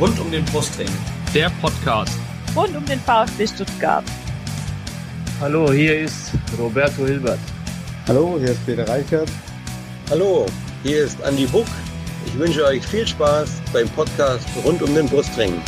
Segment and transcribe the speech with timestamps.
[0.00, 0.88] rund um den Brustring.
[1.34, 2.18] Der Podcast
[2.56, 4.04] rund um den VfB Stuttgart.
[5.40, 7.38] Hallo, hier ist Roberto Hilbert.
[8.06, 9.28] Hallo, hier ist Peter Reichert.
[10.10, 10.46] Hallo,
[10.82, 11.66] hier ist Andi Buck.
[12.26, 15.60] Ich wünsche euch viel Spaß beim Podcast rund um den Brustring.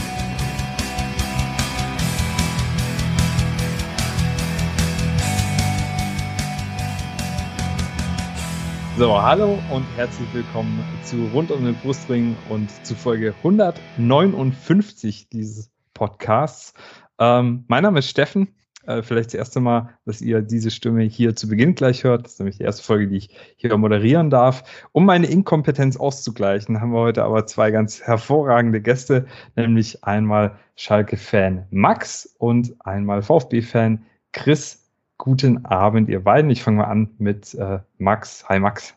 [9.00, 15.70] So, hallo und herzlich willkommen zu Rund um den Brustring und zu Folge 159 dieses
[15.94, 16.74] Podcasts.
[17.18, 18.48] Ähm, mein Name ist Steffen.
[18.86, 22.26] Äh, vielleicht das erste Mal, dass ihr diese Stimme hier zu Beginn gleich hört.
[22.26, 24.64] Das ist nämlich die erste Folge, die ich hier moderieren darf.
[24.92, 29.24] Um meine Inkompetenz auszugleichen, haben wir heute aber zwei ganz hervorragende Gäste,
[29.56, 34.80] nämlich einmal Schalke-Fan Max und einmal VfB-Fan Chris
[35.20, 36.50] Guten Abend, ihr beiden.
[36.50, 38.48] Ich fange mal an mit äh, Max.
[38.48, 38.94] Hi, Max.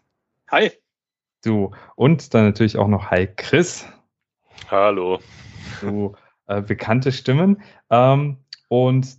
[0.54, 0.70] Hi.
[1.44, 1.72] Du.
[1.96, 3.88] Und dann natürlich auch noch Hi, Chris.
[4.70, 5.18] Hallo.
[5.82, 6.14] Du,
[6.46, 7.60] äh, bekannte Stimmen.
[7.90, 8.38] Ähm,
[8.68, 9.18] und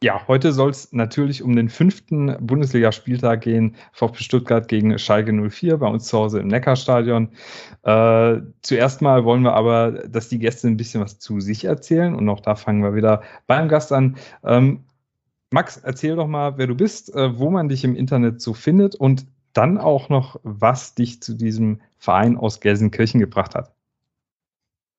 [0.00, 3.74] ja, heute soll es natürlich um den fünften Bundesligaspieltag gehen.
[3.94, 7.30] VfB Stuttgart gegen Schalke 04 bei uns zu Hause im Neckarstadion.
[7.82, 12.14] Äh, zuerst mal wollen wir aber, dass die Gäste ein bisschen was zu sich erzählen.
[12.14, 14.18] Und auch da fangen wir wieder beim Gast an.
[14.44, 14.84] Ähm,
[15.50, 18.94] Max, erzähl doch mal, wer du bist, äh, wo man dich im Internet so findet
[18.94, 19.26] und
[19.56, 23.72] dann auch noch, was dich zu diesem Verein aus Gelsenkirchen gebracht hat.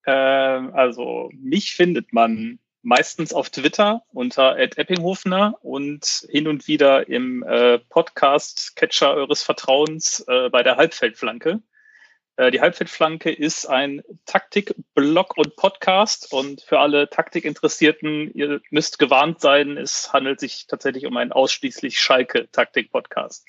[0.05, 7.43] Ähm, also, mich findet man meistens auf Twitter unter Eppinghofner und hin und wieder im
[7.43, 11.61] äh, Podcast Catcher eures Vertrauens äh, bei der Halbfeldflanke.
[12.37, 19.41] Äh, die Halbfeldflanke ist ein Taktik-Blog und Podcast und für alle Taktikinteressierten, ihr müsst gewarnt
[19.41, 23.45] sein, es handelt sich tatsächlich um einen ausschließlich Schalke-Taktik-Podcast.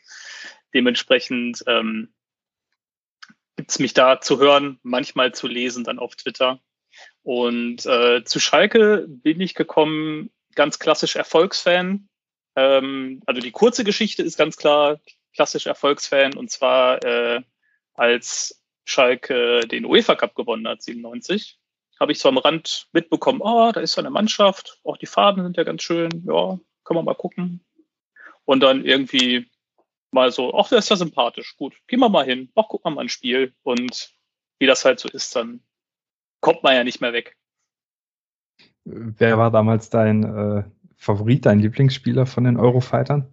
[0.75, 2.13] Dementsprechend ähm,
[3.57, 6.61] gibt mich da zu hören, manchmal zu lesen, dann auf Twitter.
[7.23, 12.09] Und äh, zu Schalke bin ich gekommen, ganz klassisch Erfolgsfan.
[12.57, 15.01] Ähm, also die kurze Geschichte ist ganz klar
[15.35, 17.43] klassisch Erfolgsfan und zwar äh,
[17.95, 21.59] als Schalke den UEFA Cup gewonnen hat, 97,
[22.01, 25.43] habe ich so am Rand mitbekommen, oh, da ist so eine Mannschaft, auch die Farben
[25.43, 27.65] sind ja ganz schön, ja, können wir mal gucken.
[28.45, 29.51] Und dann irgendwie
[30.11, 32.95] mal so, ach, der ist ja sympathisch, gut, gehen wir mal hin, ach, gucken wir
[32.97, 33.55] mal ein Spiel.
[33.63, 34.13] Und
[34.59, 35.61] wie das halt so ist, dann
[36.41, 37.37] kommt man ja nicht mehr weg.
[38.85, 40.65] Wer war damals dein äh,
[40.97, 43.33] Favorit, dein Lieblingsspieler von den Eurofightern?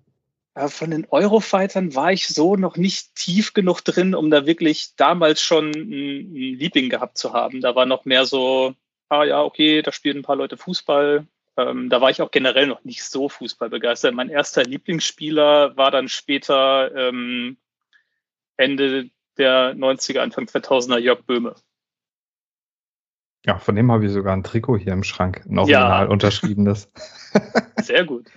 [0.68, 5.42] von den Eurofightern war ich so noch nicht tief genug drin, um da wirklich damals
[5.42, 7.60] schon einen Liebling gehabt zu haben.
[7.60, 8.74] Da war noch mehr so,
[9.10, 11.28] ah ja, okay, da spielen ein paar Leute Fußball.
[11.58, 14.14] Ähm, da war ich auch generell noch nicht so Fußball begeistert.
[14.14, 17.58] Mein erster Lieblingsspieler war dann später ähm,
[18.58, 21.56] Ende der 90er, Anfang 2000er Jörg Böhme.
[23.46, 26.12] Ja, von dem habe ich sogar ein Trikot hier im Schrank, ein original ja.
[26.12, 26.92] unterschriebenes.
[27.82, 28.28] Sehr gut.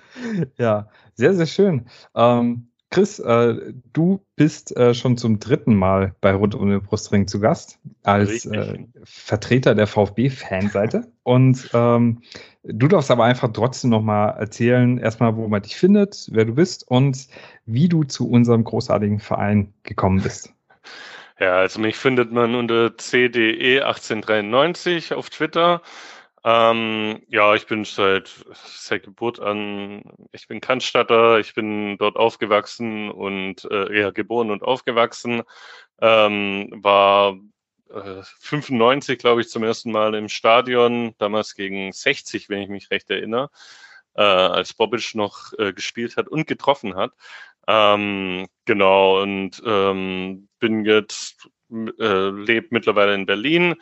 [0.59, 1.87] ja, sehr, sehr schön.
[2.15, 7.27] Ähm, Chris, äh, du bist äh, schon zum dritten Mal bei Rund um den Brustring
[7.27, 11.07] zu Gast als äh, Vertreter der VfB-Fanseite.
[11.23, 12.23] Und ähm,
[12.69, 16.87] du darfst aber einfach trotzdem nochmal erzählen, erstmal, wo man dich findet, wer du bist
[16.89, 17.29] und
[17.67, 20.53] wie du zu unserem großartigen Verein gekommen bist.
[21.41, 25.83] Ja, also mich findet man unter CDE 1893 auf Twitter.
[26.45, 30.03] Ähm, ja, ich bin seit, seit Geburt an,
[30.33, 35.43] ich bin Cannstatter, ich bin dort aufgewachsen und äh, ja, geboren und aufgewachsen.
[36.01, 37.37] Ähm, war
[37.91, 42.91] äh, 95, glaube ich, zum ersten Mal im Stadion, damals gegen 60, wenn ich mich
[42.91, 43.51] recht erinnere,
[44.15, 47.13] äh, als Bobic noch äh, gespielt hat und getroffen hat.
[47.67, 53.75] Ähm, genau, und ähm, bin jetzt äh, lebe mittlerweile in Berlin,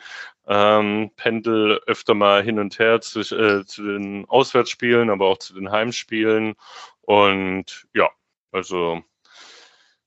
[0.45, 5.53] ähm, pendel öfter mal hin und her zu, äh, zu den Auswärtsspielen, aber auch zu
[5.53, 6.55] den Heimspielen.
[7.01, 8.09] Und ja,
[8.51, 9.03] also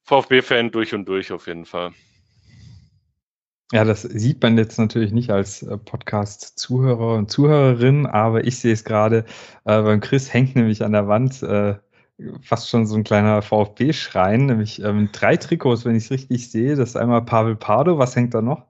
[0.04, 1.92] VfB-Fan durch und durch auf jeden Fall.
[3.72, 8.72] Ja, das sieht man jetzt natürlich nicht als äh, Podcast-Zuhörer und Zuhörerin, aber ich sehe
[8.72, 9.24] es gerade
[9.64, 11.76] äh, beim Chris hängt nämlich an der Wand äh,
[12.42, 16.74] fast schon so ein kleiner VfB-Schrein, nämlich ähm, drei Trikots, wenn ich es richtig sehe.
[16.74, 18.66] Das ist einmal Pavel Pardo, was hängt da noch?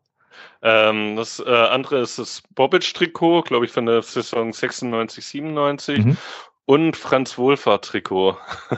[0.62, 6.16] Ähm, das äh, andere ist das Bobic-Trikot, glaube ich, von der Saison 96, 97 mhm.
[6.66, 8.36] und Franz Wohlfahrt-Trikot.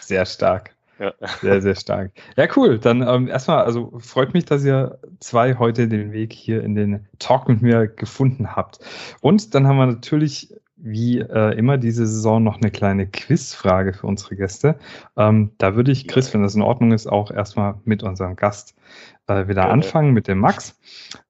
[0.00, 0.74] Sehr stark.
[0.98, 1.12] Ja.
[1.40, 2.12] Sehr, sehr stark.
[2.36, 2.78] Ja, cool.
[2.78, 7.06] Dann ähm, erstmal, also freut mich, dass ihr zwei heute den Weg hier in den
[7.18, 8.78] Talk mit mir gefunden habt.
[9.20, 14.06] Und dann haben wir natürlich wie äh, immer diese Saison noch eine kleine Quizfrage für
[14.06, 14.76] unsere Gäste.
[15.16, 18.76] Ähm, da würde ich, Chris, wenn das in Ordnung ist, auch erstmal mit unserem Gast
[19.26, 20.78] äh, wieder ja, anfangen, mit dem Max.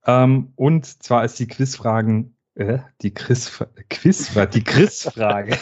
[0.06, 5.56] Ähm, und zwar ist die Quizfragen, äh, die Chris, Quizfrage, die Chris-Frage.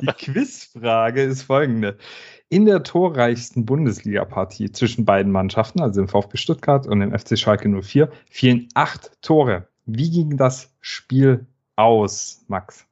[0.00, 1.96] die Quizfrage ist folgende.
[2.48, 7.68] In der torreichsten Bundesliga-Partie zwischen beiden Mannschaften, also im VfB Stuttgart und im FC Schalke
[7.68, 9.68] 04, fielen acht Tore.
[9.86, 11.46] Wie ging das Spiel
[11.76, 12.86] aus, Max?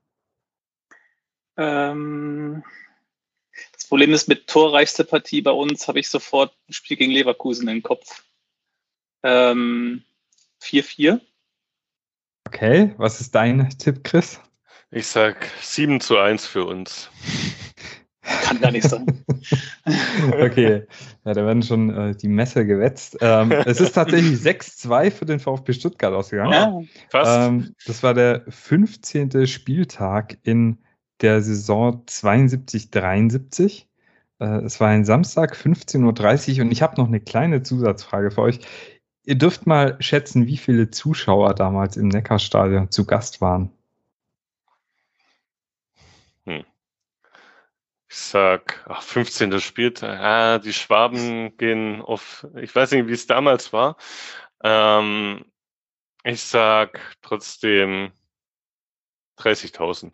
[1.56, 2.64] Ähm,
[3.72, 7.68] das Problem ist, mit torreichster Partie bei uns habe ich sofort ein Spiel gegen Leverkusen
[7.68, 8.24] im Kopf.
[9.22, 10.02] 4-4.
[11.08, 11.20] Ähm,
[12.46, 14.40] okay, was ist dein Tipp, Chris?
[14.90, 17.10] Ich sag 7 zu 1 für uns.
[18.42, 19.06] Kann gar nicht sein.
[20.42, 20.84] okay,
[21.24, 23.16] ja, da werden schon äh, die Messer gewetzt.
[23.20, 26.52] Ähm, es ist tatsächlich 6-2 für den VfB Stuttgart ausgegangen.
[26.52, 27.48] Ja, fast.
[27.48, 29.46] Ähm, das war der 15.
[29.46, 30.78] Spieltag in
[31.20, 33.84] der Saison 72-73.
[34.40, 38.42] Äh, es war ein Samstag, 15.30 Uhr und ich habe noch eine kleine Zusatzfrage für
[38.42, 38.60] euch.
[39.24, 43.70] Ihr dürft mal schätzen, wie viele Zuschauer damals im Neckarstadion zu Gast waren.
[48.12, 49.58] Ich sag, ach, 15.
[49.58, 50.20] Spieltag.
[50.20, 53.96] Ah, die Schwaben gehen auf, ich weiß nicht, wie es damals war.
[54.62, 55.46] Ähm,
[56.22, 58.12] ich sag trotzdem
[59.38, 60.12] 30.000.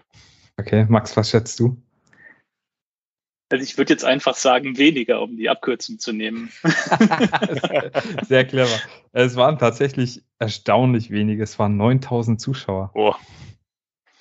[0.58, 1.76] Okay, Max, was schätzt du?
[3.50, 6.50] Also ich würde jetzt einfach sagen weniger, um die Abkürzung zu nehmen.
[8.28, 8.78] Sehr clever.
[9.10, 11.42] Es waren tatsächlich erstaunlich wenige.
[11.42, 12.92] Es waren 9000 Zuschauer.
[12.94, 13.16] Oh.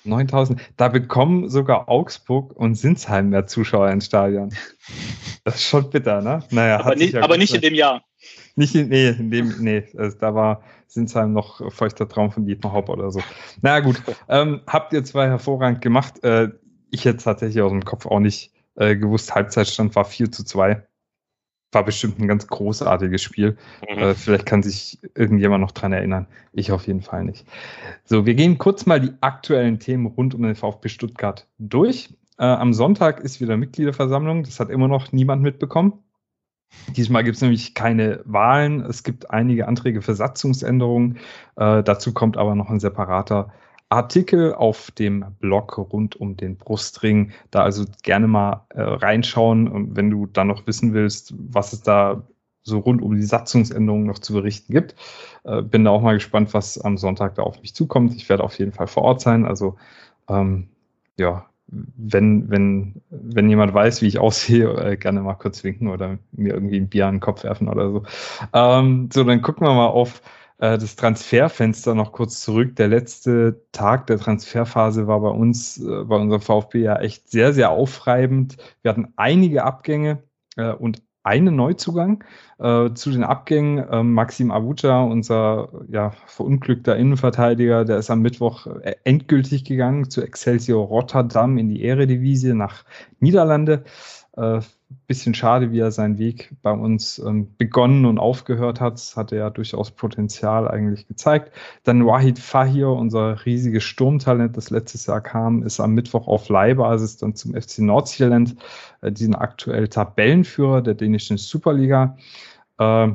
[0.04, 0.60] 9000.
[0.76, 4.50] Da bekommen sogar Augsburg und Sinsheim mehr Zuschauer ins Stadion.
[5.44, 6.42] Das ist schon bitter, ne?
[6.50, 8.02] Naja, aber nicht, ja aber nicht in dem Jahr.
[8.56, 12.72] Nicht in, nee, in dem, nee, also da war Sinsheim noch feuchter Traum von Dietmar
[12.72, 13.20] Hopp oder so.
[13.62, 16.22] Na naja, gut, ähm, habt ihr zwei hervorragend gemacht.
[16.24, 16.48] Äh,
[16.90, 20.82] ich hätte tatsächlich aus dem Kopf auch nicht äh, gewusst, Halbzeitstand war 4 zu 2
[21.72, 23.56] war bestimmt ein ganz großartiges Spiel.
[23.88, 23.98] Mhm.
[23.98, 26.26] Äh, vielleicht kann sich irgendjemand noch dran erinnern.
[26.52, 27.46] Ich auf jeden Fall nicht.
[28.04, 32.14] So, wir gehen kurz mal die aktuellen Themen rund um den VfB Stuttgart durch.
[32.38, 34.44] Äh, am Sonntag ist wieder Mitgliederversammlung.
[34.44, 36.04] Das hat immer noch niemand mitbekommen.
[36.96, 38.80] Diesmal gibt es nämlich keine Wahlen.
[38.80, 41.18] Es gibt einige Anträge für Satzungsänderungen.
[41.56, 43.52] Äh, dazu kommt aber noch ein separater
[43.90, 47.32] Artikel auf dem Blog rund um den Brustring.
[47.50, 52.22] Da also gerne mal äh, reinschauen, wenn du dann noch wissen willst, was es da
[52.62, 54.94] so rund um die Satzungsänderungen noch zu berichten gibt.
[55.44, 58.14] Äh, bin da auch mal gespannt, was am Sonntag da auf mich zukommt.
[58.14, 59.46] Ich werde auf jeden Fall vor Ort sein.
[59.46, 59.76] Also
[60.28, 60.68] ähm,
[61.18, 66.18] ja, wenn, wenn, wenn jemand weiß, wie ich aussehe, äh, gerne mal kurz winken oder
[66.32, 68.02] mir irgendwie ein Bier an den Kopf werfen oder so.
[68.52, 70.22] Ähm, so, dann gucken wir mal auf
[70.58, 72.76] äh, das Transferfenster noch kurz zurück.
[72.76, 77.52] Der letzte Tag der Transferphase war bei uns, äh, bei unserem VfB ja echt sehr,
[77.52, 78.56] sehr aufreibend.
[78.82, 80.22] Wir hatten einige Abgänge
[80.56, 82.24] äh, und einen Neuzugang.
[82.58, 88.66] Äh, zu den Abgängen äh, Maxim Abuja, unser ja, verunglückter Innenverteidiger, der ist am Mittwoch
[88.66, 92.84] äh, endgültig gegangen zu Excelsior Rotterdam in die Eredivisie nach
[93.20, 93.84] Niederlande.
[94.38, 94.60] Äh,
[95.06, 98.94] bisschen schade, wie er seinen Weg bei uns ähm, begonnen und aufgehört hat.
[98.94, 101.52] Das hatte ja durchaus Potenzial eigentlich gezeigt.
[101.82, 107.16] Dann Wahid Fahir, unser riesiges Sturmtalent, das letztes Jahr kam, ist am Mittwoch auf Leihbasis
[107.16, 108.56] dann zum FC Nordjylland.
[109.00, 112.16] Äh, die aktuell Tabellenführer der dänischen Superliga.
[112.78, 113.08] Äh,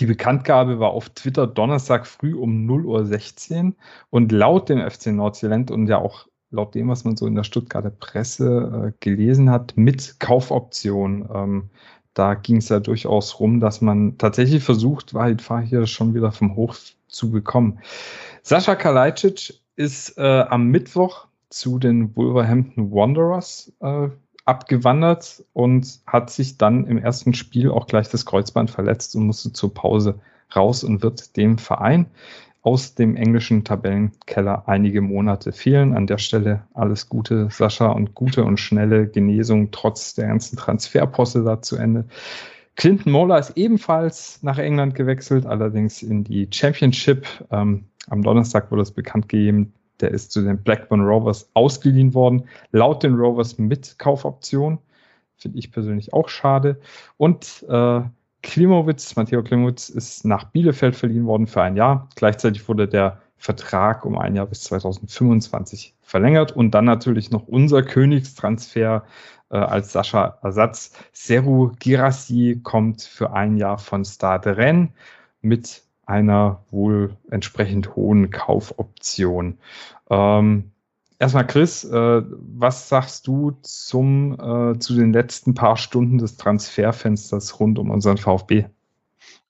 [0.00, 3.72] die Bekanntgabe war auf Twitter Donnerstag früh um 0.16 Uhr
[4.10, 7.44] und laut dem FC Nordjylland und ja auch laut dem, was man so in der
[7.44, 11.28] Stuttgarter Presse äh, gelesen hat, mit Kaufoption.
[11.32, 11.70] Ähm,
[12.14, 16.56] da ging es ja durchaus rum, dass man tatsächlich versucht, Wahid hier schon wieder vom
[16.56, 16.74] Hoch
[17.08, 17.78] zu bekommen.
[18.42, 24.08] Sascha Kalajdzic ist äh, am Mittwoch zu den Wolverhampton Wanderers äh,
[24.46, 29.52] abgewandert und hat sich dann im ersten Spiel auch gleich das Kreuzband verletzt und musste
[29.52, 30.18] zur Pause
[30.54, 32.06] raus und wird dem Verein
[32.66, 35.94] aus dem englischen Tabellenkeller einige Monate fehlen.
[35.94, 41.44] An der Stelle alles Gute, Sascha, und gute und schnelle Genesung trotz der ganzen Transferposse
[41.44, 42.06] da zu Ende.
[42.74, 47.24] Clinton Moller ist ebenfalls nach England gewechselt, allerdings in die Championship.
[47.52, 52.48] Ähm, am Donnerstag wurde es bekannt gegeben, der ist zu den Blackburn Rovers ausgeliehen worden,
[52.72, 54.78] laut den Rovers mit Kaufoption.
[55.36, 56.80] Finde ich persönlich auch schade.
[57.16, 58.00] Und äh,
[58.46, 62.08] Klimowitz, Matteo Klimowitz ist nach Bielefeld verliehen worden für ein Jahr.
[62.14, 67.82] Gleichzeitig wurde der Vertrag um ein Jahr bis 2025 verlängert und dann natürlich noch unser
[67.82, 69.04] Königstransfer
[69.50, 70.92] äh, als Sascha Ersatz.
[71.12, 74.90] Seru Girassi kommt für ein Jahr von Stade Rennes
[75.42, 79.58] mit einer wohl entsprechend hohen Kaufoption.
[80.08, 80.70] Ähm,
[81.18, 87.58] erstmal Chris, äh, was sagst du zum, äh, zu den letzten paar Stunden des Transferfensters
[87.60, 88.66] rund um unseren VfB?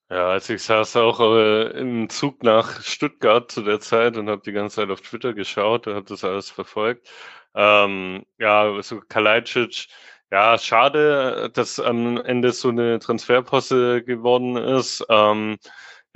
[0.09, 4.43] Ja, also ich saß auch äh, im Zug nach Stuttgart zu der Zeit und habe
[4.45, 7.09] die ganze Zeit auf Twitter geschaut und habe das alles verfolgt.
[7.55, 9.89] Ähm, ja, so also Kalajdzic,
[10.31, 15.05] ja, schade, dass am Ende so eine Transferposse geworden ist.
[15.09, 15.59] Ähm,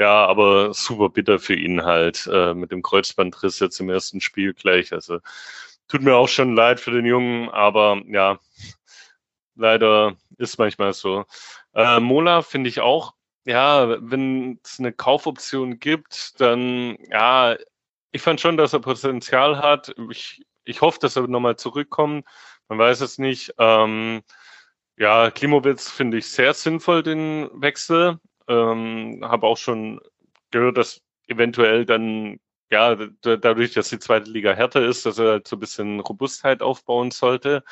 [0.00, 4.54] ja, aber super bitter für ihn halt äh, mit dem Kreuzbandriss jetzt im ersten Spiel
[4.54, 4.92] gleich.
[4.92, 5.20] Also
[5.88, 8.38] tut mir auch schon leid für den Jungen, aber ja,
[9.56, 11.24] leider ist manchmal so.
[11.74, 13.14] Äh, Mola finde ich auch
[13.44, 17.56] ja, wenn es eine Kaufoption gibt, dann, ja,
[18.12, 19.94] ich fand schon, dass er Potenzial hat.
[20.10, 22.26] Ich, ich hoffe, dass er nochmal zurückkommt.
[22.68, 23.54] Man weiß es nicht.
[23.58, 24.22] Ähm,
[24.96, 28.18] ja, Klimowitz finde ich sehr sinnvoll, den Wechsel.
[28.50, 30.00] Ähm, Habe auch schon
[30.52, 32.40] gehört, dass eventuell dann,
[32.70, 36.62] ja, dadurch, dass die zweite Liga härter ist, dass er halt so ein bisschen Robustheit
[36.62, 37.64] aufbauen sollte.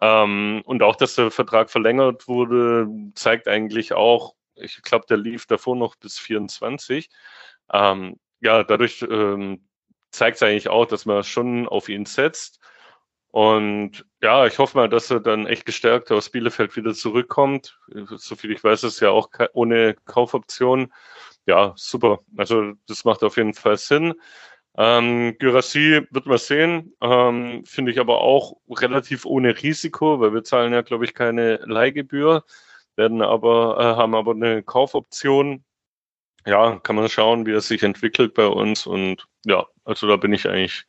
[0.00, 5.46] Ähm, und auch, dass der Vertrag verlängert wurde, zeigt eigentlich auch, ich glaube, der lief
[5.46, 7.10] davor noch bis 24.
[7.72, 9.68] Ähm, ja, dadurch ähm,
[10.10, 12.60] zeigt es eigentlich auch, dass man schon auf ihn setzt.
[13.32, 17.78] Und ja, ich hoffe mal, dass er dann echt gestärkt aus Bielefeld wieder zurückkommt.
[18.16, 20.92] Soviel ich weiß, ist ja auch ohne Kaufoption.
[21.46, 22.20] Ja, super.
[22.36, 24.14] Also das macht auf jeden Fall Sinn.
[24.76, 30.44] Ähm, Gyrassi wird man sehen, ähm, finde ich aber auch relativ ohne Risiko, weil wir
[30.44, 32.44] zahlen ja, glaube ich, keine Leihgebühr
[32.96, 35.64] werden aber, äh, haben aber eine Kaufoption.
[36.46, 38.86] Ja, kann man schauen, wie es sich entwickelt bei uns.
[38.86, 40.84] Und ja, also da bin ich eigentlich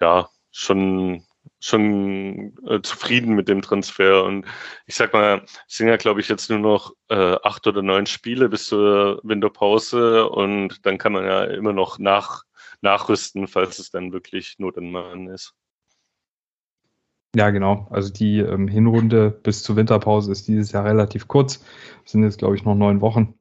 [0.00, 1.24] ja schon
[1.60, 4.24] schon äh, zufrieden mit dem Transfer.
[4.24, 4.46] Und
[4.86, 8.06] ich sag mal, es sind ja, glaube ich, jetzt nur noch äh, acht oder neun
[8.06, 12.42] Spiele bis zur Winterpause und dann kann man ja immer noch nach,
[12.80, 15.54] nachrüsten, falls es dann wirklich Not an Mann ist.
[17.36, 17.86] Ja, genau.
[17.90, 21.64] Also die ähm, Hinrunde bis zur Winterpause ist dieses Jahr relativ kurz.
[22.02, 23.34] Das sind jetzt, glaube ich, noch neun Wochen.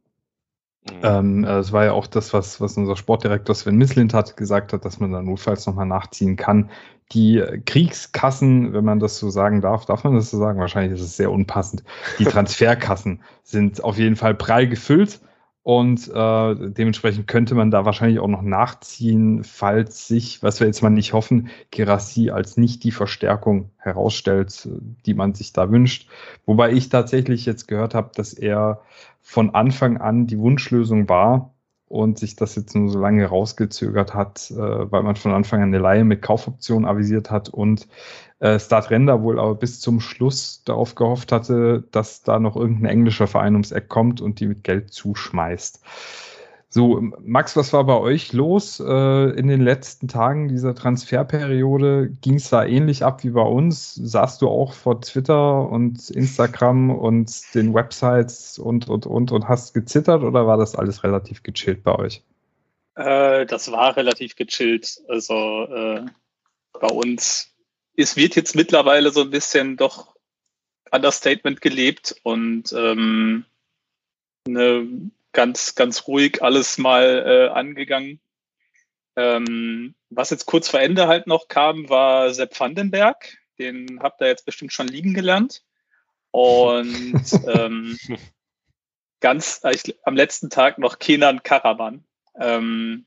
[0.91, 1.00] Mhm.
[1.03, 4.86] Ähm, das war ja auch das, was, was unser Sportdirektor Sven Mislint hat, gesagt hat,
[4.86, 6.69] dass man da notfalls nochmal nachziehen kann.
[7.12, 10.60] Die Kriegskassen, wenn man das so sagen darf, darf man das so sagen?
[10.60, 11.84] Wahrscheinlich ist es sehr unpassend.
[12.19, 15.19] Die Transferkassen sind auf jeden Fall prall gefüllt.
[15.69, 20.81] Und äh, dementsprechend könnte man da wahrscheinlich auch noch nachziehen, falls sich, was wir jetzt
[20.81, 24.67] mal nicht hoffen, Gerassi als nicht die Verstärkung herausstellt,
[25.05, 26.08] die man sich da wünscht.
[26.46, 28.81] Wobei ich tatsächlich jetzt gehört habe, dass er
[29.22, 31.54] von Anfang an die Wunschlösung war,
[31.90, 34.56] und sich das jetzt nur so lange rausgezögert hat, äh,
[34.92, 37.88] weil man von Anfang an eine Laie mit Kaufoption avisiert hat und
[38.40, 42.92] äh, Start Render wohl aber bis zum Schluss darauf gehofft hatte, dass da noch irgendein
[42.92, 45.82] englischer Verein ums Eck kommt und die mit Geld zuschmeißt.
[46.72, 52.12] So, Max, was war bei euch los äh, in den letzten Tagen dieser Transferperiode?
[52.22, 53.96] Ging es da ähnlich ab wie bei uns?
[53.96, 59.74] Saßt du auch vor Twitter und Instagram und den Websites und, und, und, und hast
[59.74, 62.22] gezittert oder war das alles relativ gechillt bei euch?
[62.94, 65.02] Äh, das war relativ gechillt.
[65.08, 66.06] Also äh,
[66.80, 67.52] bei uns,
[67.98, 70.16] es wird jetzt mittlerweile so ein bisschen doch
[70.92, 73.46] Understatement gelebt und ähm,
[74.48, 74.88] eine
[75.32, 78.20] ganz, ganz ruhig alles mal äh, angegangen.
[79.16, 83.38] Ähm, was jetzt kurz vor Ende halt noch kam, war Sepp Vandenberg.
[83.58, 85.64] Den habt ihr jetzt bestimmt schon liegen gelernt.
[86.32, 87.98] Und ähm,
[89.20, 92.06] ganz äh, ich, am letzten Tag noch Kenan Karaman.
[92.40, 93.06] Ähm,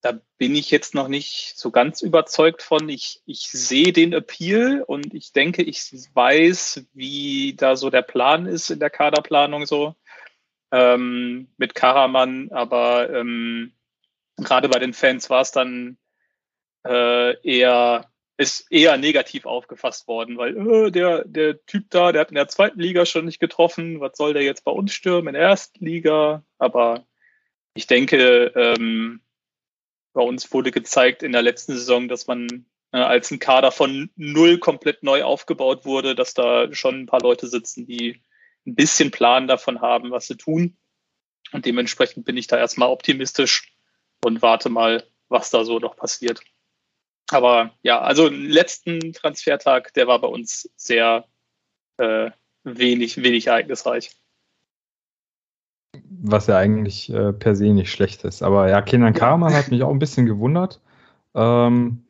[0.00, 2.88] da bin ich jetzt noch nicht so ganz überzeugt von.
[2.88, 8.46] Ich, ich sehe den Appeal und ich denke, ich weiß, wie da so der Plan
[8.46, 9.96] ist in der Kaderplanung so
[10.72, 13.72] ähm, mit Karaman, aber ähm,
[14.36, 15.98] gerade bei den Fans war es dann
[16.86, 22.30] äh, eher ist eher negativ aufgefasst worden, weil äh, der, der Typ da, der hat
[22.30, 25.34] in der zweiten Liga schon nicht getroffen, was soll der jetzt bei uns stürmen in
[25.34, 26.44] der ersten Liga?
[26.56, 27.04] Aber
[27.74, 29.20] ich denke, ähm,
[30.12, 34.10] bei uns wurde gezeigt in der letzten Saison, dass man äh, als ein Kader von
[34.14, 38.22] null komplett neu aufgebaut wurde, dass da schon ein paar Leute sitzen, die
[38.68, 40.76] ein bisschen Plan davon haben, was sie tun.
[41.52, 43.72] Und dementsprechend bin ich da erstmal optimistisch
[44.24, 46.40] und warte mal, was da so noch passiert.
[47.30, 51.26] Aber ja, also letzten Transfertag, der war bei uns sehr
[51.98, 52.30] äh,
[52.64, 54.16] wenig, wenig ereignisreich.
[56.10, 58.42] Was ja eigentlich äh, per se nicht schlecht ist.
[58.42, 60.80] Aber ja, Kenan Karaman hat mich auch ein bisschen gewundert.
[61.34, 62.04] Ähm,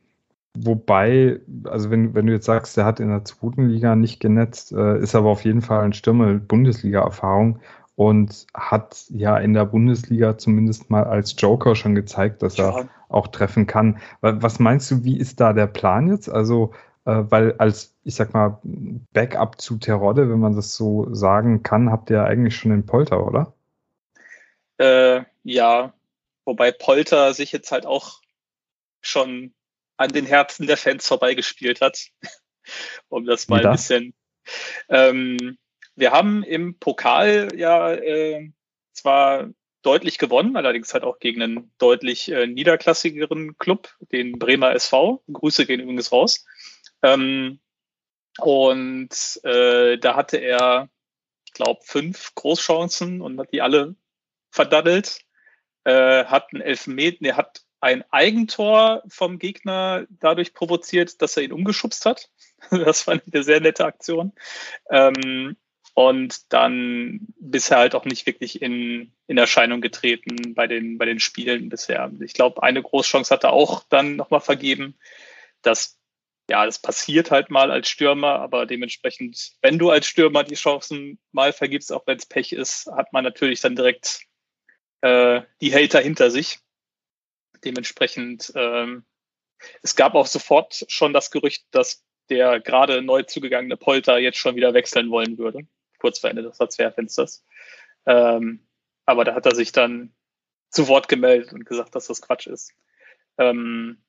[0.56, 4.72] Wobei, also wenn, wenn du jetzt sagst, der hat in der zweiten Liga nicht genetzt,
[4.72, 7.60] äh, ist aber auf jeden Fall ein Stürmer mit Bundesliga-Erfahrung.
[7.98, 12.70] und hat ja in der Bundesliga zumindest mal als Joker schon gezeigt, dass ja.
[12.70, 13.98] er auch treffen kann.
[14.20, 16.30] Was meinst du, wie ist da der Plan jetzt?
[16.30, 16.72] Also,
[17.06, 21.90] äh, weil als, ich sag mal, Backup zu Terodde, wenn man das so sagen kann,
[21.90, 23.52] habt ihr ja eigentlich schon den Polter, oder?
[24.76, 25.92] Äh, ja,
[26.44, 28.20] wobei Polter sich jetzt halt auch
[29.00, 29.52] schon
[29.98, 32.06] an den Herzen der Fans vorbeigespielt hat,
[33.08, 34.14] um das mal ein bisschen.
[34.88, 35.58] Ähm,
[35.94, 38.50] wir haben im Pokal ja äh,
[38.92, 39.48] zwar
[39.82, 45.22] deutlich gewonnen, allerdings halt auch gegen einen deutlich äh, niederklassigeren Club, den Bremer SV.
[45.32, 46.46] Grüße gehen übrigens raus.
[47.02, 47.60] Ähm,
[48.38, 50.88] und äh, da hatte er,
[51.44, 53.96] ich glaube, fünf Großchancen und hat die alle
[54.50, 55.20] verdaddelt.
[55.84, 61.52] Äh, hat einen Elfmeter, er hat ein Eigentor vom Gegner dadurch provoziert, dass er ihn
[61.52, 62.30] umgeschubst hat.
[62.70, 64.32] das fand ich eine sehr nette Aktion.
[64.90, 65.56] Ähm,
[65.94, 71.18] und dann bisher halt auch nicht wirklich in, in Erscheinung getreten bei den, bei den
[71.18, 72.12] Spielen bisher.
[72.20, 74.96] Ich glaube, eine Großchance hat er auch dann nochmal vergeben.
[75.62, 75.98] Das,
[76.48, 81.18] ja, das passiert halt mal als Stürmer, aber dementsprechend, wenn du als Stürmer die Chancen
[81.32, 84.20] mal vergibst, auch wenn es Pech ist, hat man natürlich dann direkt
[85.00, 86.60] äh, die Hater hinter sich.
[87.64, 89.04] Dementsprechend, ähm,
[89.82, 94.56] es gab auch sofort schon das Gerücht, dass der gerade neu zugegangene Polter jetzt schon
[94.56, 95.66] wieder wechseln wollen würde
[95.98, 97.44] kurz vor Ende des Transferfensters.
[98.06, 98.66] Ähm,
[99.04, 100.14] aber da hat er sich dann
[100.70, 102.72] zu Wort gemeldet und gesagt, dass das Quatsch ist.
[103.38, 104.02] Ähm,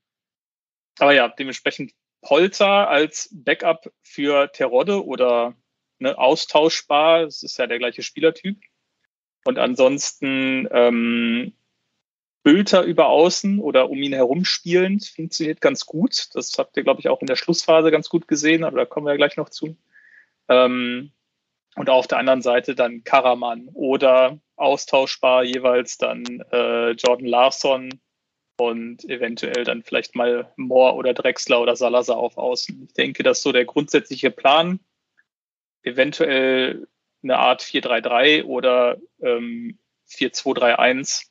[0.99, 5.55] aber ja, dementsprechend Polter als Backup für Terodde oder
[5.99, 7.23] ne, austauschbar.
[7.23, 8.59] Es ist ja der gleiche Spielertyp.
[9.45, 11.53] Und ansonsten ähm,
[12.43, 16.29] Bülter über außen oder um ihn herum spielend funktioniert ganz gut.
[16.33, 19.05] Das habt ihr, glaube ich, auch in der Schlussphase ganz gut gesehen, aber da kommen
[19.05, 19.75] wir ja gleich noch zu.
[20.47, 21.11] Ähm,
[21.75, 27.99] und auf der anderen Seite dann Karaman oder austauschbar jeweils dann äh, Jordan Larson
[28.57, 32.83] und eventuell dann vielleicht mal Moore oder Drexler oder Salazar auf Außen.
[32.87, 34.79] Ich denke, dass so der grundsätzliche Plan
[35.83, 36.87] eventuell
[37.23, 39.77] eine Art 4-3-3 oder ähm,
[40.09, 41.27] 4-2-3-1,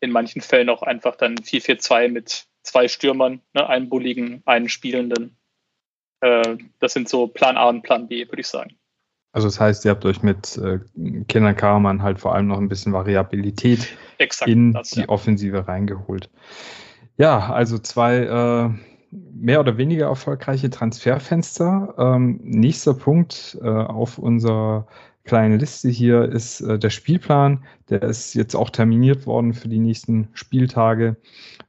[0.00, 5.36] in manchen Fällen auch einfach dann 4-4-2 mit zwei Stürmern, ne, einen bulligen, einen spielenden.
[6.20, 8.76] Äh, das sind so Plan A und Plan B, würde ich sagen.
[9.32, 10.78] Also das heißt, ihr habt euch mit äh,
[11.26, 15.08] Kenan Karaman halt vor allem noch ein bisschen Variabilität Exakt, in das, die ja.
[15.08, 16.30] Offensive reingeholt.
[17.16, 18.70] Ja, also zwei äh,
[19.10, 21.94] mehr oder weniger erfolgreiche Transferfenster.
[21.98, 24.86] Ähm, nächster Punkt äh, auf unserer
[25.24, 27.64] kleinen Liste hier ist äh, der Spielplan.
[27.88, 31.16] Der ist jetzt auch terminiert worden für die nächsten Spieltage.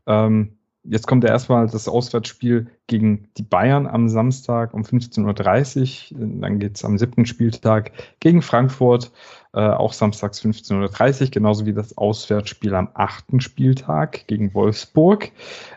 [0.05, 6.27] Ähm, jetzt kommt ja erstmal das Auswärtsspiel gegen die Bayern am Samstag um 15.30 Uhr.
[6.41, 9.11] Dann geht es am siebten Spieltag gegen Frankfurt,
[9.53, 15.31] äh, auch samstags 15.30 Uhr, genauso wie das Auswärtsspiel am achten Spieltag gegen Wolfsburg.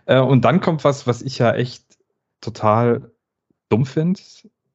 [0.07, 1.85] Äh, und dann kommt was, was ich ja echt
[2.41, 3.13] total
[3.69, 4.21] dumm finde.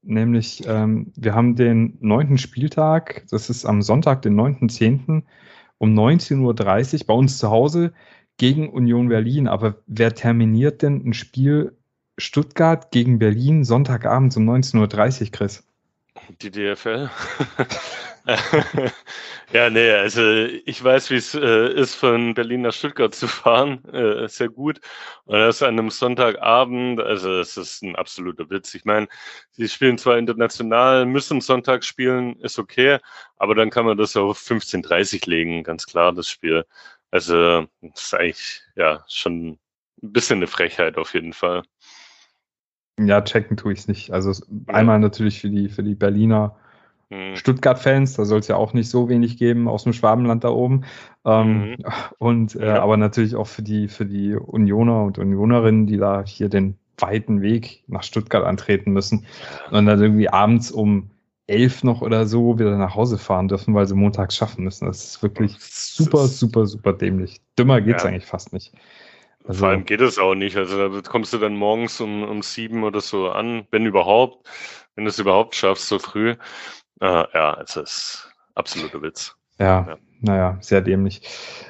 [0.03, 5.23] Nämlich, ähm, wir haben den neunten Spieltag, das ist am Sonntag, den 9.10.
[5.77, 6.39] um 19.30
[7.01, 7.93] Uhr bei uns zu Hause
[8.37, 9.47] gegen Union Berlin.
[9.47, 11.77] Aber wer terminiert denn ein Spiel
[12.17, 15.63] Stuttgart gegen Berlin Sonntagabend um 19.30 Uhr, Chris?
[16.41, 17.09] Die DFL.
[19.53, 20.21] ja, nee, also
[20.65, 23.83] ich weiß, wie es äh, ist, von Berlin nach Stuttgart zu fahren.
[23.93, 24.79] Äh, sehr gut.
[25.25, 28.73] Und das an einem Sonntagabend, also es ist ein absoluter Witz.
[28.73, 29.07] Ich meine,
[29.51, 32.99] sie spielen zwar international, müssen Sonntag spielen, ist okay,
[33.37, 36.65] aber dann kann man das auf 15.30 legen, ganz klar, das Spiel.
[37.11, 39.59] Also, das ist eigentlich ja schon
[40.01, 41.63] ein bisschen eine Frechheit auf jeden Fall.
[42.99, 44.11] Ja, checken tue ich es nicht.
[44.11, 44.33] Also
[44.67, 46.55] einmal natürlich für die, für die Berliner
[47.13, 47.35] hm.
[47.35, 50.85] Stuttgart-Fans, da soll es ja auch nicht so wenig geben aus dem Schwabenland da oben.
[51.25, 51.75] Ähm, mhm.
[52.17, 52.81] Und äh, ja.
[52.81, 57.41] aber natürlich auch für die, für die Unioner und Unionerinnen, die da hier den weiten
[57.41, 59.25] Weg nach Stuttgart antreten müssen
[59.71, 61.09] und dann irgendwie abends um
[61.47, 64.85] elf noch oder so wieder nach Hause fahren dürfen, weil sie montags schaffen müssen.
[64.85, 67.41] Das ist wirklich super, super, super dämlich.
[67.57, 68.09] Dümmer geht's ja.
[68.09, 68.73] eigentlich fast nicht.
[69.45, 70.55] Also, Vor allem geht es auch nicht.
[70.55, 74.47] Also da kommst du dann morgens um, um sieben oder so an, wenn überhaupt,
[74.95, 76.35] wenn du es überhaupt schaffst, so früh.
[77.03, 79.35] Äh, ja, es ist absoluter Witz.
[79.59, 81.21] Ja, ja, naja, sehr dämlich.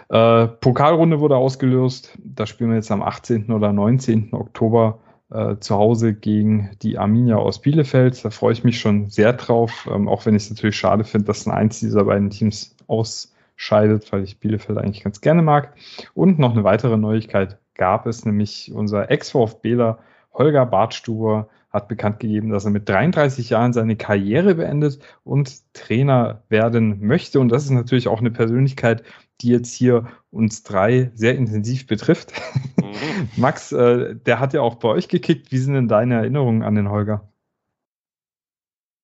[0.10, 2.16] Äh, Pokalrunde wurde ausgelöst.
[2.24, 3.52] Da spielen wir jetzt am 18.
[3.52, 4.30] oder 19.
[4.34, 5.00] Oktober
[5.32, 8.24] äh, zu Hause gegen die Arminia aus Bielefeld.
[8.24, 11.26] Da freue ich mich schon sehr drauf, ähm, auch wenn ich es natürlich schade finde,
[11.26, 15.76] dass ein eins dieser beiden Teams ausscheidet, weil ich Bielefeld eigentlich ganz gerne mag.
[16.14, 19.98] Und noch eine weitere Neuigkeit gab es, nämlich unser Ex-VfBler
[20.32, 26.44] Holger Bartstuber hat bekannt gegeben, dass er mit 33 Jahren seine Karriere beendet und Trainer
[26.48, 27.40] werden möchte.
[27.40, 29.04] Und das ist natürlich auch eine Persönlichkeit,
[29.42, 32.32] die jetzt hier uns drei sehr intensiv betrifft.
[32.78, 33.30] Mhm.
[33.38, 35.52] Max, äh, der hat ja auch bei euch gekickt.
[35.52, 37.28] Wie sind denn deine Erinnerungen an den Holger?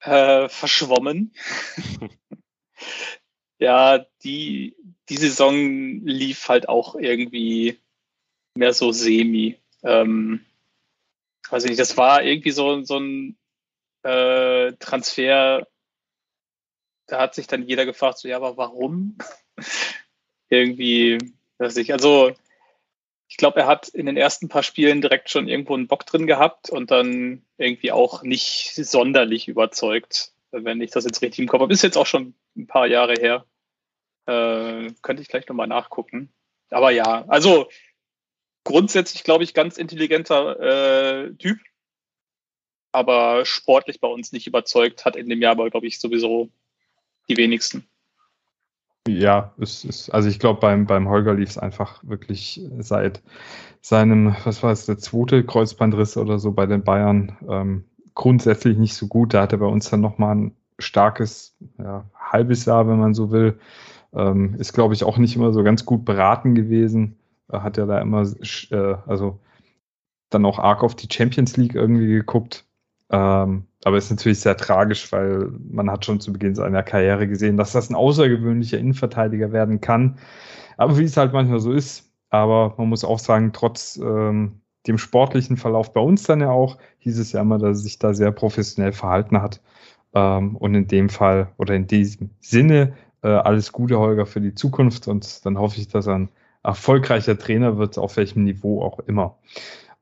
[0.01, 1.33] Äh, verschwommen.
[3.59, 4.75] ja, die,
[5.09, 5.55] die Saison
[6.05, 7.79] lief halt auch irgendwie
[8.55, 9.57] mehr so semi.
[9.81, 10.45] Ähm,
[11.51, 13.37] weiß ich nicht, das war irgendwie so, so ein
[14.03, 15.67] äh, Transfer,
[17.07, 19.17] da hat sich dann jeder gefragt, so, ja, aber warum?
[20.49, 21.17] irgendwie,
[21.57, 22.31] weiß ich, also
[23.27, 26.25] ich glaube, er hat in den ersten paar Spielen direkt schon irgendwo einen Bock drin
[26.25, 31.61] gehabt und dann irgendwie auch nicht sonderlich überzeugt, wenn ich das jetzt richtig im Kopf
[31.61, 31.71] habe.
[31.73, 33.45] Ist jetzt auch schon ein paar Jahre her.
[34.25, 36.33] Äh, könnte ich gleich nochmal nachgucken.
[36.71, 37.69] Aber ja, also
[38.69, 41.57] grundsätzlich, glaube ich, ganz intelligenter äh, Typ.
[42.91, 46.49] Aber sportlich bei uns nicht überzeugt, hat in dem Jahr aber, glaube ich, sowieso
[47.27, 47.87] die wenigsten.
[49.07, 53.23] Ja, es ist, also ich glaube, beim, beim Holger lief es einfach wirklich seit
[53.81, 58.93] seinem, was war es, der zweite Kreuzbandriss oder so bei den Bayern ähm, grundsätzlich nicht
[58.93, 59.33] so gut.
[59.33, 63.31] Da hat er bei uns dann nochmal ein starkes ja, halbes Jahr, wenn man so
[63.31, 63.59] will.
[64.13, 67.18] Ähm, ist, glaube ich, auch nicht immer so ganz gut beraten gewesen.
[67.49, 68.23] Er hat ja da immer,
[68.71, 69.39] äh, also
[70.29, 72.65] dann auch arg auf die Champions League irgendwie geguckt.
[73.11, 77.57] Ähm, aber ist natürlich sehr tragisch, weil man hat schon zu Beginn seiner Karriere gesehen,
[77.57, 80.19] dass das ein außergewöhnlicher Innenverteidiger werden kann.
[80.77, 82.11] Aber wie es halt manchmal so ist.
[82.29, 86.77] Aber man muss auch sagen, trotz ähm, dem sportlichen Verlauf bei uns dann ja auch,
[86.99, 89.61] hieß es ja immer, dass er sich da sehr professionell verhalten hat.
[90.13, 94.53] Ähm, und in dem Fall oder in diesem Sinne äh, alles Gute, Holger, für die
[94.53, 95.07] Zukunft.
[95.07, 96.29] Und dann hoffe ich, dass er ein
[96.63, 99.37] erfolgreicher Trainer wird, auf welchem Niveau auch immer.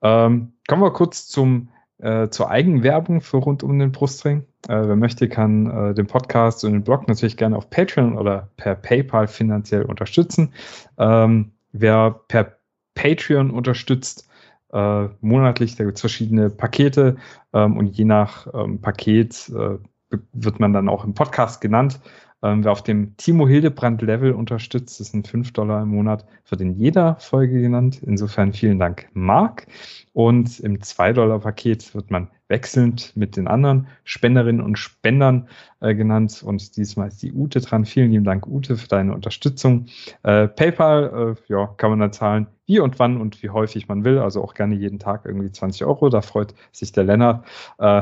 [0.02, 4.46] Ähm, kommen wir kurz zum äh, zur Eigenwerbung für rund um den Brustring.
[4.68, 8.50] Äh, wer möchte, kann äh, den Podcast und den Blog natürlich gerne auf Patreon oder
[8.58, 10.54] per PayPal finanziell unterstützen.
[11.00, 12.58] Ähm, wer per
[12.94, 14.28] Patreon unterstützt,
[14.74, 17.16] äh, monatlich, da gibt es verschiedene Pakete
[17.54, 19.78] ähm, und je nach ähm, Paket äh,
[20.34, 22.00] wird man dann auch im Podcast genannt.
[22.44, 26.62] Ähm, wer auf dem Timo Hildebrand Level unterstützt, das sind 5 Dollar im Monat, wird
[26.62, 28.02] in jeder Folge genannt.
[28.06, 29.68] Insofern vielen Dank, Marc.
[30.14, 35.48] Und im 2-Dollar-Paket wird man wechselnd mit den anderen Spenderinnen und Spendern
[35.80, 36.42] äh, genannt.
[36.44, 37.86] Und diesmal ist die Ute dran.
[37.86, 39.88] Vielen lieben Dank, Ute, für deine Unterstützung.
[40.24, 44.04] Äh, PayPal, äh, ja, kann man dann zahlen, wie und wann und wie häufig man
[44.04, 44.20] will.
[44.20, 46.10] Also auch gerne jeden Tag irgendwie 20 Euro.
[46.10, 47.46] Da freut sich der Lennart.
[47.78, 48.02] Äh,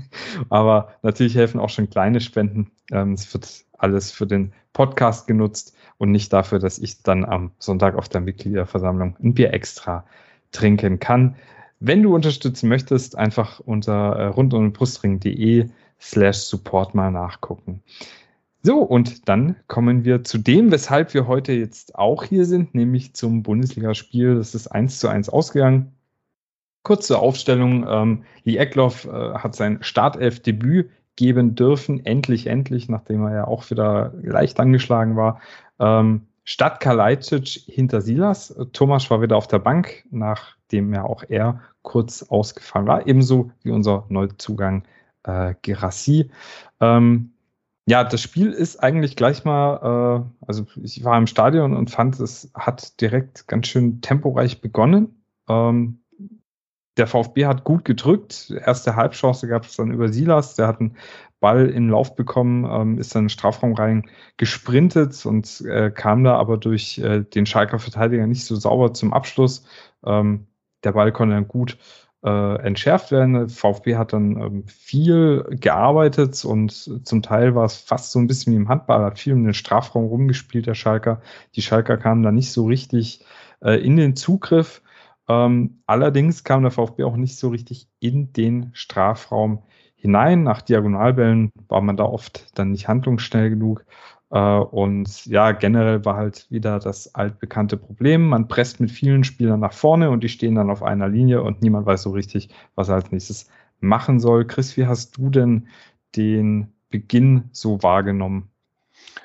[0.50, 2.70] aber natürlich helfen auch schon kleine Spenden.
[2.92, 7.52] Ähm, es wird alles für den Podcast genutzt und nicht dafür, dass ich dann am
[7.58, 10.04] Sonntag auf der Mitgliederversammlung ein Bier extra
[10.52, 11.36] trinken kann.
[11.80, 15.68] Wenn du unterstützen möchtest, einfach unter äh, rundumbrustring.de
[16.00, 17.82] slash support mal nachgucken.
[18.62, 23.14] So, und dann kommen wir zu dem, weshalb wir heute jetzt auch hier sind, nämlich
[23.14, 24.34] zum Bundesligaspiel.
[24.34, 25.92] Das ist 1 zu 1 ausgegangen.
[26.82, 27.86] Kurze Aufstellung.
[27.88, 32.04] Ähm, Lee Eckloff äh, hat sein Startelf-Debüt geben dürfen.
[32.04, 35.40] Endlich, endlich, nachdem er ja auch wieder leicht angeschlagen war.
[35.78, 38.54] Ähm, statt Kalajdzic hinter Silas.
[38.72, 43.06] Thomas war wieder auf der Bank, nachdem ja auch er kurz ausgefallen war.
[43.06, 44.84] Ebenso wie unser Neuzugang
[45.24, 46.30] äh, Gerassi.
[46.80, 47.32] Ähm,
[47.88, 52.18] ja, das Spiel ist eigentlich gleich mal, äh, also ich war im Stadion und fand,
[52.18, 55.22] es hat direkt ganz schön temporeich begonnen.
[55.48, 56.00] Ähm,
[56.96, 58.50] der VfB hat gut gedrückt.
[58.50, 60.54] Erste Halbchance gab es dann über Silas.
[60.54, 60.96] Der hat einen
[61.40, 66.24] Ball in Lauf bekommen, ähm, ist dann in den Strafraum rein gesprintet und äh, kam
[66.24, 69.66] da aber durch äh, den Schalker Verteidiger nicht so sauber zum Abschluss.
[70.04, 70.46] Ähm,
[70.84, 71.78] der Ball konnte dann gut
[72.24, 73.48] äh, entschärft werden.
[73.48, 76.72] VfB hat dann ähm, viel gearbeitet und
[77.06, 79.54] zum Teil war es fast so ein bisschen wie im Handball, hat viel um den
[79.54, 81.20] Strafraum rumgespielt, der Schalker.
[81.54, 83.24] Die Schalker kamen da nicht so richtig
[83.62, 84.82] äh, in den Zugriff.
[85.28, 89.62] Ähm, allerdings kam der VfB auch nicht so richtig in den Strafraum
[89.96, 90.42] hinein.
[90.42, 93.84] Nach Diagonalbällen war man da oft dann nicht handlungsschnell genug.
[94.30, 98.28] Äh, und ja, generell war halt wieder das altbekannte Problem.
[98.28, 101.62] Man presst mit vielen Spielern nach vorne und die stehen dann auf einer Linie und
[101.62, 103.48] niemand weiß so richtig, was er als nächstes
[103.80, 104.46] machen soll.
[104.46, 105.68] Chris, wie hast du denn
[106.14, 108.50] den Beginn so wahrgenommen?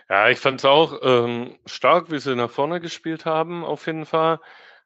[0.09, 4.05] Ja, ich fand es auch ähm, stark, wie sie nach vorne gespielt haben, auf jeden
[4.05, 4.39] Fall.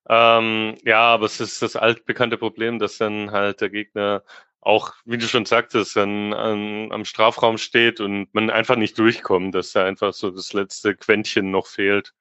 [0.10, 4.24] Ähm, ja, aber es ist das altbekannte Problem, dass dann halt der Gegner
[4.62, 9.54] auch, wie du schon sagtest, dann an, am Strafraum steht und man einfach nicht durchkommt,
[9.56, 12.14] dass da einfach so das letzte Quäntchen noch fehlt.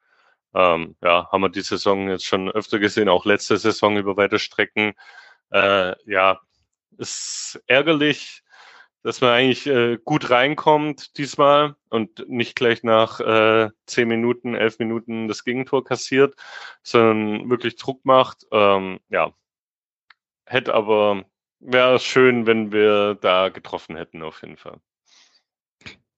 [0.54, 4.38] Ähm, ja, haben wir die Saison jetzt schon öfter gesehen, auch letzte Saison über weite
[4.38, 4.94] Strecken.
[5.50, 6.40] Äh, ja,
[6.98, 8.43] ist ärgerlich,
[9.04, 14.78] dass man eigentlich äh, gut reinkommt diesmal und nicht gleich nach äh, 10 Minuten, 11
[14.78, 16.34] Minuten das Gegentor kassiert,
[16.82, 18.46] sondern wirklich Druck macht.
[18.50, 19.32] Ähm, ja,
[20.46, 21.24] hätte aber,
[21.60, 24.80] wäre schön, wenn wir da getroffen hätten auf jeden Fall.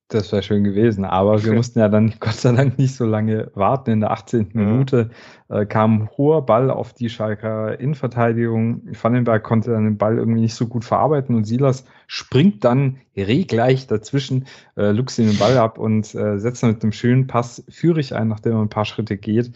[0.08, 3.50] Das wäre schön gewesen, aber wir mussten ja dann Gott sei Dank nicht so lange
[3.54, 3.90] warten.
[3.90, 4.52] In der 18.
[4.54, 4.60] Ja.
[4.60, 5.10] Minute
[5.48, 8.82] äh, kam ein hoher Ball auf die Schalker Innenverteidigung.
[9.02, 13.88] Vandenberg konnte dann den Ball irgendwie nicht so gut verarbeiten und Silas springt dann regleich
[13.88, 18.14] dazwischen, äh, luchst den Ball ab und äh, setzt dann mit einem schönen Pass Führig
[18.14, 19.50] ein, nachdem er ein paar Schritte geht.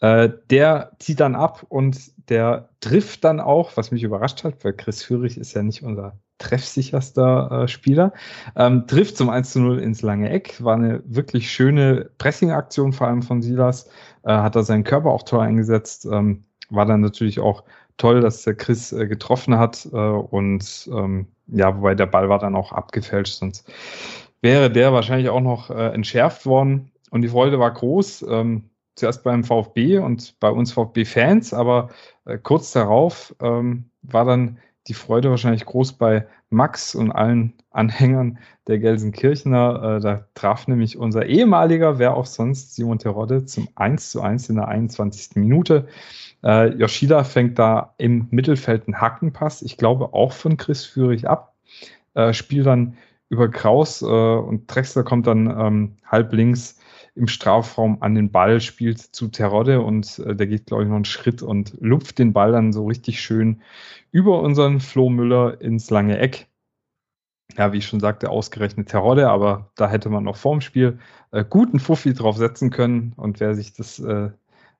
[0.00, 4.72] Äh, der zieht dann ab und der trifft dann auch, was mich überrascht hat, weil
[4.72, 8.12] Chris Führig ist ja nicht unser treffsicherster äh, Spieler.
[8.56, 10.62] Ähm, trifft zum 1 zu 0 ins lange Eck.
[10.62, 13.88] War eine wirklich schöne Pressing-Aktion, vor allem von Silas.
[14.22, 16.06] Äh, hat er seinen Körper auch toll eingesetzt.
[16.10, 17.64] Ähm, war dann natürlich auch
[17.96, 19.88] toll, dass der Chris äh, getroffen hat.
[19.92, 23.70] Äh, und ähm, ja, wobei der Ball war dann auch abgefälscht, sonst
[24.42, 26.90] wäre der wahrscheinlich auch noch äh, entschärft worden.
[27.10, 28.26] Und die Freude war groß.
[28.28, 31.90] Ähm, zuerst beim VfB und bei uns VfB-Fans, aber
[32.24, 38.38] äh, kurz darauf ähm, war dann die Freude wahrscheinlich groß bei Max und allen Anhängern
[38.66, 39.96] der Gelsenkirchener.
[39.96, 44.48] Äh, da traf nämlich unser ehemaliger, wer auch sonst, Simon Terodde zum 1 zu 1
[44.48, 45.36] in der 21.
[45.36, 45.88] Minute.
[46.44, 51.54] Äh, Yoshida fängt da im Mittelfeld einen Hackenpass, ich glaube auch von Chris Führig ab,
[52.14, 52.96] äh, spielt dann
[53.28, 56.78] über Kraus und Drexler kommt dann ähm, halb links
[57.16, 60.96] im Strafraum an den Ball, spielt zu Terodde und äh, der geht, glaube ich, noch
[60.96, 63.62] einen Schritt und lupft den Ball dann so richtig schön
[64.12, 66.48] über unseren Flo Müller ins lange Eck.
[67.56, 70.98] Ja, wie ich schon sagte, ausgerechnet Terodde, aber da hätte man noch vorm Spiel
[71.30, 74.30] äh, guten Fuffi drauf setzen können und wäre sich das äh,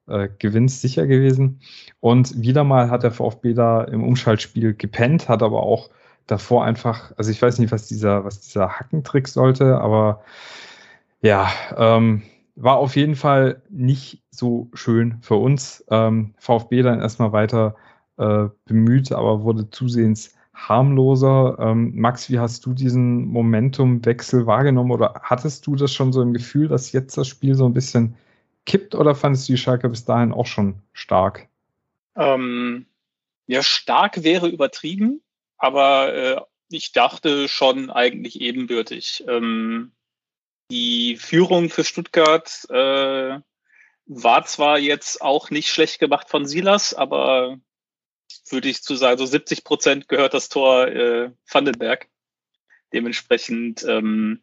[0.09, 1.61] äh, gewinnt sicher gewesen.
[2.01, 5.91] Und wieder mal hat der VfB da im Umschaltspiel gepennt, hat aber auch
[6.27, 10.23] davor einfach, also ich weiß nicht, was dieser, was dieser Hackentrick sollte, aber
[11.23, 12.23] ja, ähm,
[12.55, 15.85] war auf jeden Fall nicht so schön für uns.
[15.91, 17.77] Ähm, VfB dann erstmal weiter
[18.17, 21.59] äh, bemüht, aber wurde zusehends harmloser.
[21.61, 26.33] Ähm, Max, wie hast du diesen Momentumwechsel wahrgenommen oder hattest du das schon so im
[26.33, 28.17] Gefühl, dass jetzt das Spiel so ein bisschen
[28.65, 31.49] kippt oder fandest du die Schalke bis dahin auch schon stark?
[32.17, 32.87] Ähm,
[33.47, 35.21] ja, stark wäre übertrieben,
[35.59, 39.25] aber äh, ich dachte schon eigentlich ebenbürtig.
[39.29, 39.93] Ähm,
[40.71, 43.39] die Führung für Stuttgart äh,
[44.07, 47.59] war zwar jetzt auch nicht schlecht gemacht von Silas, aber
[48.49, 52.09] würde ich zu sagen, so 70 Prozent gehört das Tor äh, Vandenberg.
[52.93, 54.43] Dementsprechend, ähm,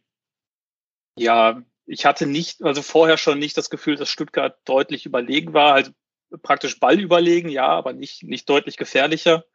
[1.18, 5.74] ja, ich hatte nicht, also vorher schon nicht das Gefühl, dass Stuttgart deutlich überlegen war,
[5.74, 5.94] halt
[6.42, 9.46] praktisch Ball überlegen, ja, aber nicht, nicht deutlich gefährlicher.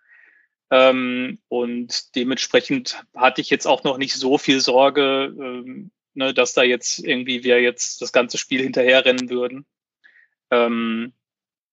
[0.71, 6.55] Ähm, und dementsprechend hatte ich jetzt auch noch nicht so viel Sorge, ähm, ne, dass
[6.55, 9.66] da jetzt irgendwie wir jetzt das ganze Spiel hinterherrennen würden.
[10.51, 11.12] Ähm,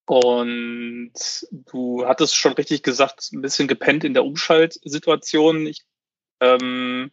[0.05, 1.13] und
[1.51, 5.65] du hattest schon richtig gesagt, ein bisschen gepennt in der Umschaltsituation.
[5.65, 5.83] Ich,
[6.41, 7.11] ähm,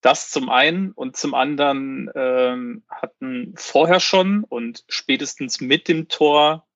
[0.00, 6.66] das zum einen und zum anderen ähm, hatten vorher schon und spätestens mit dem Tor,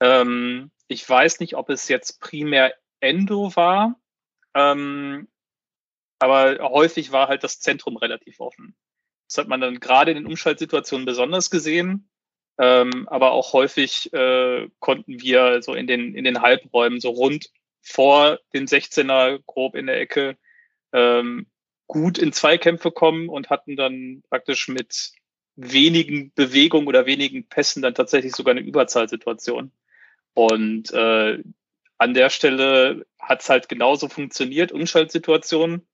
[0.00, 3.98] ähm, ich weiß nicht, ob es jetzt primär Endo war,
[4.54, 5.28] ähm,
[6.18, 8.76] aber häufig war halt das Zentrum relativ offen.
[9.32, 12.06] Das hat man dann gerade in den Umschaltsituationen besonders gesehen.
[12.58, 17.48] Ähm, aber auch häufig äh, konnten wir so in den, in den Halbräumen, so rund
[17.80, 20.36] vor den 16er, grob in der Ecke,
[20.92, 21.46] ähm,
[21.86, 25.12] gut in Zweikämpfe kommen und hatten dann praktisch mit
[25.56, 29.72] wenigen Bewegungen oder wenigen Pässen dann tatsächlich sogar eine Überzahlsituation.
[30.34, 31.42] Und äh,
[31.96, 35.86] an der Stelle hat es halt genauso funktioniert, Umschaltsituationen.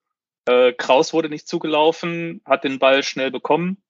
[0.48, 3.82] Äh, Kraus wurde nicht zugelaufen, hat den Ball schnell bekommen,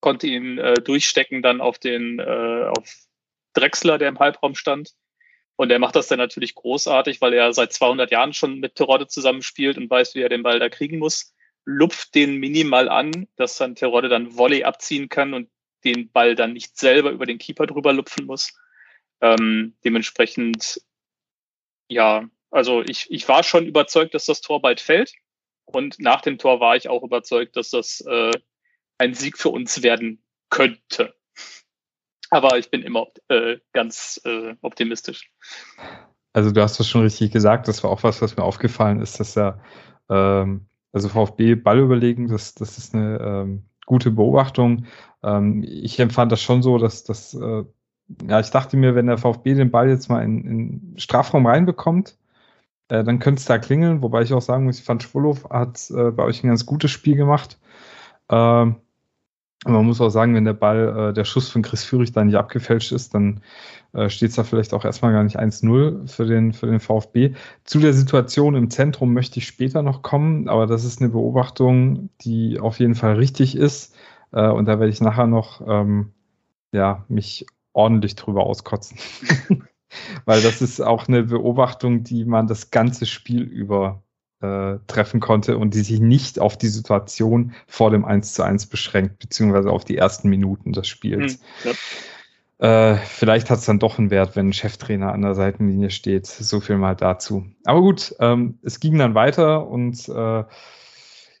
[0.00, 3.06] konnte ihn äh, durchstecken dann auf den äh, auf
[3.52, 4.94] Drexler, der im Halbraum stand.
[5.56, 9.08] Und er macht das dann natürlich großartig, weil er seit 200 Jahren schon mit Terodde
[9.08, 11.34] zusammenspielt und weiß, wie er den Ball da kriegen muss.
[11.66, 15.50] Lupft den minimal an, dass dann Terodde dann Volley abziehen kann und
[15.84, 18.58] den Ball dann nicht selber über den Keeper drüber lupfen muss.
[19.20, 20.80] Ähm, dementsprechend,
[21.88, 25.12] ja, also ich, ich war schon überzeugt, dass das Tor bald fällt.
[25.72, 28.32] Und nach dem Tor war ich auch überzeugt, dass das äh,
[28.98, 31.14] ein Sieg für uns werden könnte.
[32.30, 35.30] Aber ich bin immer äh, ganz äh, optimistisch.
[36.32, 37.66] Also du hast das schon richtig gesagt.
[37.66, 39.60] Das war auch was, was mir aufgefallen ist, dass er
[40.08, 44.86] ähm, also VfB Ball überlegen, das, das ist eine ähm, gute Beobachtung.
[45.22, 47.64] Ähm, ich empfand das schon so, dass das, äh,
[48.28, 52.16] ja, ich dachte mir, wenn der VfB den Ball jetzt mal in, in Strafraum reinbekommt,
[52.90, 55.90] äh, dann könnte es da klingeln, wobei ich auch sagen muss, ich fand Schwullow hat
[55.90, 57.58] äh, bei euch ein ganz gutes Spiel gemacht.
[58.28, 58.76] Ähm,
[59.66, 62.36] man muss auch sagen, wenn der Ball, äh, der Schuss von Chris Führig da nicht
[62.36, 63.42] abgefälscht ist, dann
[63.92, 67.34] äh, steht es da vielleicht auch erstmal gar nicht 1-0 für den, für den VfB.
[67.64, 72.08] Zu der Situation im Zentrum möchte ich später noch kommen, aber das ist eine Beobachtung,
[72.22, 73.94] die auf jeden Fall richtig ist.
[74.32, 76.12] Äh, und da werde ich nachher noch ähm,
[76.72, 78.98] ja, mich ordentlich drüber auskotzen.
[80.24, 84.02] Weil das ist auch eine Beobachtung, die man das ganze Spiel über
[84.40, 88.66] äh, treffen konnte und die sich nicht auf die Situation vor dem 1 zu 1
[88.66, 91.40] beschränkt, beziehungsweise auf die ersten Minuten des Spiels.
[91.62, 91.72] Hm,
[92.60, 92.92] ja.
[92.92, 96.26] äh, vielleicht hat es dann doch einen Wert, wenn ein Cheftrainer an der Seitenlinie steht.
[96.26, 97.44] So viel mal dazu.
[97.64, 100.44] Aber gut, ähm, es ging dann weiter und äh,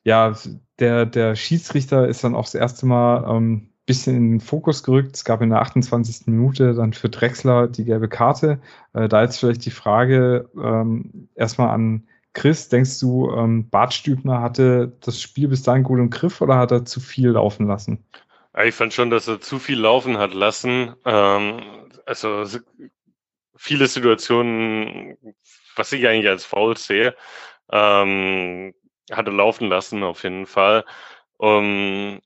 [0.02, 0.34] ja,
[0.78, 5.16] der, der Schiedsrichter ist dann auch das erste Mal ähm, bisschen in den Fokus gerückt.
[5.16, 6.26] Es gab in der 28.
[6.26, 8.60] Minute dann für Drexler die gelbe Karte.
[8.92, 14.40] Äh, da jetzt vielleicht die Frage ähm, erstmal an Chris, denkst du, ähm, Bart Stübner
[14.40, 18.04] hatte das Spiel bis dahin gut im Griff oder hat er zu viel laufen lassen?
[18.64, 20.94] Ich fand schon, dass er zu viel laufen hat lassen.
[21.04, 22.44] Ähm, also
[23.56, 25.16] viele Situationen,
[25.76, 27.16] was ich eigentlich als faul sehe,
[27.70, 28.74] ähm,
[29.10, 30.84] hat er laufen lassen auf jeden Fall.
[31.36, 32.20] Um,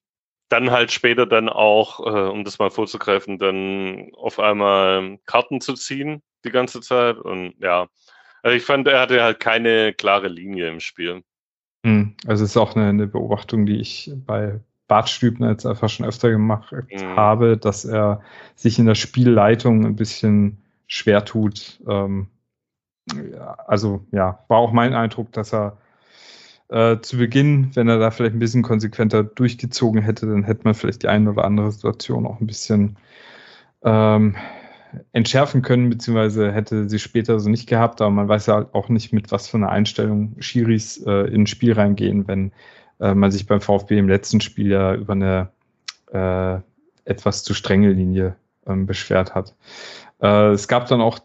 [0.49, 5.75] dann halt später dann auch, äh, um das mal vorzugreifen, dann auf einmal Karten zu
[5.75, 7.17] ziehen die ganze Zeit.
[7.17, 7.89] Und ja,
[8.43, 11.23] also ich fand, er hatte halt keine klare Linie im Spiel.
[11.85, 15.89] Hm, also es ist auch eine, eine, Beobachtung, die ich bei Bart Stübner jetzt einfach
[15.89, 17.17] schon öfter gemacht mhm.
[17.17, 18.23] habe, dass er
[18.55, 21.81] sich in der Spielleitung ein bisschen schwer tut.
[21.89, 22.29] Ähm,
[23.67, 25.79] also ja, war auch mein Eindruck, dass er
[26.75, 30.75] äh, zu Beginn, wenn er da vielleicht ein bisschen konsequenter durchgezogen hätte, dann hätte man
[30.75, 32.97] vielleicht die eine oder andere Situation auch ein bisschen
[33.85, 34.35] ähm,
[35.13, 39.13] entschärfen können, beziehungsweise hätte sie später so nicht gehabt, aber man weiß ja auch nicht,
[39.13, 42.51] mit was für einer Einstellung Schiris äh, in ein Spiel reingehen, wenn
[42.99, 45.51] äh, man sich beim VfB im letzten Spiel ja über eine
[46.13, 46.59] äh,
[47.05, 48.35] etwas zu strenge Linie
[48.67, 49.55] ähm, beschwert hat.
[50.21, 51.21] Äh, es gab dann auch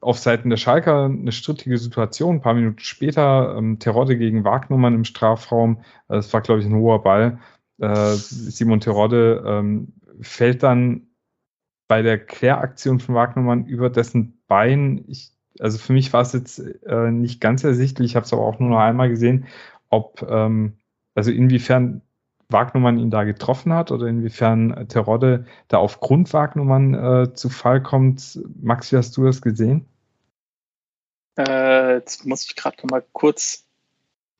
[0.00, 2.36] auf Seiten der Schalker eine strittige Situation.
[2.36, 5.78] Ein paar Minuten später ähm, Terodde gegen Wagnummern im Strafraum.
[6.08, 7.38] Äh, das war, glaube ich, ein hoher Ball.
[7.78, 11.06] Äh, Simon Terodde ähm, fällt dann
[11.88, 16.60] bei der Kläraktion von Wagnermann über dessen Bein, ich, also für mich war es jetzt
[16.86, 19.46] äh, nicht ganz ersichtlich, ich habe es aber auch nur noch einmal gesehen,
[19.88, 20.76] ob, ähm,
[21.14, 22.02] also inwiefern
[22.52, 28.40] Wagnermann ihn da getroffen hat oder inwiefern Terodde da aufgrund Wagnermann äh, zu Fall kommt.
[28.60, 29.86] Maxi, hast du das gesehen?
[31.38, 33.66] Äh, jetzt muss ich gerade noch mal kurz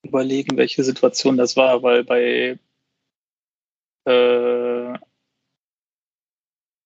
[0.02, 2.58] überlegen, welche Situation das war, weil bei
[4.06, 4.94] äh,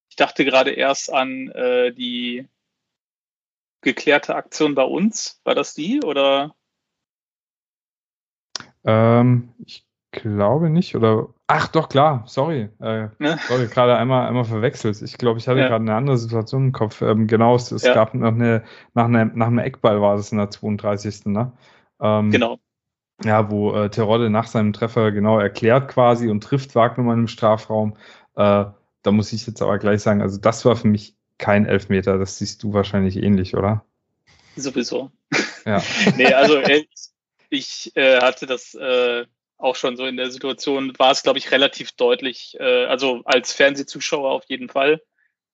[0.08, 2.48] ich dachte gerade erst an äh, die
[3.80, 5.40] geklärte Aktion bei uns.
[5.44, 6.54] War das die oder?
[8.84, 9.84] Ähm, ich
[10.14, 10.96] glaube nicht.
[10.96, 12.70] Oder ach doch klar, sorry.
[12.80, 13.38] Äh, ja.
[13.48, 15.00] Sorry, gerade einmal, einmal verwechselt.
[15.02, 15.68] Ich glaube, ich hatte ja.
[15.68, 17.02] gerade eine andere Situation im Kopf.
[17.02, 17.94] Ähm, genau, es, es ja.
[17.94, 21.26] gab noch eine, nach, einer, nach einem Eckball war es in der 32.
[21.26, 21.52] Ne?
[22.00, 22.58] Ähm, genau.
[23.22, 27.96] Ja, wo äh, Terodde nach seinem Treffer genau erklärt quasi und trifft Wagnermann im Strafraum.
[28.34, 28.64] Äh,
[29.02, 32.18] da muss ich jetzt aber gleich sagen, also das war für mich kein Elfmeter.
[32.18, 33.84] Das siehst du wahrscheinlich ähnlich, oder?
[34.56, 35.10] Sowieso.
[35.64, 35.82] Ja.
[36.16, 36.84] nee, also äh,
[37.50, 39.24] ich äh, hatte das äh,
[39.58, 43.52] auch schon so in der Situation, war es, glaube ich, relativ deutlich, äh, also als
[43.52, 45.02] Fernsehzuschauer auf jeden Fall,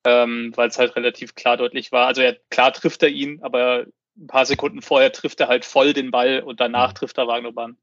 [0.05, 2.07] ähm, weil es halt relativ klar deutlich war.
[2.07, 3.87] Also er, klar trifft er ihn, aber
[4.17, 6.95] ein paar Sekunden vorher trifft er halt voll den Ball und danach mhm.
[6.97, 7.77] trifft er Wagnerbahn.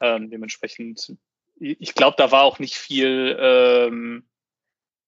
[0.00, 1.16] Ähm, dementsprechend,
[1.58, 4.26] ich glaube, da war auch nicht viel ähm,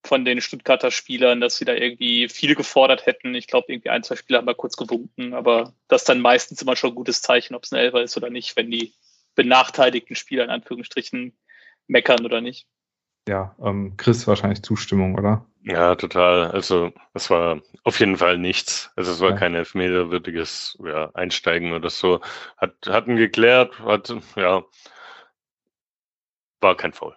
[0.04, 3.34] von den Stuttgarter Spielern, dass sie da irgendwie viel gefordert hätten.
[3.34, 6.62] Ich glaube, irgendwie ein, zwei Spieler haben mal kurz gewunken, aber das ist dann meistens
[6.62, 8.94] immer schon ein gutes Zeichen, ob es ein Elfer ist oder nicht, wenn die
[9.38, 11.38] benachteiligten Spieler in Anführungsstrichen
[11.86, 12.66] meckern oder nicht.
[13.28, 15.46] Ja, ähm, Chris wahrscheinlich Zustimmung, oder?
[15.62, 16.50] Ja, total.
[16.50, 18.90] Also es war auf jeden Fall nichts.
[18.96, 19.36] Also es war ja.
[19.36, 22.20] kein elfmeterwürdiges ja, Einsteigen oder so.
[22.56, 24.64] Hat, hatten geklärt, hat, ja,
[26.60, 27.14] war kein Foul.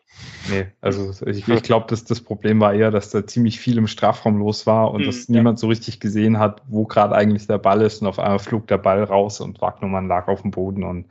[0.49, 3.87] Nee, also ich, ich glaube, dass das Problem war eher, dass da ziemlich viel im
[3.87, 7.57] Strafraum los war und mhm, dass niemand so richtig gesehen hat, wo gerade eigentlich der
[7.57, 10.83] Ball ist und auf einmal flog der Ball raus und Wagnumann lag auf dem Boden
[10.83, 11.05] und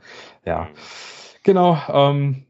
[0.45, 0.63] ja.
[0.63, 0.67] Mhm.
[1.43, 2.45] Genau, ähm,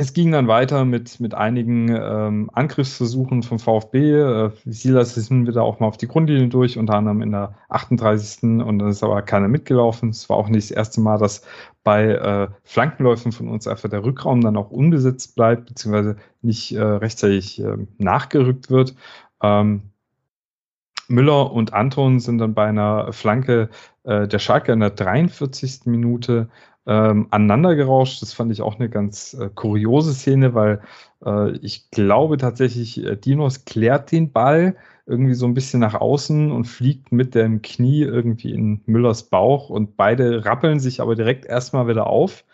[0.00, 4.14] es ging dann weiter mit, mit einigen ähm, Angriffsversuchen vom VfB.
[4.14, 8.42] Äh, Silas sind wieder auch mal auf die Grundlinie durch, unter anderem in der 38.
[8.62, 10.08] Und dann ist aber keiner mitgelaufen.
[10.08, 11.42] Es war auch nicht das erste Mal, dass
[11.84, 16.80] bei äh, Flankenläufen von uns einfach der Rückraum dann auch unbesetzt bleibt, beziehungsweise nicht äh,
[16.80, 18.94] rechtzeitig äh, nachgerückt wird.
[19.42, 19.82] Ähm,
[21.08, 23.68] Müller und Anton sind dann bei einer Flanke
[24.04, 25.82] äh, der Schalke in der 43.
[25.84, 26.48] Minute
[26.86, 28.22] ähm, aneinandergerauscht.
[28.22, 30.80] Das fand ich auch eine ganz äh, kuriose Szene, weil
[31.24, 34.76] äh, ich glaube tatsächlich, äh, Dinos klärt den Ball
[35.06, 39.68] irgendwie so ein bisschen nach außen und fliegt mit dem Knie irgendwie in Müllers Bauch
[39.68, 42.44] und beide rappeln sich aber direkt erstmal wieder auf.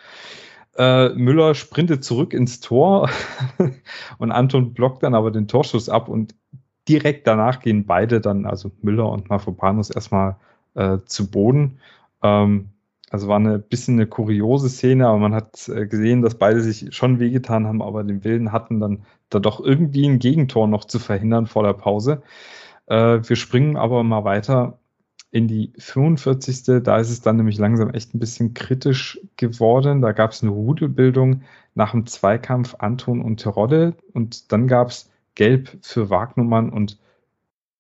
[0.77, 3.09] Äh, Müller sprintet zurück ins Tor
[4.19, 6.35] und Anton blockt dann aber den Torschuss ab und
[6.89, 10.37] direkt danach gehen beide dann, also Müller und Mafropanus, erstmal
[10.75, 11.79] äh, zu Boden.
[12.23, 12.71] Ähm,
[13.11, 16.95] also war eine bisschen eine kuriose Szene, aber man hat äh, gesehen, dass beide sich
[16.95, 20.99] schon wehgetan haben, aber den Willen hatten, dann da doch irgendwie ein Gegentor noch zu
[20.99, 22.23] verhindern vor der Pause.
[22.87, 24.79] Äh, wir springen aber mal weiter
[25.31, 26.83] in die 45.
[26.83, 30.01] Da ist es dann nämlich langsam echt ein bisschen kritisch geworden.
[30.01, 31.43] Da gab es eine Rudelbildung
[31.75, 36.99] nach dem Zweikampf Anton und Terodde und dann gab es Gelb für Wagnumann und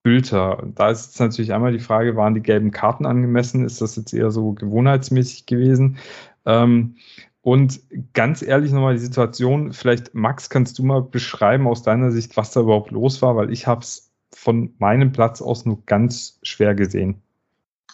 [0.06, 0.62] Bülter.
[0.76, 3.64] Da ist jetzt natürlich einmal die Frage, waren die gelben Karten angemessen?
[3.64, 5.98] Ist das jetzt eher so gewohnheitsmäßig gewesen?
[6.44, 6.94] Ähm,
[7.40, 7.80] und
[8.12, 12.52] ganz ehrlich nochmal die Situation, vielleicht Max, kannst du mal beschreiben aus deiner Sicht, was
[12.52, 16.76] da überhaupt los war, weil ich habe es von meinem Platz aus nur ganz schwer
[16.76, 17.20] gesehen.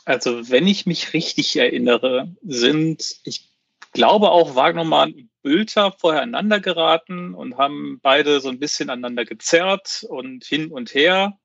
[0.04, 3.48] Also wenn ich mich richtig erinnere, sind, ich
[3.92, 9.24] glaube auch Wagnermann und Bülter vorher aneinander geraten und haben beide so ein bisschen aneinander
[9.24, 11.38] gezerrt und hin und her.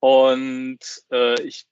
[0.00, 0.78] Und
[1.10, 1.66] äh, ich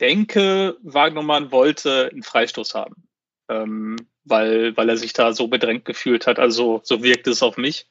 [0.00, 3.08] denke, Wagnermann wollte einen Freistoß haben,
[3.48, 6.38] ähm, weil, weil er sich da so bedrängt gefühlt hat.
[6.38, 7.88] Also so wirkte es auf mich.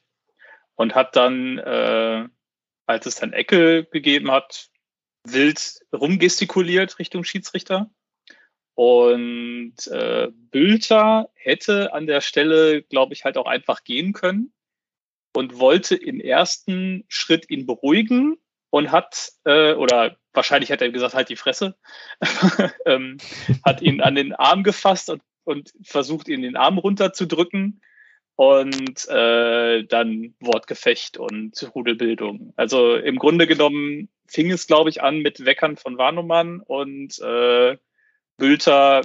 [0.74, 2.26] Und hat dann, äh,
[2.86, 4.70] als es dann Ecke gegeben hat,
[5.24, 7.90] wild rumgestikuliert Richtung Schiedsrichter.
[8.74, 14.52] Und äh, Bülter hätte an der Stelle, glaube ich, halt auch einfach gehen können
[15.34, 18.41] und wollte im ersten Schritt ihn beruhigen
[18.72, 21.76] und hat, äh, oder wahrscheinlich hat er gesagt, halt die Fresse,
[22.86, 23.18] ähm,
[23.64, 27.82] hat ihn an den Arm gefasst und, und versucht, ihn den Arm runterzudrücken
[28.34, 32.54] und äh, dann Wortgefecht und Rudelbildung.
[32.56, 37.76] Also im Grunde genommen fing es, glaube ich, an mit Weckern von Warnumann und äh,
[38.38, 39.02] Bülter,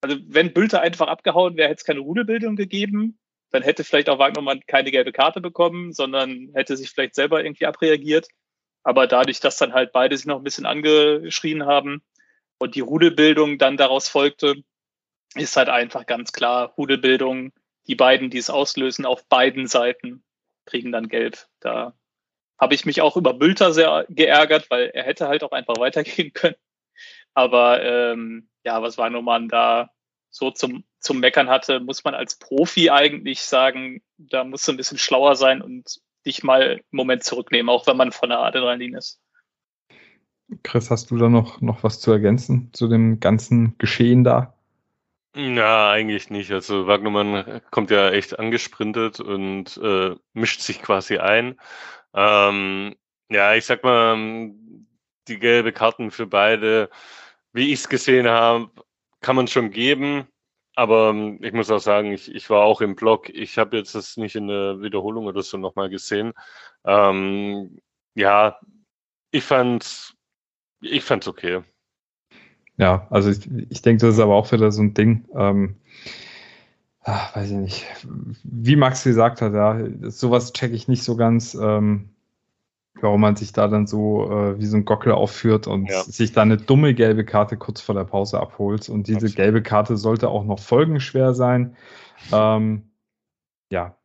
[0.00, 3.18] also wenn Bülter einfach abgehauen wäre, hätte es keine Rudelbildung gegeben.
[3.50, 7.66] Dann hätte vielleicht auch Wagnermann keine gelbe Karte bekommen, sondern hätte sich vielleicht selber irgendwie
[7.66, 8.28] abreagiert.
[8.82, 12.02] Aber dadurch, dass dann halt beide sich noch ein bisschen angeschrien haben
[12.58, 14.62] und die Rudelbildung dann daraus folgte,
[15.34, 17.52] ist halt einfach ganz klar, Rudelbildung,
[17.86, 20.22] die beiden, die es auslösen, auf beiden Seiten
[20.64, 21.46] kriegen dann gelb.
[21.60, 21.94] Da
[22.58, 26.32] habe ich mich auch über Bülter sehr geärgert, weil er hätte halt auch einfach weitergehen
[26.32, 26.56] können.
[27.34, 29.90] Aber ähm, ja, was Wagnermann da
[30.30, 34.76] so zum, zum Meckern hatte, muss man als Profi eigentlich sagen, da musst du ein
[34.76, 38.94] bisschen schlauer sein und dich mal einen Moment zurücknehmen, auch wenn man von der Adrenalin
[38.94, 39.20] ist.
[40.62, 44.54] Chris, hast du da noch, noch was zu ergänzen zu dem ganzen Geschehen da?
[45.34, 46.50] Ja, eigentlich nicht.
[46.50, 51.58] Also Wagnermann kommt ja echt angesprintet und äh, mischt sich quasi ein.
[52.14, 52.96] Ähm,
[53.30, 54.50] ja, ich sag mal,
[55.28, 56.90] die gelbe Karten für beide,
[57.52, 58.70] wie ich es gesehen habe,
[59.20, 60.26] kann man schon geben.
[60.74, 63.28] Aber ähm, ich muss auch sagen, ich, ich war auch im Blog.
[63.28, 66.32] Ich habe jetzt das nicht in der Wiederholung oder so nochmal gesehen.
[66.84, 67.80] Ähm,
[68.14, 68.58] ja,
[69.30, 70.14] ich fand's,
[70.80, 71.62] ich fand's okay.
[72.76, 75.28] Ja, also ich, ich denke, das ist aber auch wieder so ein Ding.
[75.34, 75.76] Ähm,
[77.02, 77.86] ach, weiß ich nicht.
[78.42, 79.78] Wie Max gesagt hat, ja,
[80.10, 81.54] sowas checke ich nicht so ganz.
[81.54, 82.08] Ähm,
[83.02, 86.02] warum man sich da dann so äh, wie so ein Gockel aufführt und ja.
[86.02, 88.88] sich da eine dumme gelbe Karte kurz vor der Pause abholt.
[88.88, 89.36] Und diese Absolut.
[89.36, 91.76] gelbe Karte sollte auch noch folgenschwer sein.
[92.32, 92.90] Ähm,
[93.72, 93.96] ja,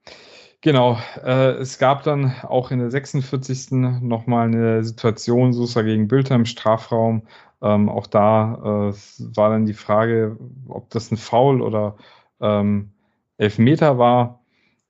[0.62, 0.98] genau.
[1.24, 3.72] Äh, es gab dann auch in der 46.
[3.72, 7.24] nochmal eine Situation, Sosa gegen Bülter im Strafraum.
[7.62, 8.94] Ähm, auch da äh,
[9.36, 10.38] war dann die Frage,
[10.68, 11.96] ob das ein Foul oder
[12.40, 12.92] ähm,
[13.38, 14.45] Elfmeter war.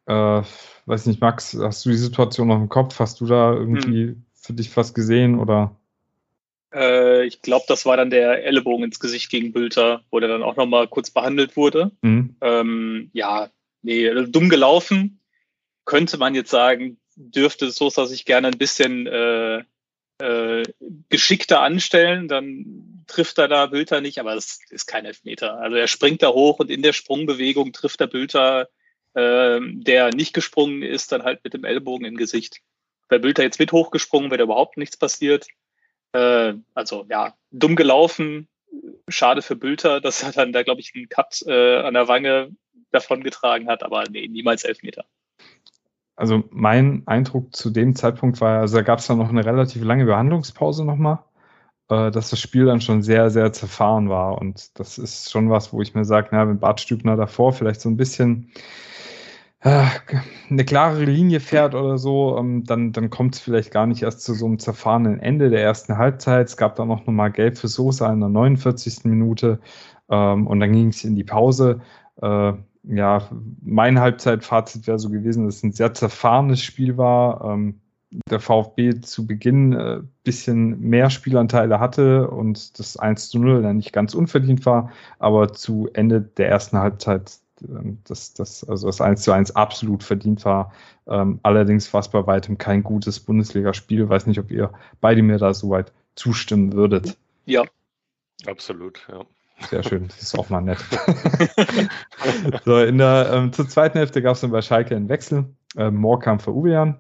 [0.08, 0.42] Äh,
[0.86, 3.00] weiß nicht, Max, hast du die Situation noch im Kopf?
[3.00, 4.26] Hast du da irgendwie hm.
[4.34, 5.76] für dich was gesehen oder?
[6.74, 10.44] Äh, ich glaube, das war dann der Ellenbogen ins Gesicht gegen Bülter, wo der dann
[10.44, 11.92] auch nochmal kurz behandelt wurde.
[12.02, 12.36] Mhm.
[12.42, 13.50] Ähm, ja,
[13.82, 15.20] nee, dumm gelaufen.
[15.86, 19.64] Könnte man jetzt sagen, dürfte Sosa sich gerne ein bisschen äh,
[20.20, 20.64] äh,
[21.10, 25.60] geschickter anstellen, dann trifft er da Bülter nicht, aber das ist kein Elfmeter.
[25.60, 28.68] Also er springt da hoch und in der Sprungbewegung trifft der Bülter
[29.16, 32.60] der nicht gesprungen ist, dann halt mit dem Ellbogen im Gesicht.
[33.08, 35.48] Bei Bülter jetzt mit hochgesprungen, wäre überhaupt nichts passiert.
[36.12, 38.48] Äh, also ja, dumm gelaufen.
[39.08, 42.52] Schade für Bülter, dass er dann da, glaube ich, einen Cut äh, an der Wange
[42.92, 45.06] davongetragen hat, aber nee, niemals Elfmeter.
[46.18, 49.84] Also mein Eindruck zu dem Zeitpunkt war, also da gab es dann noch eine relativ
[49.84, 51.20] lange Behandlungspause nochmal.
[51.90, 54.40] äh, dass das Spiel dann schon sehr, sehr zerfahren war.
[54.40, 57.82] Und das ist schon was, wo ich mir sage, na, wenn Bart Stübner davor vielleicht
[57.82, 58.52] so ein bisschen
[59.66, 64.22] eine klarere Linie fährt oder so, ähm, dann, dann kommt es vielleicht gar nicht erst
[64.22, 66.48] zu so einem zerfahrenen Ende der ersten Halbzeit.
[66.48, 69.06] Es gab dann noch nochmal Gelb für Sosa in der 49.
[69.06, 69.60] Minute
[70.10, 71.82] ähm, und dann ging es in die Pause.
[72.22, 72.54] Äh,
[72.84, 73.28] ja,
[73.64, 77.44] mein Halbzeitfazit wäre so gewesen, dass es ein sehr zerfahrenes Spiel war.
[77.46, 77.82] Ähm,
[78.30, 83.78] der VfB zu Beginn äh, bisschen mehr Spielanteile hatte und das 1 zu 0 dann
[83.78, 87.40] nicht ganz unverdient war, aber zu Ende der ersten Halbzeit
[87.70, 90.74] ähm, das, das, also das 1 zu 1 absolut verdient war.
[91.08, 94.10] Ähm, allerdings war es bei weitem kein gutes Bundesligaspiel.
[94.10, 97.18] Weiß nicht, ob ihr beide mir da soweit zustimmen würdet.
[97.46, 97.64] Ja.
[98.46, 99.26] Absolut, ja.
[99.70, 100.80] Sehr schön, das ist auch mal nett.
[102.66, 105.46] so, in der, ähm, zur zweiten Hälfte gab es dann bei Schalke einen Wechsel.
[105.78, 107.00] Ähm, Moore kam für Uwean.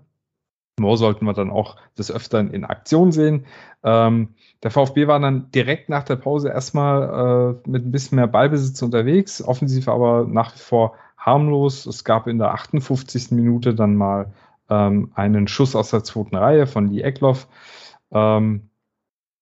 [0.79, 3.45] Mo sollten wir dann auch des Öfteren in Aktion sehen.
[3.83, 4.29] Ähm,
[4.61, 8.81] der VfB war dann direkt nach der Pause erstmal äh, mit ein bisschen mehr Ballbesitz
[8.81, 11.85] unterwegs, offensiv aber nach wie vor harmlos.
[11.85, 13.31] Es gab in der 58.
[13.31, 14.33] Minute dann mal
[14.69, 17.47] ähm, einen Schuss aus der zweiten Reihe von Lee Eckloff.
[18.11, 18.69] Ähm,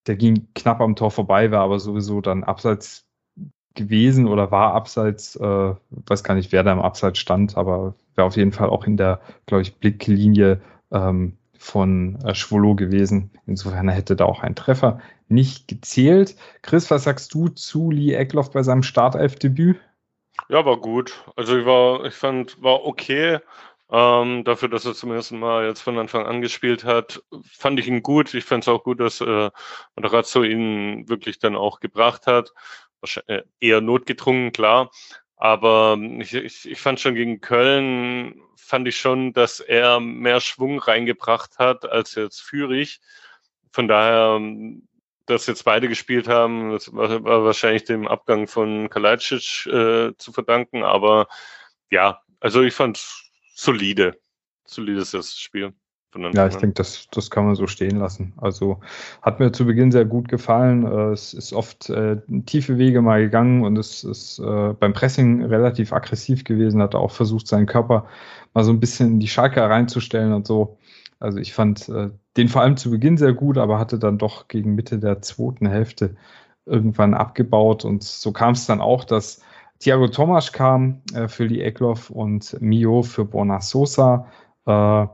[0.05, 3.05] der ging knapp am Tor vorbei, war aber sowieso dann abseits
[3.73, 8.27] gewesen oder war abseits, äh, weiß gar nicht, wer da im Abseits stand, aber wäre
[8.27, 10.61] auf jeden Fall auch in der, glaube ich, Blicklinie
[10.93, 13.31] ähm, von äh, Schwolo gewesen.
[13.45, 16.35] Insofern hätte da auch ein Treffer nicht gezählt.
[16.61, 19.79] Chris, was sagst du zu Lee Eckloff bei seinem Startelfdebüt?
[20.49, 21.23] Ja, war gut.
[21.35, 23.39] Also ich war, ich fand, war okay.
[23.91, 28.01] Ähm, dafür, dass er zumindest mal jetzt von Anfang an gespielt hat, fand ich ihn
[28.01, 28.33] gut.
[28.33, 29.51] Ich fand es auch gut, dass äh,
[29.95, 32.53] Materazzo ihn wirklich dann auch gebracht hat.
[33.01, 34.89] Wahrscheinlich äh, eher notgedrungen, klar.
[35.43, 40.79] Aber ich, ich, ich fand schon gegen Köln, fand ich schon, dass er mehr Schwung
[40.79, 43.01] reingebracht hat als jetzt Fürich.
[43.73, 44.39] Von daher,
[45.25, 50.83] dass jetzt beide gespielt haben, das war, wahrscheinlich dem Abgang von Kalajdzic äh, zu verdanken.
[50.83, 51.27] Aber
[51.91, 53.05] ja, also ich fand
[53.53, 54.17] solide.
[54.63, 55.73] Solides das Spiel.
[56.33, 58.33] Ja, ich denke, das, das kann man so stehen lassen.
[58.37, 58.79] Also
[59.21, 60.85] hat mir zu Beginn sehr gut gefallen.
[60.85, 65.43] Äh, es ist oft äh, tiefe Wege mal gegangen und es ist äh, beim Pressing
[65.43, 68.07] relativ aggressiv gewesen, hat auch versucht, seinen Körper
[68.53, 70.77] mal so ein bisschen in die Schalke reinzustellen und so.
[71.19, 74.47] Also ich fand äh, den vor allem zu Beginn sehr gut, aber hatte dann doch
[74.47, 76.15] gegen Mitte der zweiten Hälfte
[76.65, 77.85] irgendwann abgebaut.
[77.85, 79.41] Und so kam es dann auch, dass
[79.79, 84.27] Thiago Tomasch kam äh, für die Eckloff und Mio für Borna Sosa.
[84.65, 85.07] Äh,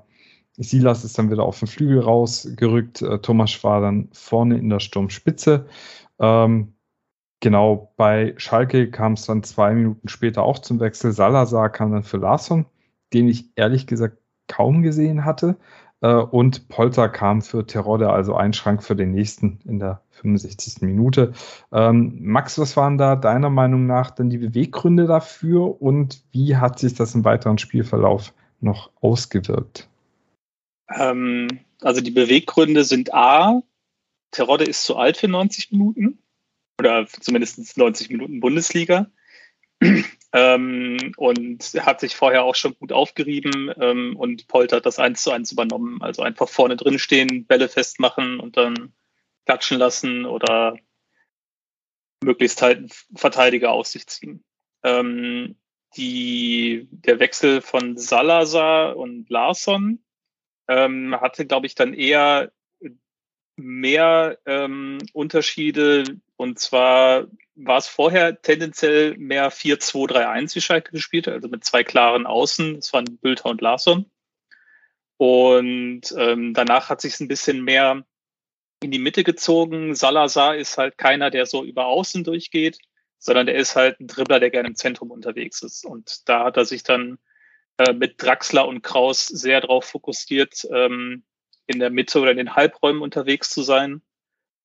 [0.60, 3.02] Silas ist dann wieder auf den Flügel rausgerückt.
[3.02, 5.66] Äh, Thomas war dann vorne in der Sturmspitze.
[6.20, 6.74] Ähm,
[7.40, 11.14] genau, bei Schalke kam es dann zwei Minuten später auch zum Wechsel.
[11.14, 12.66] Salazar kam dann für Larsson,
[13.14, 15.58] den ich ehrlich gesagt kaum gesehen hatte.
[16.02, 20.82] Äh, und Polter kam für Terodde, also ein Schrank für den nächsten in der 65.
[20.82, 21.34] Minute.
[21.72, 26.80] Ähm, Max, was waren da deiner Meinung nach denn die Beweggründe dafür und wie hat
[26.80, 29.89] sich das im weiteren Spielverlauf noch ausgewirkt?
[30.90, 31.48] Ähm,
[31.82, 33.64] also die Beweggründe sind A,
[34.32, 36.20] Terodde ist zu alt für 90 Minuten
[36.80, 39.12] oder zumindest 90 Minuten Bundesliga.
[40.34, 45.24] ähm, und hat sich vorher auch schon gut aufgerieben ähm, und Polter hat das eins
[45.24, 46.02] zu eins übernommen.
[46.02, 48.94] Also einfach vorne drin stehen, Bälle festmachen und dann
[49.46, 50.78] klatschen lassen oder
[52.24, 54.44] möglichst halt Verteidiger aus sich ziehen.
[54.84, 55.56] Ähm,
[55.96, 60.04] die, der Wechsel von Salazar und Larsson
[60.70, 62.52] ähm, hatte, glaube ich, dann eher
[63.58, 66.04] mehr ähm, Unterschiede.
[66.38, 71.84] Und zwar war es vorher tendenziell mehr 4-2-3-1, wie Schalke gespielt hat, also mit zwei
[71.84, 72.76] klaren Außen.
[72.76, 74.06] Das waren Bülter und Larsson.
[75.18, 78.06] Und ähm, danach hat sich es ein bisschen mehr
[78.82, 79.96] in die Mitte gezogen.
[79.96, 82.78] Salazar ist halt keiner, der so über Außen durchgeht,
[83.18, 85.84] sondern der ist halt ein Dribbler, der gerne im Zentrum unterwegs ist.
[85.84, 87.18] Und da hat er sich dann
[87.80, 91.24] äh, mit Draxler und Kraus sehr darauf fokussiert, ähm,
[91.66, 94.02] in der Mitte oder in den Halbräumen unterwegs zu sein.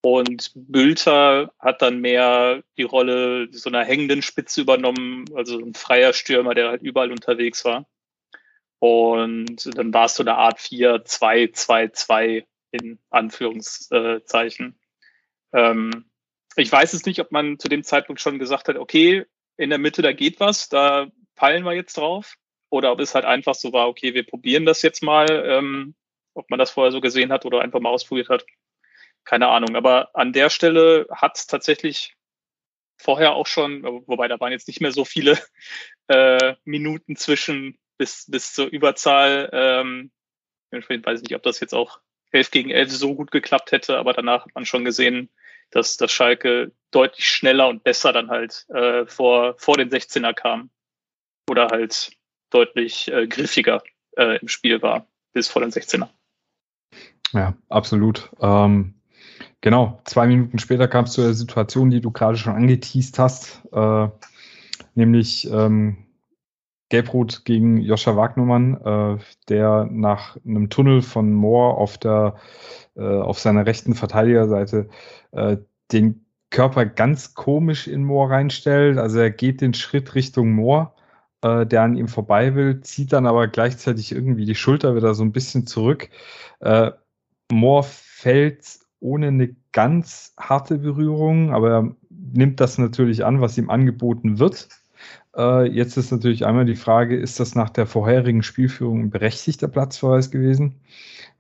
[0.03, 6.13] Und Bülter hat dann mehr die Rolle so einer hängenden Spitze übernommen, also ein freier
[6.13, 7.87] Stürmer, der halt überall unterwegs war.
[8.81, 14.77] Und dann war es so eine Art 4-2-2-2 in Anführungszeichen.
[15.53, 16.11] Ähm,
[16.57, 19.25] ich weiß es nicht, ob man zu dem Zeitpunkt schon gesagt hat, okay,
[19.57, 21.07] in der Mitte, da geht was, da
[21.37, 22.35] peilen wir jetzt drauf
[22.75, 25.95] oder ob es halt einfach so war, okay, wir probieren das jetzt mal, ähm,
[26.35, 28.45] ob man das vorher so gesehen hat oder einfach mal ausprobiert hat.
[29.23, 29.77] Keine Ahnung.
[29.77, 32.17] Aber an der Stelle hat es tatsächlich
[32.97, 35.39] vorher auch schon, wobei da waren jetzt nicht mehr so viele
[36.09, 39.51] äh, Minuten zwischen bis, bis zur Überzahl.
[39.53, 40.11] Ähm,
[40.73, 42.01] ich weiß nicht, ob das jetzt auch
[42.33, 45.31] 11 gegen 11 so gut geklappt hätte, aber danach hat man schon gesehen,
[45.71, 50.71] dass, dass Schalke deutlich schneller und besser dann halt äh, vor, vor den 16er kam.
[51.49, 52.17] Oder halt
[52.55, 53.83] deutlich äh, griffiger
[54.17, 56.09] äh, im Spiel war, bis vor den 16er.
[57.33, 58.31] Ja, absolut.
[58.41, 58.95] Ähm,
[59.61, 63.63] genau, zwei Minuten später kam es zu der Situation, die du gerade schon angeteased hast,
[63.73, 64.09] äh,
[64.95, 66.05] nämlich ähm,
[66.91, 68.81] Gelbrot gegen Joscha Wagnermann,
[69.19, 72.37] äh, der nach einem Tunnel von Moore auf der
[72.95, 74.89] äh, auf seiner rechten Verteidigerseite
[75.33, 75.57] äh,
[75.91, 78.99] den Körper ganz komisch in Moore reinstellt.
[78.99, 80.93] Also er geht den Schritt Richtung Moore,
[81.45, 85.23] äh, der an ihm vorbei will, zieht dann aber gleichzeitig irgendwie die Schulter wieder so
[85.23, 86.09] ein bisschen zurück.
[86.61, 86.91] Äh,
[87.53, 93.69] Moore fällt ohne eine ganz harte Berührung, aber er nimmt das natürlich an, was ihm
[93.69, 94.69] angeboten wird.
[95.37, 99.69] Äh, jetzt ist natürlich einmal die Frage, ist das nach der vorherigen Spielführung ein berechtigter
[99.69, 100.81] Platzverweis gewesen?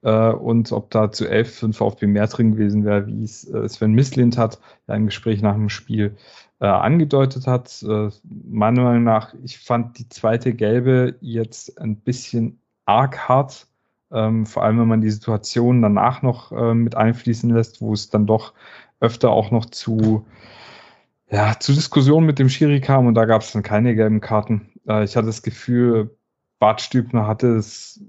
[0.02, 3.48] Äh, und ob da zu 11 für den VfB mehr drin gewesen wäre, wie es
[3.48, 6.16] äh, Sven Mislint hat, ja im Gespräch nach dem Spiel
[6.60, 7.82] äh, angedeutet hat.
[7.82, 13.66] Äh, meiner Meinung nach, ich fand die zweite gelbe jetzt ein bisschen arg hart.
[14.12, 18.10] Ähm, vor allem, wenn man die Situation danach noch äh, mit einfließen lässt, wo es
[18.10, 18.52] dann doch
[19.00, 20.26] öfter auch noch zu
[21.30, 24.72] ja, zu Diskussionen mit dem Schiri kam und da gab es dann keine gelben Karten.
[24.88, 26.16] Äh, ich hatte das Gefühl,
[26.58, 28.00] Bart Stübner hatte es,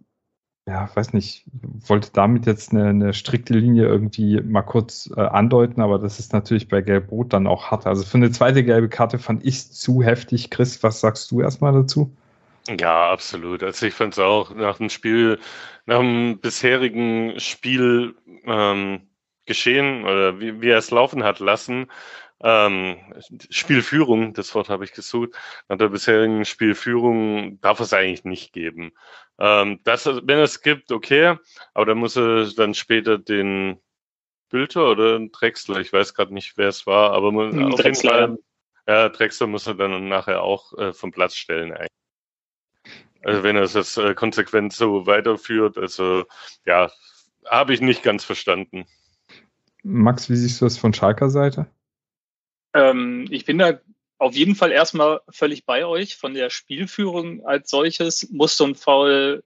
[0.67, 1.45] ja, weiß nicht,
[1.87, 6.33] wollte damit jetzt eine, eine strikte Linie irgendwie mal kurz äh, andeuten, aber das ist
[6.33, 7.87] natürlich bei Gelb-Rot dann auch hart.
[7.87, 10.49] Also für eine zweite gelbe Karte fand ich zu heftig.
[10.49, 12.15] Chris, was sagst du erstmal dazu?
[12.67, 13.61] Ja, absolut.
[13.61, 15.39] Also ich fand es auch nach dem Spiel,
[15.85, 19.01] nach dem bisherigen Spiel ähm,
[19.45, 21.87] geschehen oder wie, wie er es laufen hat lassen,
[22.45, 22.97] ähm,
[23.49, 25.31] Spielführung, das Wort habe ich gesucht,
[25.67, 28.91] nach der bisherigen Spielführung darf es eigentlich nicht geben.
[29.39, 31.37] Ähm, das, wenn es gibt, okay,
[31.73, 33.81] aber dann muss er dann später den
[34.49, 37.95] Bülter oder Drexler, ich weiß gerade nicht, wer es war, aber man, hm, auf jeden
[37.95, 38.37] Fall,
[38.87, 41.89] ja, Drexler muss er dann nachher auch äh, vom Platz stellen eigentlich.
[43.23, 46.25] Also wenn er es jetzt äh, konsequent so weiterführt, also
[46.63, 46.91] ja,
[47.47, 48.85] habe ich nicht ganz verstanden.
[49.81, 51.65] Max, wie siehst du das von Schalker Seite?
[52.75, 53.79] Ähm, ich bin da
[54.17, 56.17] auf jeden Fall erstmal völlig bei euch.
[56.17, 59.43] Von der Spielführung als solches muss so ein Foul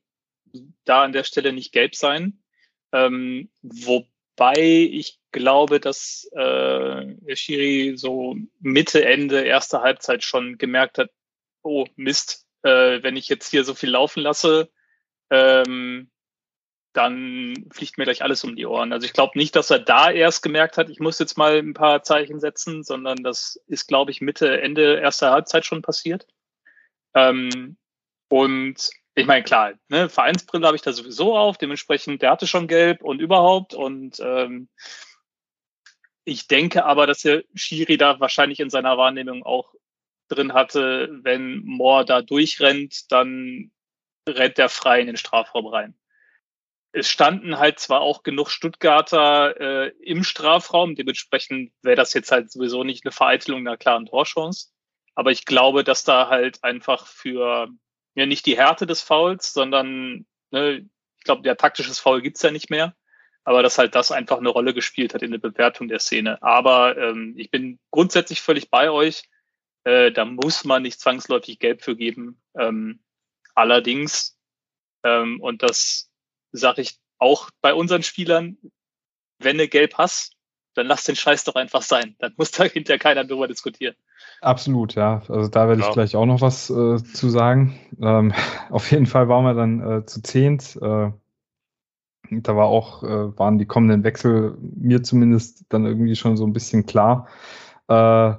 [0.83, 2.41] da an der Stelle nicht gelb sein.
[2.91, 10.97] Ähm, wobei ich glaube, dass äh, der Schiri so Mitte, Ende, erste Halbzeit schon gemerkt
[10.97, 11.11] hat,
[11.61, 14.71] oh Mist, äh, wenn ich jetzt hier so viel laufen lasse,
[15.29, 16.09] ähm,
[16.93, 18.93] dann fliegt mir gleich alles um die Ohren.
[18.93, 21.73] Also ich glaube nicht, dass er da erst gemerkt hat, ich muss jetzt mal ein
[21.73, 26.25] paar Zeichen setzen, sondern das ist, glaube ich, Mitte, Ende erster Halbzeit schon passiert.
[27.13, 27.77] Ähm,
[28.29, 32.67] und ich meine, klar, ne, Vereinsbrille habe ich da sowieso auf, dementsprechend, der hatte schon
[32.67, 33.75] gelb und überhaupt.
[33.75, 34.67] Und ähm,
[36.23, 39.73] ich denke aber, dass der Schiri da wahrscheinlich in seiner Wahrnehmung auch
[40.27, 43.71] drin hatte, wenn Moore da durchrennt, dann
[44.27, 45.95] rennt der frei in den Strafraum rein
[46.91, 52.51] es standen halt zwar auch genug Stuttgarter äh, im Strafraum, dementsprechend wäre das jetzt halt
[52.51, 54.69] sowieso nicht eine Vereitelung einer klaren Torchance.
[55.15, 57.69] Aber ich glaube, dass da halt einfach für
[58.15, 60.87] ja nicht die Härte des Fouls, sondern ne,
[61.17, 62.95] ich glaube, der taktisches Foul gibt's ja nicht mehr.
[63.43, 66.41] Aber dass halt das einfach eine Rolle gespielt hat in der Bewertung der Szene.
[66.41, 69.23] Aber ähm, ich bin grundsätzlich völlig bei euch.
[69.83, 72.41] Äh, da muss man nicht zwangsläufig Gelb für geben.
[72.57, 73.01] Ähm,
[73.55, 74.37] allerdings,
[75.03, 76.08] ähm, und das
[76.51, 78.57] sage ich auch bei unseren Spielern,
[79.39, 80.33] wenn du gelb hast,
[80.75, 82.15] dann lass den Scheiß doch einfach sein.
[82.19, 83.95] Dann muss da hinterher keiner drüber diskutieren.
[84.41, 85.21] Absolut, ja.
[85.27, 87.77] Also da werde ich gleich auch noch was äh, zu sagen.
[88.01, 88.33] Ähm,
[88.69, 90.77] auf jeden Fall waren wir dann äh, zu zehnt.
[90.81, 91.11] Äh,
[92.31, 96.53] da war auch, äh, waren die kommenden Wechsel mir zumindest dann irgendwie schon so ein
[96.53, 97.27] bisschen klar.
[97.87, 98.33] Äh,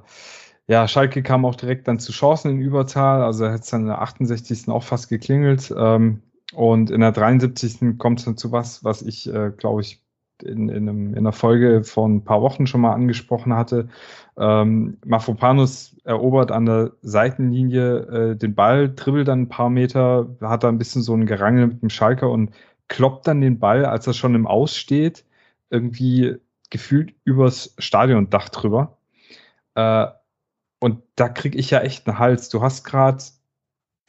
[0.66, 3.22] ja, Schalke kam auch direkt dann zu Chancen in Überzahl.
[3.22, 4.68] Also hat es dann in der 68.
[4.68, 5.74] auch fast geklingelt.
[5.76, 7.98] Ähm, und in der 73.
[7.98, 10.02] kommt es dann zu was, was ich, äh, glaube ich,
[10.42, 13.88] in, in, einem, in einer Folge von ein paar Wochen schon mal angesprochen hatte.
[14.38, 17.98] Ähm, Mafropanus erobert an der Seitenlinie
[18.32, 21.68] äh, den Ball, dribbelt dann ein paar Meter, hat da ein bisschen so ein Gerangel
[21.68, 22.50] mit dem Schalker und
[22.88, 25.24] kloppt dann den Ball, als er schon im Aus steht,
[25.68, 26.36] irgendwie
[26.70, 28.96] gefühlt übers Stadiondach drüber.
[29.74, 30.06] Äh,
[30.80, 32.48] und da kriege ich ja echt einen Hals.
[32.48, 33.22] Du hast gerade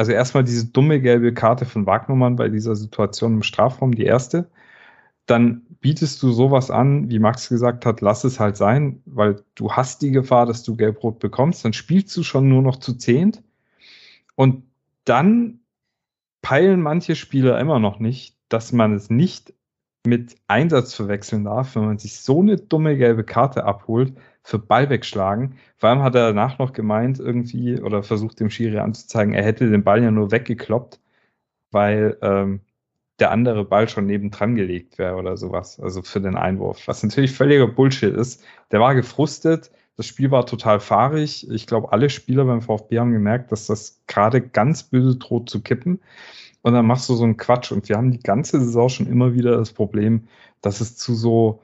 [0.01, 4.49] also erstmal diese dumme gelbe Karte von Wagnermann bei dieser Situation im Strafraum, die erste.
[5.27, 9.73] Dann bietest du sowas an, wie Max gesagt hat, lass es halt sein, weil du
[9.73, 11.63] hast die Gefahr, dass du gelb-rot bekommst.
[11.63, 13.43] Dann spielst du schon nur noch zu zehnt.
[14.33, 14.63] Und
[15.05, 15.59] dann
[16.41, 19.53] peilen manche Spieler immer noch nicht, dass man es nicht
[20.03, 24.89] mit Einsatz verwechseln darf, wenn man sich so eine dumme gelbe Karte abholt, für Ball
[24.89, 25.57] wegschlagen.
[25.77, 29.69] Vor allem hat er danach noch gemeint, irgendwie, oder versucht dem Schiri anzuzeigen, er hätte
[29.69, 30.99] den Ball ja nur weggekloppt,
[31.71, 32.61] weil ähm,
[33.19, 36.87] der andere Ball schon nebendran gelegt wäre oder sowas, also für den Einwurf.
[36.87, 38.43] Was natürlich völliger Bullshit ist.
[38.71, 41.47] Der war gefrustet, das Spiel war total fahrig.
[41.51, 45.61] Ich glaube, alle Spieler beim VfB haben gemerkt, dass das gerade ganz böse droht zu
[45.61, 45.99] kippen.
[46.63, 47.71] Und dann machst du so einen Quatsch.
[47.71, 50.27] Und wir haben die ganze Saison schon immer wieder das Problem,
[50.61, 51.61] dass es zu so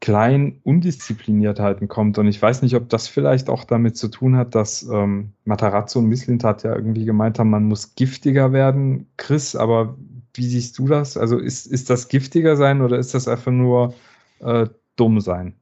[0.00, 2.18] klein Undiszipliniertheiten kommt.
[2.18, 5.98] Und ich weiß nicht, ob das vielleicht auch damit zu tun hat, dass ähm, Matarazzo
[5.98, 9.08] und Misslintat ja irgendwie gemeint haben, man muss giftiger werden.
[9.16, 9.96] Chris, aber
[10.34, 11.16] wie siehst du das?
[11.16, 13.94] Also ist, ist das giftiger sein oder ist das einfach nur
[14.40, 14.66] äh,
[14.96, 15.54] dumm sein?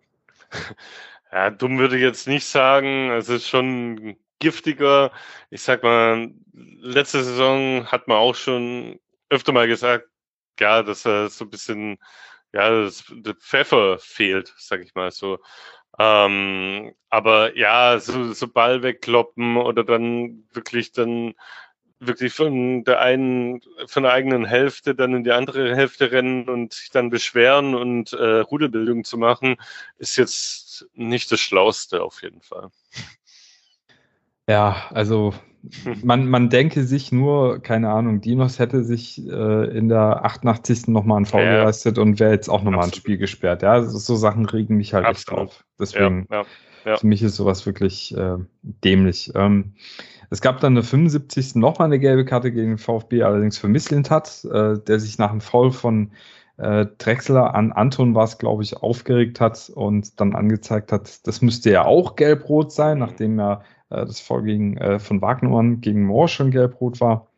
[1.35, 3.11] Ja, dumm würde ich jetzt nicht sagen.
[3.11, 5.13] Es ist schon giftiger.
[5.49, 10.09] Ich sag mal, letzte Saison hat man auch schon öfter mal gesagt,
[10.61, 11.99] ja, dass er so ein bisschen,
[12.53, 15.39] ja, das, der Pfeffer fehlt, sag ich mal so.
[15.99, 21.35] Ähm, aber ja, so, so Ball wegkloppen oder dann wirklich dann
[22.07, 26.73] wirklich von der einen, von der eigenen Hälfte dann in die andere Hälfte rennen und
[26.73, 29.57] sich dann beschweren und äh, Rudelbildung zu machen,
[29.99, 32.71] ist jetzt nicht das Schlauste auf jeden Fall.
[34.49, 35.33] Ja, also
[36.03, 40.89] man, man denke sich nur, keine Ahnung, Dinos hätte sich äh, in der 88.
[40.89, 41.59] nochmal ein Foul ja.
[41.59, 43.63] geleistet und wäre jetzt auch nochmal ein Spiel gesperrt.
[43.63, 45.41] Ja, so Sachen regen mich halt Absolut.
[45.41, 45.65] echt auf.
[45.79, 46.45] Deswegen, ja,
[46.85, 49.33] ja, für mich ist sowas wirklich äh, dämlich.
[49.35, 49.75] Ähm,
[50.31, 51.57] es gab dann der 75.
[51.57, 55.43] nochmal eine gelbe Karte gegen den VfB, allerdings für Misslintat, äh, der sich nach einem
[55.43, 56.13] Foul von
[56.57, 61.43] äh, Drexler an Anton war es, glaube ich, aufgeregt hat und dann angezeigt hat, das
[61.43, 63.61] müsste ja auch gelb-rot sein, nachdem ja äh,
[64.01, 67.29] das Foul gegen, äh, von Wagnermann gegen Mohr schon gelb-rot war.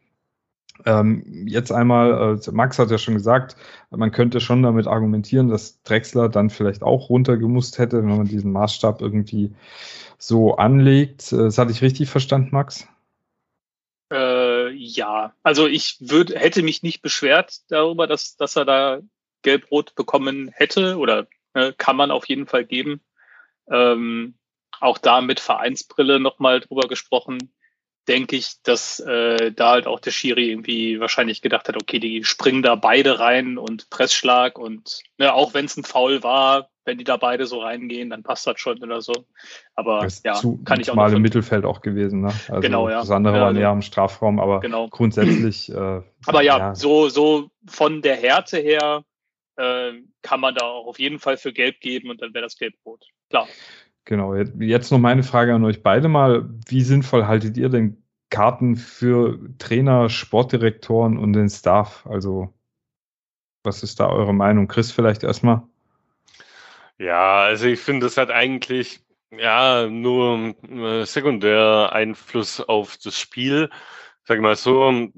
[0.84, 3.57] Ähm, jetzt einmal, äh, Max hat ja schon gesagt,
[3.90, 8.52] man könnte schon damit argumentieren, dass Drexler dann vielleicht auch runtergemusst hätte, wenn man diesen
[8.52, 9.55] Maßstab irgendwie
[10.18, 11.32] so anlegt.
[11.32, 12.88] Äh, das hatte ich richtig verstanden, Max?
[14.12, 19.00] Äh, ja, also ich würd, hätte mich nicht beschwert darüber, dass, dass er da
[19.42, 23.00] gelb-rot bekommen hätte oder äh, kann man auf jeden Fall geben.
[23.68, 24.34] Ähm,
[24.81, 27.51] auch da mit Vereinsbrille nochmal drüber gesprochen
[28.09, 32.25] denke ich, dass äh, da halt auch der Schiri irgendwie wahrscheinlich gedacht hat, okay, die
[32.25, 36.99] springen da beide rein und Pressschlag und ne, auch wenn es ein Foul war, wenn
[36.99, 39.14] die da beide so reingehen, dann passt das schon oder so.
[39.75, 42.20] Aber das ja, zu, kann ich auch mal im Mittelfeld auch gewesen.
[42.20, 42.33] Ne?
[42.49, 43.01] Also genau, ja.
[43.01, 44.89] Das andere ja, war näher am Strafraum, aber genau.
[44.89, 45.70] grundsätzlich.
[45.70, 49.05] Äh, aber ja, ja, So, so von der Härte her
[49.57, 52.59] äh, kann man da auch auf jeden Fall für Gelb geben und dann wäre das
[52.59, 53.07] Gelb-Rot.
[53.31, 53.49] Klar.
[54.05, 56.48] Genau, jetzt noch meine Frage an euch beide mal.
[56.68, 62.07] Wie sinnvoll haltet ihr denn Karten für Trainer, Sportdirektoren und den Staff?
[62.07, 62.52] Also,
[63.62, 64.68] was ist da eure Meinung?
[64.68, 65.62] Chris, vielleicht erstmal?
[66.98, 69.00] Ja, also ich finde, das hat eigentlich
[69.30, 73.70] ja nur äh, sekundär Einfluss auf das Spiel.
[74.24, 75.09] Sag mal so,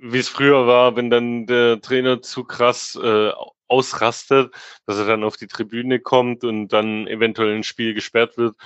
[0.00, 3.30] wie es früher war, wenn dann der Trainer zu krass äh,
[3.68, 4.54] ausrastet,
[4.86, 8.56] dass er dann auf die Tribüne kommt und dann eventuell ein Spiel gesperrt wird.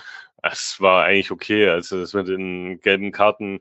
[0.42, 1.68] Es war eigentlich okay.
[1.68, 3.60] Also das mit den gelben Karten,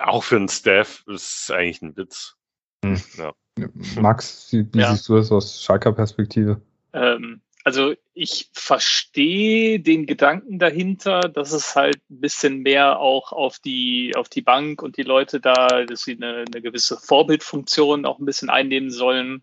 [0.00, 2.36] auch für den Staff, ist eigentlich ein Witz.
[2.84, 3.00] Hm.
[3.16, 3.32] Ja.
[4.00, 4.92] Max, wie, wie ja.
[4.92, 6.60] siehst du das aus Schalker Perspektive?
[6.92, 13.58] Ähm, also ich verstehe den Gedanken dahinter, dass es halt ein bisschen mehr auch auf
[13.58, 18.18] die, auf die Bank und die Leute da, dass sie eine, eine gewisse Vorbildfunktion auch
[18.18, 19.42] ein bisschen einnehmen sollen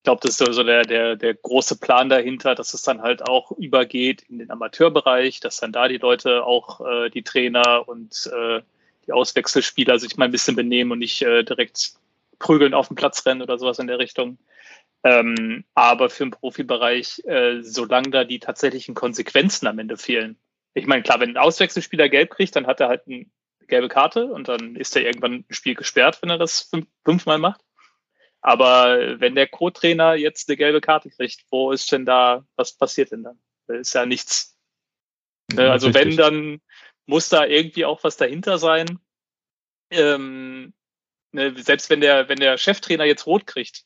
[0.00, 3.28] ich glaube, das ist so der, der, der große Plan dahinter, dass es dann halt
[3.28, 8.30] auch übergeht in den Amateurbereich, dass dann da die Leute auch äh, die Trainer und
[8.34, 8.62] äh,
[9.06, 11.92] die Auswechselspieler sich mal ein bisschen benehmen und nicht äh, direkt
[12.38, 14.38] prügeln auf den Platz rennen oder sowas in der Richtung.
[15.04, 20.38] Ähm, aber für den Profibereich, äh, solange da die tatsächlichen Konsequenzen am Ende fehlen.
[20.72, 23.26] Ich meine, klar, wenn ein Auswechselspieler gelb kriegt, dann hat er halt eine
[23.68, 27.36] gelbe Karte und dann ist er irgendwann ein Spiel gesperrt, wenn er das fünf, fünfmal
[27.36, 27.60] macht.
[28.42, 33.12] Aber wenn der Co-Trainer jetzt eine gelbe Karte kriegt, wo ist denn da, was passiert
[33.12, 33.38] denn dann?
[33.66, 34.56] Da ist ja nichts.
[35.52, 36.04] Ja, also richtig.
[36.04, 36.60] wenn, dann
[37.06, 38.98] muss da irgendwie auch was dahinter sein.
[39.90, 40.72] Ähm,
[41.32, 43.84] ne, selbst wenn der, wenn der Cheftrainer jetzt rot kriegt,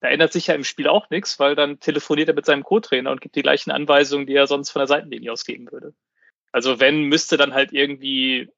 [0.00, 3.10] da ändert sich ja im Spiel auch nichts, weil dann telefoniert er mit seinem Co-Trainer
[3.10, 5.94] und gibt die gleichen Anweisungen, die er sonst von der Seitenlinie aus geben würde.
[6.50, 8.50] Also wenn, müsste dann halt irgendwie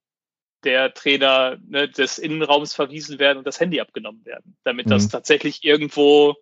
[0.64, 4.90] der Trainer ne, des Innenraums verwiesen werden und das Handy abgenommen werden, damit mhm.
[4.90, 6.36] das tatsächlich irgendwo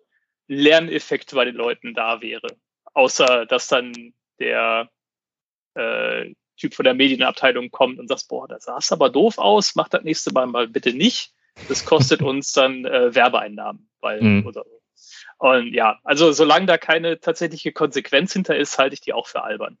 [0.47, 2.47] Lerneffekt bei den Leuten da wäre.
[2.93, 4.89] Außer dass dann der
[5.75, 9.89] äh, Typ von der Medienabteilung kommt und sagt, boah, das sah aber doof aus, mach
[9.89, 11.33] das nächste Mal mal bitte nicht.
[11.67, 14.45] Das kostet uns dann äh, Werbeeinnahmen, weil mhm.
[14.45, 14.63] oder
[15.37, 19.43] Und ja, also solange da keine tatsächliche Konsequenz hinter ist, halte ich die auch für
[19.43, 19.77] albern.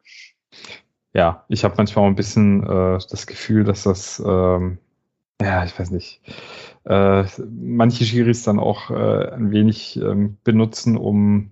[1.13, 4.79] Ja, ich habe manchmal auch ein bisschen äh, das Gefühl, dass das, ähm,
[5.41, 6.21] ja, ich weiß nicht,
[6.85, 11.51] äh, manche Schiris dann auch äh, ein wenig ähm, benutzen, um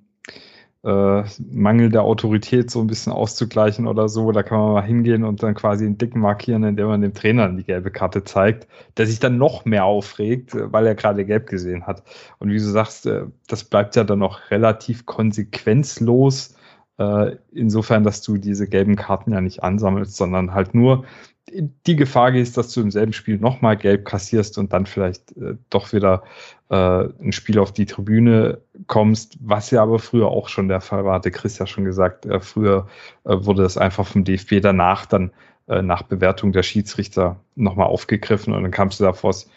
[0.84, 4.32] äh, Mangel der Autorität so ein bisschen auszugleichen oder so.
[4.32, 7.50] Da kann man mal hingehen und dann quasi einen Dicken markieren, indem man dem Trainer
[7.50, 11.86] die gelbe Karte zeigt, der sich dann noch mehr aufregt, weil er gerade gelb gesehen
[11.86, 12.04] hat.
[12.40, 16.56] Und wie du sagst, äh, das bleibt ja dann noch relativ konsequenzlos.
[16.98, 21.06] Äh, insofern, dass du diese gelben Karten ja nicht ansammelst, sondern halt nur
[21.50, 25.56] die Gefahr ist, dass du im selben Spiel nochmal gelb kassierst und dann vielleicht äh,
[25.70, 26.24] doch wieder
[26.70, 31.04] äh, ein Spiel auf die Tribüne kommst, was ja aber früher auch schon der Fall
[31.04, 32.88] war, hatte Chris ja schon gesagt, früher
[33.24, 35.32] wurde das einfach vom DFB danach dann
[35.68, 39.50] nach Bewertung der Schiedsrichter nochmal aufgegriffen und dann kamst du da vors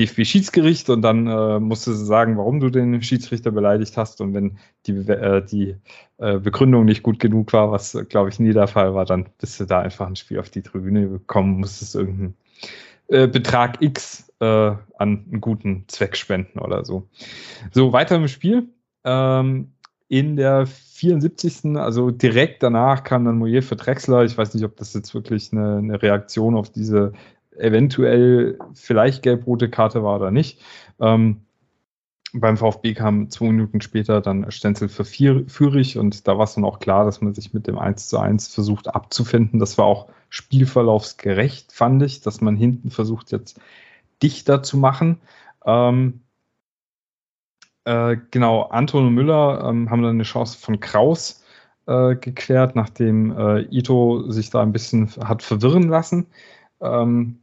[0.00, 4.20] DFB-Schiedsgericht und dann äh, musstest du sagen, warum du den Schiedsrichter beleidigt hast.
[4.20, 5.76] Und wenn die, äh, die
[6.18, 9.60] äh, Begründung nicht gut genug war, was glaube ich nie der Fall war, dann bist
[9.60, 12.34] du da einfach ein Spiel auf die Tribüne gekommen, musstest irgendeinen
[13.08, 17.08] äh, Betrag X äh, an einen guten Zweck spenden oder so.
[17.72, 18.68] So, weiter im Spiel.
[19.04, 19.72] Ähm,
[20.08, 21.76] in der 74.
[21.76, 24.24] Also direkt danach kam dann Moyer für Drexler.
[24.24, 27.12] Ich weiß nicht, ob das jetzt wirklich eine, eine Reaktion auf diese
[27.60, 30.60] eventuell vielleicht gelb-rote Karte war oder nicht.
[31.00, 31.42] Ähm,
[32.32, 36.54] beim VfB kam zwei Minuten später dann Stenzel für vier, Führig und da war es
[36.54, 39.58] dann auch klar, dass man sich mit dem 1 zu 1 versucht abzufinden.
[39.58, 43.60] Das war auch spielverlaufsgerecht, fand ich, dass man hinten versucht jetzt
[44.22, 45.20] dichter zu machen.
[45.64, 46.20] Ähm,
[47.84, 51.42] äh, genau, Anton und Müller ähm, haben dann eine Chance von Kraus
[51.86, 56.26] äh, geklärt, nachdem äh, Ito sich da ein bisschen hat verwirren lassen.
[56.80, 57.40] Ähm,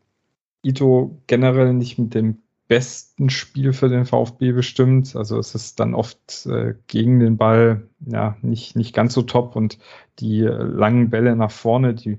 [0.67, 5.15] Ito generell nicht mit dem besten Spiel für den VfB bestimmt.
[5.15, 9.55] Also es ist dann oft äh, gegen den Ball ja nicht, nicht ganz so top
[9.55, 9.79] und
[10.19, 12.17] die langen Bälle nach vorne, die,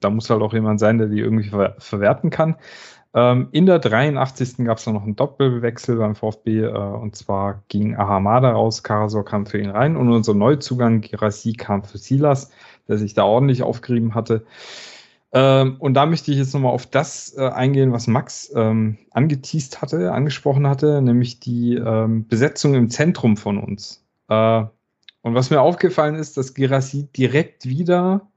[0.00, 2.56] da muss halt auch jemand sein, der die irgendwie ver verwerten kann.
[3.12, 4.64] Ähm, in der 83.
[4.64, 9.24] gab es dann noch einen Doppelwechsel beim VfB äh, und zwar ging Ahamada raus, Karasor
[9.24, 12.52] kam für ihn rein und unser Neuzugang Girassi kam für Silas,
[12.88, 14.46] der sich da ordentlich aufgerieben hatte.
[15.32, 19.80] Ähm, und da möchte ich jetzt nochmal auf das äh, eingehen, was Max ähm, angeteased
[19.80, 24.04] hatte, angesprochen hatte, nämlich die ähm, Besetzung im Zentrum von uns.
[24.28, 24.64] Äh,
[25.22, 28.28] und was mir aufgefallen ist, dass Gerassi direkt wieder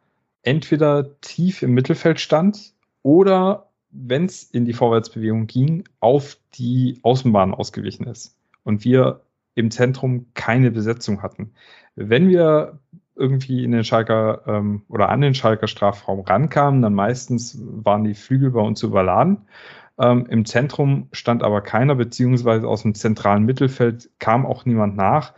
[0.43, 7.53] entweder tief im Mittelfeld stand oder, wenn es in die Vorwärtsbewegung ging, auf die Außenbahn
[7.53, 8.35] ausgewichen ist.
[8.63, 9.21] Und wir
[9.55, 11.53] im Zentrum keine Besetzung hatten.
[11.95, 12.79] Wenn wir
[13.15, 18.15] irgendwie in den Schalker ähm, oder an den Schalker Strafraum rankamen, dann meistens waren die
[18.15, 19.45] Flügel bei uns überladen.
[19.99, 25.33] Ähm, Im Zentrum stand aber keiner, beziehungsweise aus dem zentralen Mittelfeld kam auch niemand nach.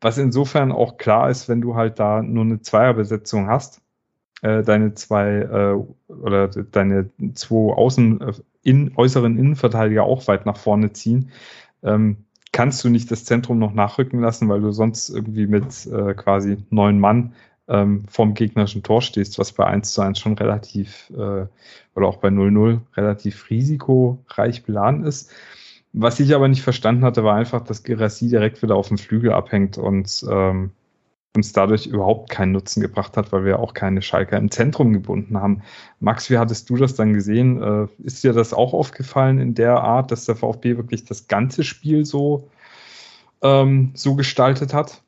[0.00, 3.82] Was insofern auch klar ist, wenn du halt da nur eine Zweierbesetzung hast,
[4.42, 10.56] äh, deine zwei äh, oder deine zwei Außen, äh, in, äußeren Innenverteidiger auch weit nach
[10.56, 11.30] vorne ziehen,
[11.82, 16.14] ähm, kannst du nicht das Zentrum noch nachrücken lassen, weil du sonst irgendwie mit äh,
[16.14, 17.34] quasi neun Mann
[17.68, 21.46] ähm, vom gegnerischen Tor stehst, was bei 1 zu 1 schon relativ äh,
[21.94, 25.30] oder auch bei 0-0 relativ risikoreich beladen ist.
[25.92, 29.32] Was ich aber nicht verstanden hatte, war einfach, dass Gerassi direkt wieder auf dem Flügel
[29.32, 30.70] abhängt und ähm,
[31.36, 35.38] uns dadurch überhaupt keinen Nutzen gebracht hat, weil wir auch keine Schalker im Zentrum gebunden
[35.38, 35.62] haben.
[36.00, 37.62] Max, wie hattest du das dann gesehen?
[37.62, 41.64] Äh, ist dir das auch aufgefallen in der Art, dass der VfB wirklich das ganze
[41.64, 42.50] Spiel so,
[43.42, 45.02] ähm, so gestaltet hat?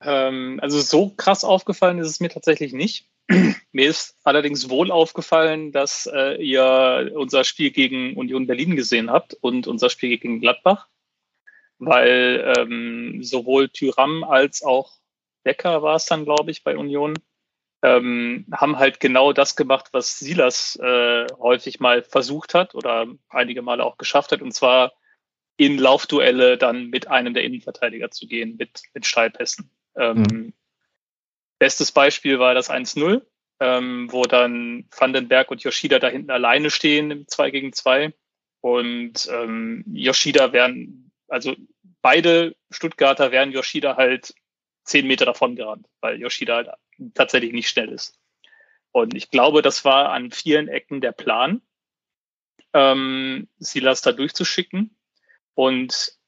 [0.00, 3.08] Ähm, also so krass aufgefallen ist es mir tatsächlich nicht.
[3.72, 9.34] mir ist allerdings wohl aufgefallen, dass äh, ihr unser Spiel gegen Union Berlin gesehen habt
[9.34, 10.88] und unser Spiel gegen Gladbach
[11.86, 14.92] weil ähm, sowohl Tyram als auch
[15.42, 17.14] Becker war es dann, glaube ich, bei Union,
[17.82, 23.62] ähm, haben halt genau das gemacht, was Silas äh, häufig mal versucht hat oder einige
[23.62, 24.92] Male auch geschafft hat, und zwar
[25.56, 29.70] in Laufduelle dann mit einem der Innenverteidiger zu gehen, mit, mit Steilpässen.
[29.96, 30.52] Ähm, mhm.
[31.58, 33.22] Bestes Beispiel war das 1-0,
[33.60, 38.12] ähm, wo dann Vandenberg und Yoshida da hinten alleine stehen im 2 gegen 2.
[38.60, 41.54] Und ähm, Yoshida wären also
[42.02, 44.34] beide Stuttgarter wären Yoshida halt
[44.84, 46.68] zehn Meter davon gerannt, weil Yoshida halt
[47.14, 48.18] tatsächlich nicht schnell ist.
[48.90, 51.62] Und ich glaube, das war an vielen Ecken der Plan,
[52.74, 54.96] ähm, Silas da durchzuschicken.
[55.54, 56.18] Und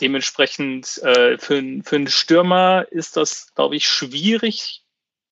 [0.00, 4.84] dementsprechend äh, für, für einen Stürmer ist das, glaube ich, schwierig,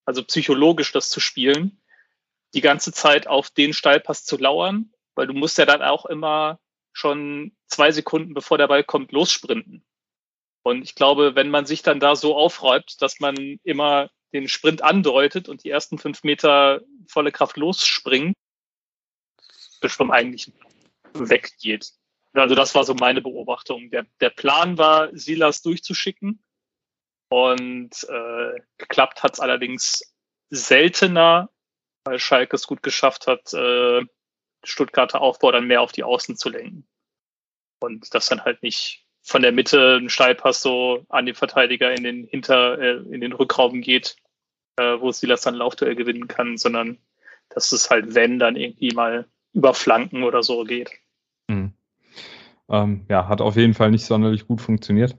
[0.05, 1.81] also psychologisch das zu spielen,
[2.55, 6.59] die ganze Zeit auf den Steilpass zu lauern, weil du musst ja dann auch immer
[6.93, 9.85] schon zwei Sekunden bevor der Ball kommt, lossprinten.
[10.63, 14.83] Und ich glaube, wenn man sich dann da so aufräumt, dass man immer den Sprint
[14.83, 18.37] andeutet und die ersten fünf Meter volle Kraft losspringt,
[19.81, 20.55] bis vom eigentlichen
[21.15, 21.93] weggeht.
[22.33, 23.91] Also das war so meine Beobachtung.
[23.91, 26.43] Der, der Plan war, Silas durchzuschicken.
[27.29, 30.15] Und äh, geklappt hat es allerdings
[30.51, 31.51] seltener,
[32.05, 34.03] weil Schalke es gut geschafft hat, äh,
[34.65, 36.87] Stuttgarter Aufbau dann mehr auf die Außen zu lenken.
[37.81, 42.05] Und das dann halt nicht von der Mitte ein Steilpass so an den Verteidiger in
[42.05, 44.17] den Hinter, äh, in den Rückraum geht,
[44.77, 46.99] äh, wo Silas dann Laufduell gewinnen kann, sondern
[47.49, 50.91] dass es halt, wenn, dann irgendwie mal über Flanken oder so geht.
[51.49, 51.75] Mhm.
[52.69, 55.17] Ähm, ja, hat auf jeden Fall nicht sonderlich gut funktioniert.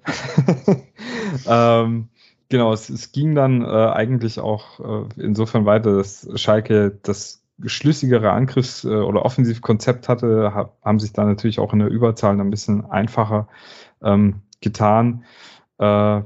[1.48, 2.10] ähm,
[2.50, 8.32] genau, es, es, ging dann äh, eigentlich auch äh, insofern weiter, dass Schalke das schlüssigere
[8.32, 12.50] Angriffs- äh, oder Offensivkonzept hatte, ha haben sich dann natürlich auch in der Überzahl ein
[12.50, 13.48] bisschen einfacher
[14.02, 15.24] ähm, getan.
[15.78, 16.22] Äh,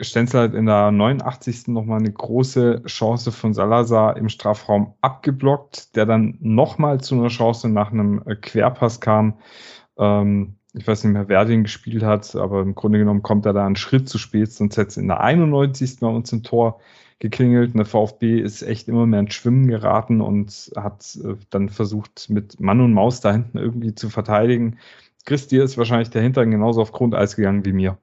[0.00, 1.68] Stenzel hat in der 89.
[1.68, 7.68] nochmal eine große Chance von Salazar im Strafraum abgeblockt, der dann nochmal zu einer Chance
[7.68, 9.38] nach einem äh, Querpass kam.
[9.98, 13.52] Ähm, ich weiß nicht mehr, wer den gespielt hat, aber im Grunde genommen kommt er
[13.52, 15.98] da einen Schritt zu spät, sonst hätte es in der 91.
[16.00, 16.80] bei uns im Tor
[17.18, 17.74] geklingelt.
[17.74, 22.60] Der VfB ist echt immer mehr ins Schwimmen geraten und hat äh, dann versucht, mit
[22.60, 24.78] Mann und Maus da hinten irgendwie zu verteidigen.
[25.24, 27.98] Chris, dir ist wahrscheinlich der Hintern genauso auf Grundeis gegangen wie mir.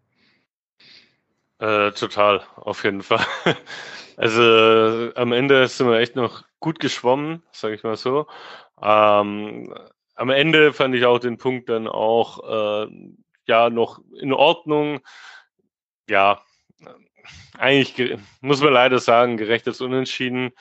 [1.60, 3.26] Äh, total, auf jeden Fall.
[4.18, 8.28] Also äh, am Ende sind wir echt noch gut geschwommen, sage ich mal so.
[8.82, 9.74] Ähm,
[10.16, 12.88] am Ende fand ich auch den Punkt dann auch äh,
[13.46, 15.02] ja noch in Ordnung.
[16.10, 16.42] Ja,
[17.58, 20.52] eigentlich muss man leider sagen, gerechtes Unentschieden.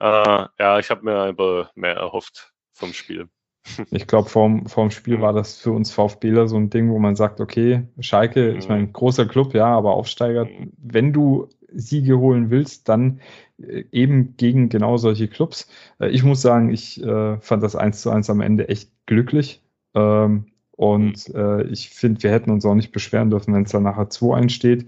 [0.00, 3.28] Äh, ja, ich habe mir aber mehr erhofft vom Spiel.
[3.90, 7.16] Ich glaube, vorm, vorm Spiel war das für uns VfBler so ein Ding, wo man
[7.16, 10.46] sagt, okay, Schalke, ich meine, großer Club, ja, aber Aufsteiger,
[10.76, 13.20] wenn du Siege holen willst, dann
[13.58, 15.68] äh, eben gegen genau solche Clubs.
[15.98, 19.62] Äh, ich muss sagen, ich äh, fand das 1 zu 1 am Ende echt glücklich.
[19.94, 23.84] Ähm, und äh, ich finde, wir hätten uns auch nicht beschweren dürfen, wenn es dann
[23.84, 24.86] nachher 2-1 steht.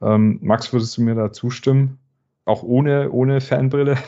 [0.00, 1.98] Ähm, Max, würdest du mir da zustimmen?
[2.44, 3.98] Auch ohne, ohne Fanbrille?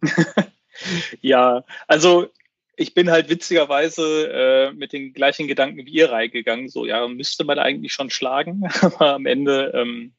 [1.20, 2.28] ja, also
[2.76, 6.68] ich bin halt witzigerweise äh, mit den gleichen Gedanken wie ihr reingegangen.
[6.68, 8.68] So, ja, müsste man eigentlich schon schlagen.
[8.80, 10.14] Aber am Ende ähm,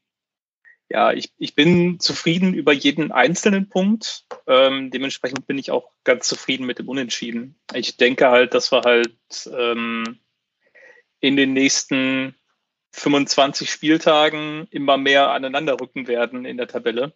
[0.94, 4.26] ja, ich, ich bin zufrieden über jeden einzelnen Punkt.
[4.46, 7.56] Ähm, dementsprechend bin ich auch ganz zufrieden mit dem Unentschieden.
[7.74, 9.18] Ich denke halt, dass wir halt
[9.52, 10.20] ähm,
[11.20, 12.36] in den nächsten
[12.94, 17.14] 25 Spieltagen immer mehr aneinander rücken werden in der Tabelle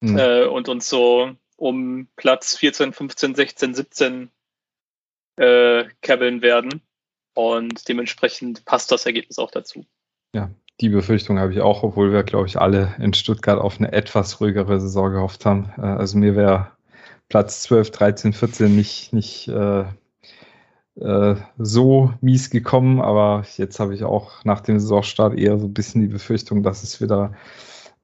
[0.00, 0.18] mhm.
[0.18, 4.30] äh, und uns so um Platz 14, 15, 16, 17
[5.36, 6.80] äh, kebbeln werden.
[7.34, 9.84] Und dementsprechend passt das Ergebnis auch dazu.
[10.34, 10.50] Ja,
[10.80, 14.40] die Befürchtung habe ich auch, obwohl wir, glaube ich, alle in Stuttgart auf eine etwas
[14.40, 15.72] ruhigere Saison gehofft haben.
[15.76, 16.70] Äh, also mir wäre
[17.28, 19.84] Platz 12, 13, 14 nicht, nicht äh,
[20.96, 25.74] äh, so mies gekommen, aber jetzt habe ich auch nach dem Saisonstart eher so ein
[25.74, 27.32] bisschen die Befürchtung, dass es wieder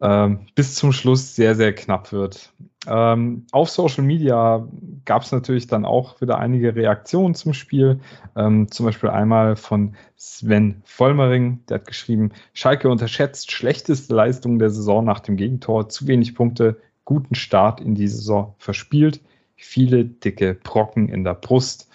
[0.01, 2.53] ähm, bis zum Schluss sehr, sehr knapp wird.
[2.87, 4.67] Ähm, auf Social Media
[5.05, 8.01] gab es natürlich dann auch wieder einige Reaktionen zum Spiel.
[8.37, 14.71] Ähm, zum Beispiel einmal von Sven Vollmering, der hat geschrieben, Schalke unterschätzt schlechteste Leistung der
[14.71, 19.21] Saison nach dem Gegentor, zu wenig Punkte, guten Start in die Saison verspielt,
[19.57, 21.89] viele dicke Brocken in der Brust.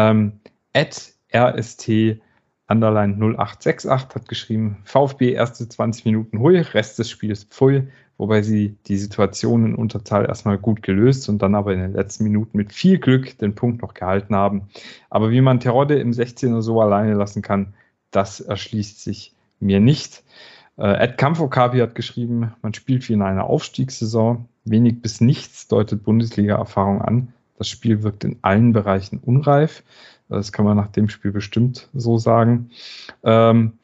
[0.00, 0.40] Ähm,
[1.34, 2.20] RST
[2.68, 8.76] Underline 0868 hat geschrieben, VfB erste 20 Minuten hui, Rest des Spiels pfui, wobei sie
[8.86, 12.72] die Situation in Unterzahl erstmal gut gelöst und dann aber in den letzten Minuten mit
[12.72, 14.68] viel Glück den Punkt noch gehalten haben.
[15.10, 17.74] Aber wie man Terodde im 16er so alleine lassen kann,
[18.10, 20.22] das erschließt sich mir nicht.
[20.78, 24.48] Äh, Ed Kampfokabi hat geschrieben, man spielt wie in einer Aufstiegssaison.
[24.64, 27.32] Wenig bis nichts deutet Bundesliga-Erfahrung an.
[27.60, 29.82] Das Spiel wirkt in allen Bereichen unreif.
[30.30, 32.70] Das kann man nach dem Spiel bestimmt so sagen.
[33.22, 33.74] Ähm,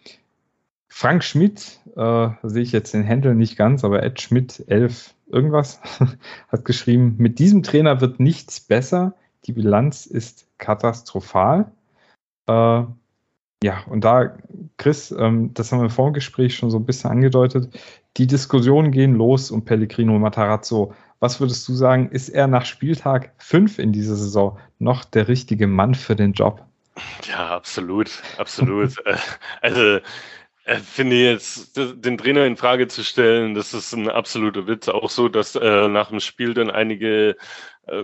[0.89, 5.83] Frank Schmidt, äh, sehe ich jetzt den Händel nicht ganz, aber Ed Schmidt 11 irgendwas
[6.49, 9.14] hat geschrieben, mit diesem Trainer wird nichts besser.
[9.45, 11.70] Die Bilanz ist katastrophal.
[12.47, 12.83] Äh,
[13.66, 14.36] ja, und da,
[14.76, 17.68] Chris, ähm, das haben wir vor dem Gespräch schon so ein bisschen angedeutet,
[18.16, 23.32] die Diskussionen gehen los um Pellegrino Matarazzo was würdest du sagen, ist er nach Spieltag
[23.38, 26.62] 5 in dieser Saison noch der richtige Mann für den Job?
[27.28, 28.94] Ja, absolut, absolut.
[29.06, 29.16] Äh,
[29.60, 29.98] also
[30.64, 34.88] äh, finde jetzt, den Trainer in Frage zu stellen, das ist ein absoluter Witz.
[34.88, 37.36] Auch so, dass äh, nach dem Spiel dann einige
[37.86, 38.02] äh,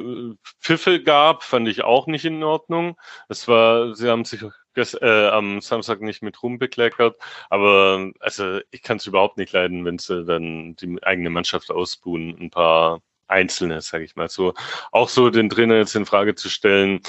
[0.60, 2.96] Pfiffe gab, fand ich auch nicht in Ordnung.
[3.28, 4.44] Es war, sie haben sich
[4.76, 7.16] äh, am Samstag nicht mit Ruhm bekleckert.
[7.50, 12.36] Aber also ich kann es überhaupt nicht leiden, wenn sie dann die eigene Mannschaft ausbuhen.
[12.40, 14.54] Ein paar Einzelne, sage ich mal so.
[14.92, 17.00] Auch so den Trainer jetzt in Frage zu stellen,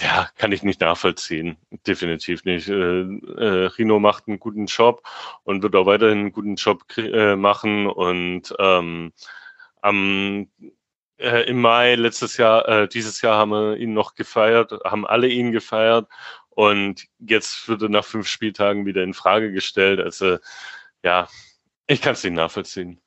[0.00, 1.56] ja, kann ich nicht nachvollziehen.
[1.86, 2.68] Definitiv nicht.
[2.68, 5.02] Äh, äh, Rino macht einen guten Job
[5.44, 7.86] und wird auch weiterhin einen guten Job äh, machen.
[7.86, 9.12] Und ähm,
[9.82, 10.48] am
[11.18, 15.28] äh, im Mai letztes Jahr, äh, dieses Jahr haben wir ihn noch gefeiert, haben alle
[15.28, 16.08] ihn gefeiert
[16.54, 20.00] und jetzt wird er nach fünf Spieltagen wieder in Frage gestellt.
[20.00, 20.38] Also
[21.02, 21.28] ja,
[21.86, 23.00] ich kann es nicht nachvollziehen.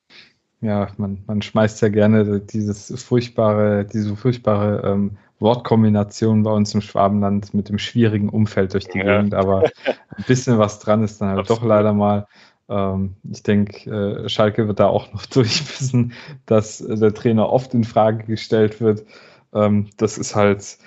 [0.61, 6.81] Ja, man, man schmeißt ja gerne dieses furchtbare, diese furchtbare ähm, Wortkombination bei uns im
[6.81, 9.17] Schwabenland mit dem schwierigen Umfeld durch die ja.
[9.17, 11.61] Gegend, aber ein bisschen was dran ist dann halt Absolut.
[11.61, 12.27] doch leider mal.
[12.67, 16.13] Ähm, ich denke, äh, Schalke wird da auch noch durchwissen,
[16.45, 19.05] dass äh, der Trainer oft in Frage gestellt wird.
[19.53, 20.77] Ähm, das ist halt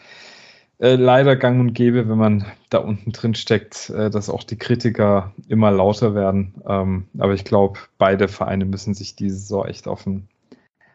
[0.81, 4.59] äh, leider gang und gäbe, wenn man da unten drin steckt, äh, dass auch die
[4.59, 6.55] Kritiker immer lauter werden.
[6.67, 10.29] Ähm, aber ich glaube, beide Vereine müssen sich diese Saison echt auf, ein,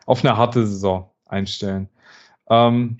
[0.05, 1.89] auf eine harte Saison einstellen.
[2.49, 2.99] Ähm,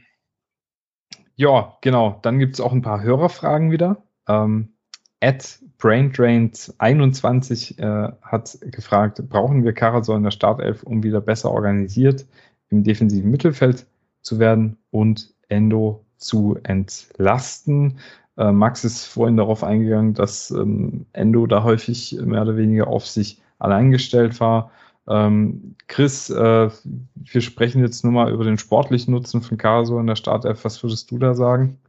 [1.36, 2.20] ja, genau.
[2.22, 4.04] Dann gibt es auch ein paar Hörerfragen wieder.
[4.28, 4.74] Ähm,
[5.22, 12.26] at BrainDrained21 äh, hat gefragt, brauchen wir Karasor in der Startelf, um wieder besser organisiert
[12.70, 13.86] im defensiven Mittelfeld
[14.22, 18.00] zu werden und Endo zu entlasten?
[18.38, 23.06] Äh, Max ist vorhin darauf eingegangen, dass ähm, Endo da häufig mehr oder weniger auf
[23.06, 24.72] sich allein gestellt war.
[25.08, 26.70] Ähm, Chris, äh,
[27.16, 30.64] wir sprechen jetzt nur mal über den sportlichen Nutzen von Karasor in der Startelf.
[30.64, 31.80] Was würdest du da sagen?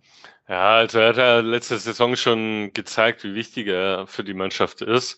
[0.48, 4.82] Ja, also er hat ja letzte Saison schon gezeigt, wie wichtig er für die Mannschaft
[4.82, 5.16] ist.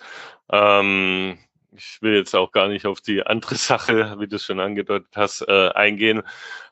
[0.53, 1.39] Ähm,
[1.77, 5.17] ich will jetzt auch gar nicht auf die andere Sache, wie du es schon angedeutet
[5.17, 6.23] hast, äh, eingehen.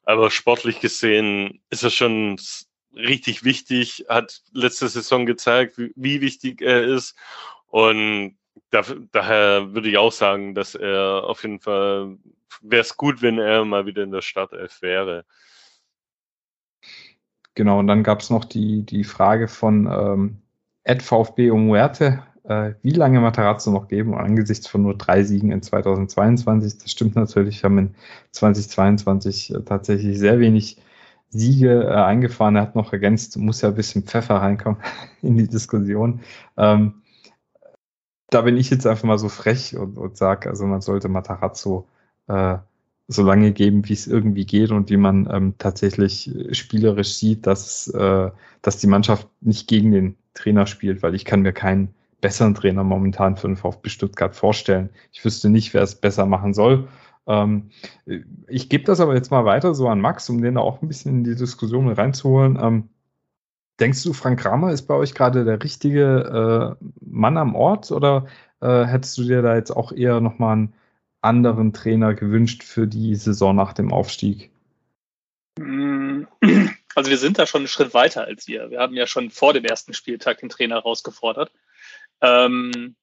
[0.05, 2.38] Aber sportlich gesehen ist er schon
[2.94, 7.16] richtig wichtig, hat letzte Saison gezeigt, wie, wie wichtig er ist.
[7.66, 8.36] Und
[8.70, 8.82] da,
[9.12, 12.18] daher würde ich auch sagen, dass er auf jeden Fall,
[12.62, 15.24] wäre es gut, wenn er mal wieder in der Startelf wäre.
[17.55, 20.42] Genau, und dann gab es noch die, die Frage von ähm,
[20.82, 25.62] Ed VfB Umuerte, äh, wie lange Matarazzo noch geben angesichts von nur drei Siegen in
[25.62, 26.78] 2022.
[26.78, 27.95] Das stimmt natürlich, wir haben in
[28.32, 30.78] 2022 äh, tatsächlich sehr wenig
[31.30, 32.57] Siege äh, eingefahren.
[32.57, 34.78] Er hat noch ergänzt, muss ja ein bisschen Pfeffer reinkommen
[35.22, 36.20] in die Diskussion.
[36.57, 37.03] Ähm,
[38.30, 41.86] da bin ich jetzt einfach mal so frech und, und sage, also man sollte Matarazzo
[42.26, 42.59] äh,
[43.07, 47.88] so lange geben, wie es irgendwie geht und wie man ähm, tatsächlich spielerisch sieht, dass,
[47.88, 48.30] äh,
[48.62, 52.85] dass die Mannschaft nicht gegen den Trainer spielt, weil ich kann mir keinen besseren Trainer
[52.85, 54.91] momentan für den VfB Stuttgart vorstellen.
[55.12, 56.89] Ich wüsste nicht, wer es besser machen soll.
[57.27, 57.71] Ähm,
[58.47, 60.89] ich gebe das aber jetzt mal weiter so an Max, um den da auch ein
[60.89, 62.59] bisschen in die Diskussion reinzuholen.
[62.61, 62.89] Ähm,
[63.81, 68.27] denkst du, Frank Kramer ist bei euch gerade der richtige äh, Mann am Ort oder
[68.61, 70.75] äh, hättest du dir da jetzt auch eher nochmal einen
[71.21, 74.51] anderen Trainer gewünscht für die Saison nach dem Aufstieg?
[75.59, 76.25] Mm,
[76.95, 78.71] also wir sind da schon einen Schritt weiter als ihr.
[78.71, 81.51] Wir haben ja schon vor dem ersten Spieltag den Trainer herausgefordert.
[82.21, 82.97] Ähm,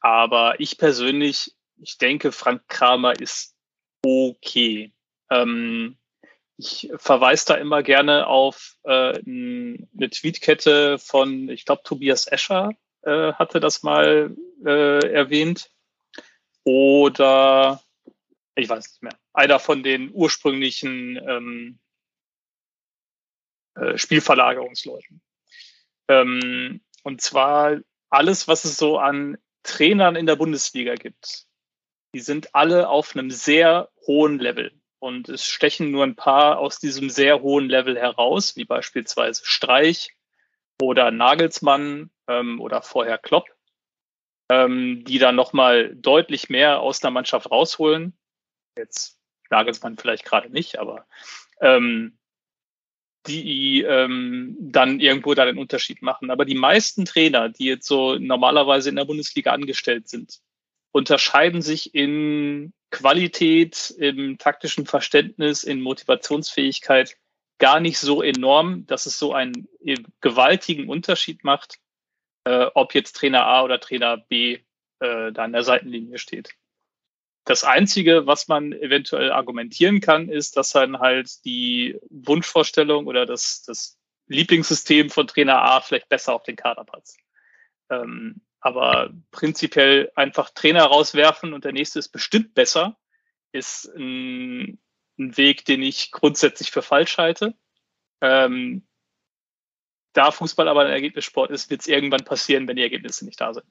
[0.00, 3.56] aber ich persönlich, ich denke, Frank Kramer ist
[4.04, 4.92] okay.
[5.30, 5.98] Ähm,
[6.56, 12.72] ich verweise da immer gerne auf äh, eine Tweetkette von, ich glaube, Tobias Escher
[13.02, 15.70] äh, hatte das mal äh, erwähnt
[16.64, 17.80] oder
[18.56, 21.78] ich weiß nicht mehr, einer von den ursprünglichen ähm,
[23.76, 25.22] äh, Spielverlagerungsleuten.
[26.08, 27.78] Ähm, und zwar
[28.10, 31.46] alles, was es so an Trainern in der Bundesliga gibt,
[32.14, 34.72] die sind alle auf einem sehr hohen Level.
[35.00, 40.16] Und es stechen nur ein paar aus diesem sehr hohen Level heraus, wie beispielsweise Streich
[40.80, 43.46] oder Nagelsmann ähm, oder vorher Klopp
[44.50, 48.16] ähm, die dann nochmal deutlich mehr aus der Mannschaft rausholen.
[48.76, 49.18] Jetzt
[49.50, 51.06] Nagelsmann vielleicht gerade nicht, aber
[51.60, 52.18] ähm,
[53.26, 56.30] die ähm, dann irgendwo da den Unterschied machen.
[56.30, 60.38] Aber die meisten Trainer, die jetzt so normalerweise in der Bundesliga angestellt sind,
[60.92, 67.16] unterscheiden sich in Qualität, im taktischen Verständnis, in Motivationsfähigkeit
[67.58, 69.68] gar nicht so enorm, dass es so einen
[70.20, 71.78] gewaltigen Unterschied macht,
[72.44, 74.60] äh, ob jetzt Trainer A oder Trainer B
[75.00, 76.54] äh, da an der Seitenlinie steht.
[77.48, 83.62] Das Einzige, was man eventuell argumentieren kann, ist, dass dann halt die Wunschvorstellung oder das,
[83.62, 87.18] das Lieblingssystem von Trainer A vielleicht besser auf den Kader passt.
[87.88, 92.98] Ähm, aber prinzipiell einfach Trainer rauswerfen und der nächste ist bestimmt besser,
[93.52, 94.78] ist ein,
[95.18, 97.54] ein Weg, den ich grundsätzlich für falsch halte.
[98.20, 98.86] Ähm,
[100.12, 103.54] da Fußball aber ein Ergebnissport ist, wird es irgendwann passieren, wenn die Ergebnisse nicht da
[103.54, 103.64] sind.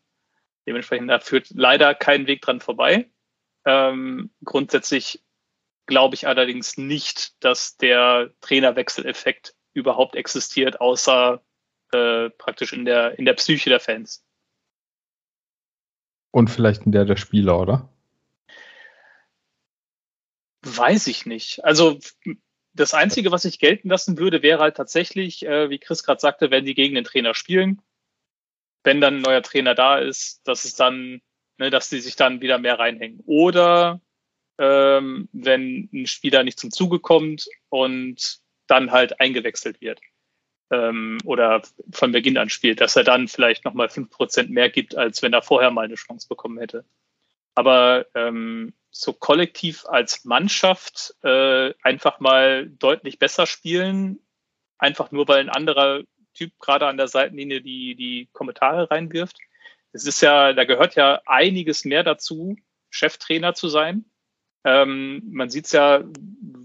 [0.66, 3.12] Dementsprechend, da führt leider kein Weg dran vorbei.
[3.68, 5.22] Ähm, grundsätzlich
[5.88, 11.44] glaube ich allerdings nicht, dass der Trainerwechseleffekt überhaupt existiert, außer
[11.91, 14.26] äh, praktisch in der, in der Psyche der Fans.
[16.31, 17.89] Und vielleicht in der der Spieler, oder?
[20.61, 21.64] Weiß ich nicht.
[21.65, 21.99] Also
[22.73, 26.52] das Einzige, was ich gelten lassen würde, wäre halt tatsächlich, äh, wie Chris gerade sagte,
[26.52, 27.81] wenn die gegen den Trainer spielen,
[28.85, 31.22] wenn dann ein neuer Trainer da ist, dass es dann,
[31.58, 33.22] ne, dass die sich dann wieder mehr reinhängen.
[33.26, 34.02] Oder
[34.58, 40.00] ähm, wenn ein Spieler nicht zum Zuge kommt und dann halt eingewechselt wird
[40.72, 41.62] ähm, oder
[41.92, 45.34] von Beginn an spielt, dass er dann vielleicht nochmal fünf Prozent mehr gibt, als wenn
[45.34, 46.86] er vorher mal eine Chance bekommen hätte.
[47.56, 54.20] Aber ähm, so kollektiv als Mannschaft äh, einfach mal deutlich besser spielen,
[54.78, 56.04] einfach nur weil ein anderer
[56.34, 59.38] Typ gerade an der Seitenlinie die, die Kommentare reinwirft.
[59.94, 62.56] Es ist ja, da gehört ja einiges mehr dazu,
[62.90, 64.06] Cheftrainer zu sein.
[64.64, 66.04] Ähm, man sieht ja,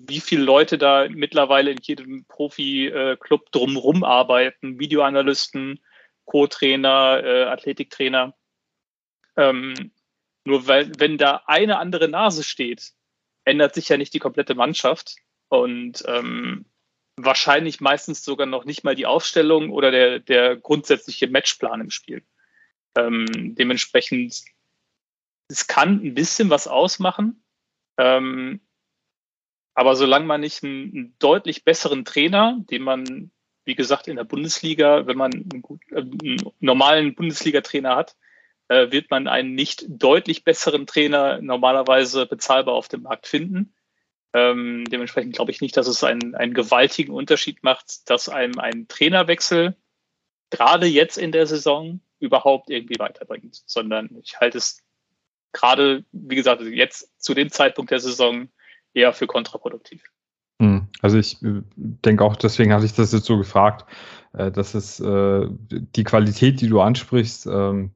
[0.08, 5.80] wie viele Leute da mittlerweile in jedem Profi-Club drumherum arbeiten, Videoanalysten,
[6.24, 8.34] Co-Trainer, äh, Athletiktrainer.
[9.36, 9.92] Ähm,
[10.44, 12.92] nur weil, wenn da eine andere Nase steht,
[13.44, 15.16] ändert sich ja nicht die komplette Mannschaft.
[15.48, 16.64] Und ähm,
[17.16, 22.24] wahrscheinlich meistens sogar noch nicht mal die Aufstellung oder der, der grundsätzliche Matchplan im Spiel.
[22.94, 24.42] Ähm, dementsprechend,
[25.48, 27.42] es kann ein bisschen was ausmachen.
[27.98, 28.60] Ähm,
[29.74, 33.30] aber solange man nicht einen, einen, deutlich besseren Trainer, den man,
[33.64, 38.16] wie gesagt, in der Bundesliga, wenn man einen, gut, äh, einen normalen Bundesliga-Trainer hat,
[38.68, 43.74] äh, wird man einen nicht deutlich besseren Trainer normalerweise bezahlbar auf dem Markt finden.
[44.34, 48.88] Ähm, dementsprechend glaube ich nicht, dass es einen, einen gewaltigen Unterschied macht, dass einem ein
[48.88, 49.76] Trainerwechsel
[50.52, 54.78] gerade jetzt in der Saison überhaupt irgendwie weiterbringt, sondern ich halte es
[55.52, 58.48] gerade, wie gesagt, jetzt zu dem Zeitpunkt der Saison
[58.94, 60.04] eher für kontraproduktiv.
[60.60, 63.86] Hm, also ich äh, denke auch, deswegen hatte ich das jetzt so gefragt,
[64.34, 67.90] äh, dass es äh, die Qualität, die du ansprichst, ähm,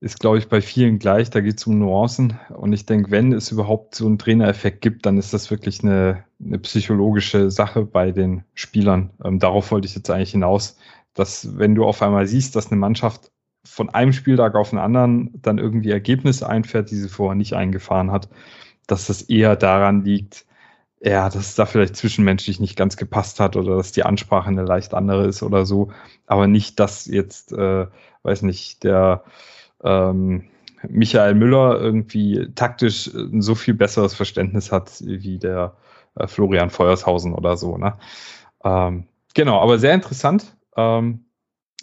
[0.00, 1.30] ist, glaube ich, bei vielen gleich.
[1.30, 2.38] Da geht es um Nuancen.
[2.48, 6.24] Und ich denke, wenn es überhaupt so einen Trainereffekt gibt, dann ist das wirklich eine,
[6.44, 9.10] eine psychologische Sache bei den Spielern.
[9.24, 10.76] Ähm, darauf wollte ich jetzt eigentlich hinaus,
[11.14, 13.30] dass wenn du auf einmal siehst, dass eine Mannschaft
[13.64, 18.10] von einem Spieltag auf den anderen dann irgendwie Ergebnisse einfährt, die sie vorher nicht eingefahren
[18.10, 18.28] hat,
[18.86, 20.46] dass das eher daran liegt,
[21.00, 24.64] ja, dass es da vielleicht zwischenmenschlich nicht ganz gepasst hat oder dass die Ansprache eine
[24.64, 25.90] leicht andere ist oder so,
[26.26, 27.86] aber nicht, dass jetzt, äh,
[28.22, 29.24] weiß nicht, der
[29.82, 30.44] ähm,
[30.88, 35.76] Michael Müller irgendwie taktisch ein so viel besseres Verständnis hat wie der
[36.16, 37.76] äh, Florian Feuershausen oder so.
[37.78, 37.94] Ne?
[38.64, 40.56] Ähm, genau, aber sehr interessant.
[40.76, 41.26] Ähm,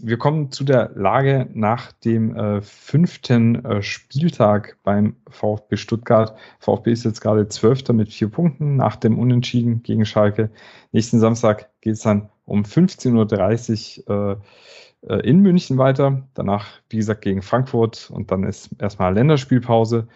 [0.02, 6.38] wir kommen zu der Lage nach dem äh, fünften äh, Spieltag beim VfB Stuttgart.
[6.60, 10.52] VfB ist jetzt gerade Zwölfter mit vier Punkten nach dem Unentschieden gegen Schalke.
[10.94, 14.42] Nächsten Samstag geht es dann um 15.30 Uhr
[15.04, 16.28] äh, äh, in München weiter.
[16.34, 20.08] Danach, wie gesagt, gegen Frankfurt und dann ist erstmal Länderspielpause.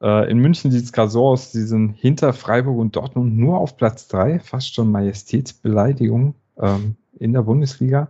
[0.00, 3.58] Äh, in München sieht es gerade so aus, sie sind hinter Freiburg und Dortmund nur
[3.58, 8.08] auf Platz drei, fast schon Majestätsbeleidigung ähm, in der Bundesliga.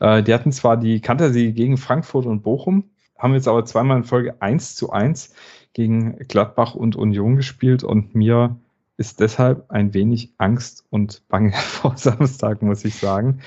[0.00, 2.84] Äh, die hatten zwar die Kantersiege gegen Frankfurt und Bochum,
[3.18, 5.34] haben jetzt aber zweimal in Folge 1 zu 1
[5.72, 8.56] gegen Gladbach und Union gespielt und mir
[8.96, 13.40] ist deshalb ein wenig Angst und Bange vor Samstag, muss ich sagen.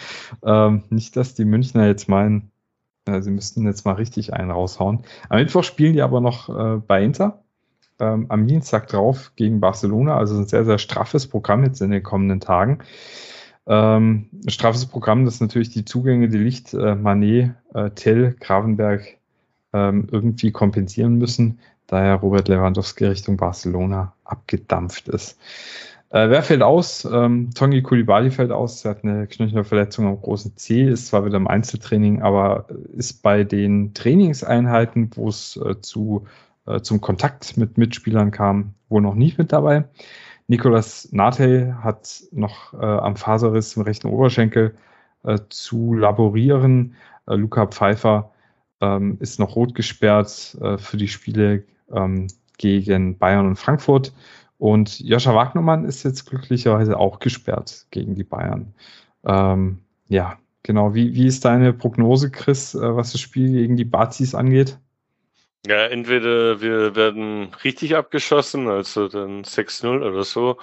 [0.44, 2.52] Ähm, nicht, dass die Münchner jetzt meinen,
[3.06, 5.04] äh, sie müssten jetzt mal richtig einen raushauen.
[5.30, 7.42] Am Mittwoch spielen die aber noch äh, bei Inter.
[7.98, 12.04] Ähm, am Dienstag drauf gegen Barcelona, also ein sehr, sehr straffes Programm jetzt in den
[12.04, 12.80] kommenden Tagen.
[13.68, 19.18] Ähm, straffes Programm, das natürlich die Zugänge, die Licht, äh, Manet, äh, Tell, Gravenberg
[19.74, 25.40] ähm, irgendwie kompensieren müssen daher Robert Lewandowski Richtung Barcelona abgedampft ist.
[26.10, 27.06] Äh, wer fällt aus?
[27.06, 28.86] Ähm, Tongi Kulibali fällt aus.
[28.86, 33.44] Er hat eine Knöchelverletzung am großen C, ist zwar wieder im Einzeltraining, aber ist bei
[33.44, 36.26] den Trainingseinheiten, wo es äh, zu,
[36.68, 39.86] äh, zum Kontakt mit Mitspielern kam, wohl noch nicht mit dabei.
[40.48, 44.76] Nicolas Nate hat noch äh, am Faserriss im rechten Oberschenkel
[45.24, 46.96] äh, zu laborieren.
[47.28, 48.32] Äh, Luca Pfeiffer
[48.82, 52.28] ähm, ist noch rot gesperrt äh, für die Spiele ähm,
[52.58, 54.14] gegen Bayern und Frankfurt.
[54.58, 58.74] Und Joscha Wagnermann ist jetzt glücklicherweise auch gesperrt gegen die Bayern.
[59.26, 60.94] Ähm, ja, genau.
[60.94, 64.80] Wie, wie ist deine Prognose, Chris, äh, was das Spiel gegen die Bazis angeht?
[65.68, 70.60] Ja, entweder wir werden richtig abgeschossen, also dann 6-0 oder so,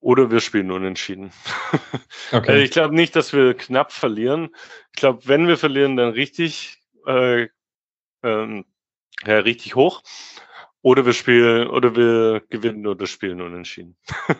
[0.00, 1.32] oder wir spielen unentschieden.
[2.32, 2.52] Okay.
[2.52, 4.48] Also ich glaube nicht, dass wir knapp verlieren.
[4.92, 7.48] Ich glaube, wenn wir verlieren, dann richtig, äh,
[8.22, 8.64] ähm,
[9.24, 10.02] ja, richtig hoch.
[10.82, 13.96] Oder wir spielen, oder wir gewinnen oder spielen unentschieden.
[14.28, 14.36] ja,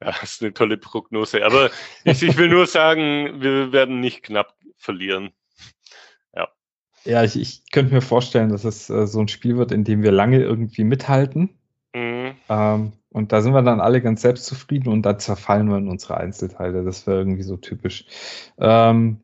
[0.00, 1.44] das ist eine tolle Prognose.
[1.46, 1.70] Aber
[2.04, 5.32] ich, ich will nur sagen, wir werden nicht knapp verlieren.
[7.08, 10.02] Ja, ich, ich könnte mir vorstellen, dass es äh, so ein Spiel wird, in dem
[10.02, 11.48] wir lange irgendwie mithalten.
[11.94, 12.32] Mhm.
[12.50, 16.18] Ähm, und da sind wir dann alle ganz selbstzufrieden und dann zerfallen wir in unsere
[16.18, 16.84] Einzelteile.
[16.84, 18.04] Das wäre irgendwie so typisch.
[18.58, 19.20] Ähm,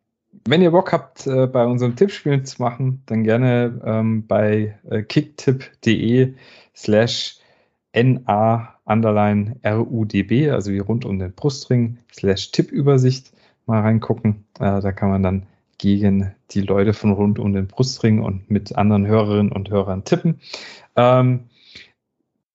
[0.48, 5.02] wenn ihr Bock habt, äh, bei unseren Tippspielen zu machen, dann gerne ähm, bei äh,
[5.02, 6.34] kicktipp.de
[6.74, 7.38] slash
[7.94, 13.30] na underline rudb, also wie rund um den Brustring, slash Tippübersicht
[13.66, 14.46] mal reingucken.
[14.58, 15.46] Äh, da kann man dann
[15.78, 20.40] gegen die Leute von rund um den Brustring und mit anderen Hörerinnen und Hörern tippen.
[20.96, 21.48] Ähm,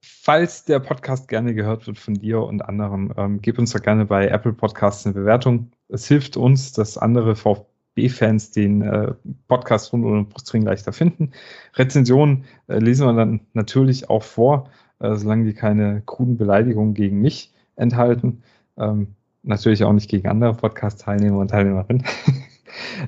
[0.02, 4.06] falls der Podcast gerne gehört wird von dir und anderen, ähm, gib uns doch gerne
[4.06, 5.72] bei Apple Podcasts eine Bewertung.
[5.88, 9.14] Es hilft uns, dass andere VfB-Fans den äh,
[9.48, 11.32] Podcast rund um den Brustring leichter finden.
[11.76, 14.70] Rezensionen äh, lesen wir dann natürlich auch vor,
[15.00, 18.44] äh, solange die keine kruden Beleidigungen gegen mich enthalten.
[18.78, 22.06] Ähm, natürlich auch nicht gegen andere Podcast-Teilnehmer und Teilnehmerinnen.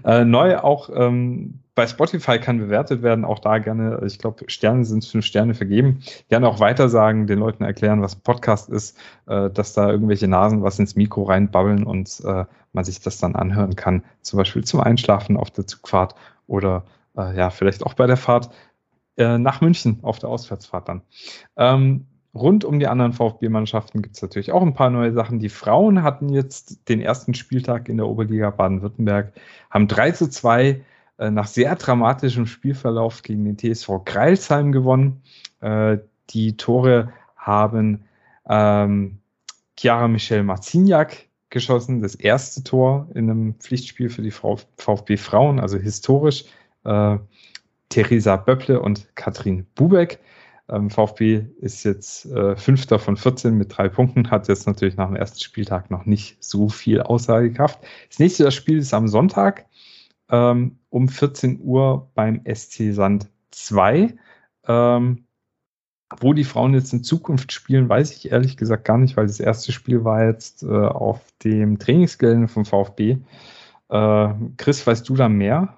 [0.04, 4.84] Äh, neu auch ähm, bei Spotify kann bewertet werden, auch da gerne, ich glaube, Sterne
[4.84, 6.02] sind fünf Sterne vergeben.
[6.30, 10.64] Gerne auch weitersagen, den Leuten erklären, was ein Podcast ist, äh, dass da irgendwelche Nasen
[10.64, 14.82] was ins Mikro reinbabbeln und äh, man sich das dann anhören kann, zum Beispiel zum
[14.82, 16.16] Einschlafen auf der Zugfahrt
[16.48, 16.84] oder
[17.18, 18.50] äh, ja, vielleicht auch bei der Fahrt
[19.18, 21.02] äh, nach München auf der Auswärtsfahrt dann.
[21.58, 25.40] Ähm, Rund um die anderen VfB-Mannschaften gibt es natürlich auch ein paar neue Sachen.
[25.40, 29.34] Die Frauen hatten jetzt den ersten Spieltag in der Oberliga Baden-Württemberg,
[29.70, 30.82] haben 3 zu 2
[31.18, 35.22] äh, nach sehr dramatischem Spielverlauf gegen den TSV Greilsheim gewonnen.
[35.60, 35.98] Äh,
[36.30, 38.06] die Tore haben
[38.48, 39.20] ähm,
[39.78, 45.78] Chiara Michelle Marciniak geschossen, das erste Tor in einem Pflichtspiel für die VfB Frauen, also
[45.78, 46.46] historisch.
[46.86, 47.18] Äh,
[47.90, 50.20] Theresa Böpple und Katrin Bubeck
[50.90, 55.16] VfB ist jetzt äh, Fünfter von 14 mit drei Punkten, hat jetzt natürlich nach dem
[55.16, 57.80] ersten Spieltag noch nicht so viel Aussagekraft.
[58.10, 59.66] Das nächste Spiel ist am Sonntag
[60.30, 64.16] ähm, um 14 Uhr beim SC Sand 2.
[64.68, 65.26] Ähm,
[66.20, 69.40] wo die Frauen jetzt in Zukunft spielen, weiß ich ehrlich gesagt gar nicht, weil das
[69.40, 73.18] erste Spiel war jetzt äh, auf dem Trainingsgelände vom VfB.
[73.90, 75.78] Äh, Chris, weißt du da mehr?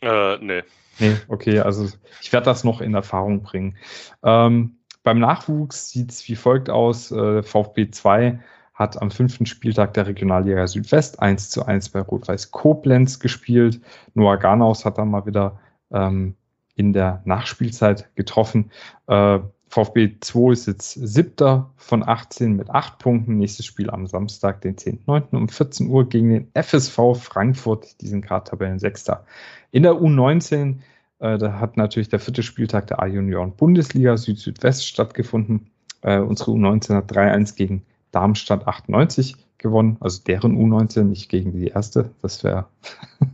[0.00, 0.62] Äh, nee.
[0.98, 1.88] Nee, okay, also
[2.20, 3.76] ich werde das noch in Erfahrung bringen.
[4.22, 7.10] Ähm, beim Nachwuchs sieht es wie folgt aus.
[7.10, 8.40] Äh, VfB 2
[8.74, 13.80] hat am fünften Spieltag der Regionalliga Südwest 1 zu 1 bei Rot-Weiß Koblenz gespielt.
[14.14, 15.58] Noah Garnaus hat dann mal wieder
[15.90, 16.36] ähm,
[16.74, 18.70] in der Nachspielzeit getroffen.
[19.06, 19.40] Äh,
[19.72, 23.38] VfB 2 ist jetzt siebter von 18 mit acht Punkten.
[23.38, 25.34] Nächstes Spiel am Samstag, den 10.9.
[25.34, 27.98] um 14 Uhr gegen den FSV Frankfurt.
[28.02, 29.24] Die sind gerade Tabellensechster.
[29.70, 30.80] In der U19,
[31.20, 35.70] äh, da hat natürlich der vierte Spieltag der A-Junioren Bundesliga Süd-Südwest stattgefunden.
[36.02, 41.68] Äh, unsere U19 hat 3-1 gegen Darmstadt 98 gewonnen, also deren U19, nicht gegen die
[41.68, 42.10] erste.
[42.20, 42.66] Das wäre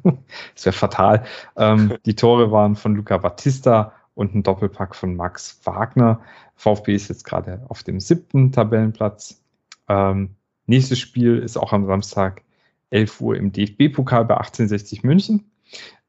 [0.55, 1.25] das wär fatal.
[1.57, 6.21] Ähm, die Tore waren von Luca Battista und ein Doppelpack von Max Wagner.
[6.57, 9.41] VfB ist jetzt gerade auf dem siebten Tabellenplatz.
[9.89, 10.31] Ähm,
[10.67, 12.43] nächstes Spiel ist auch am Samstag
[12.91, 15.53] 11 Uhr im DFB-Pokal bei 1860 München.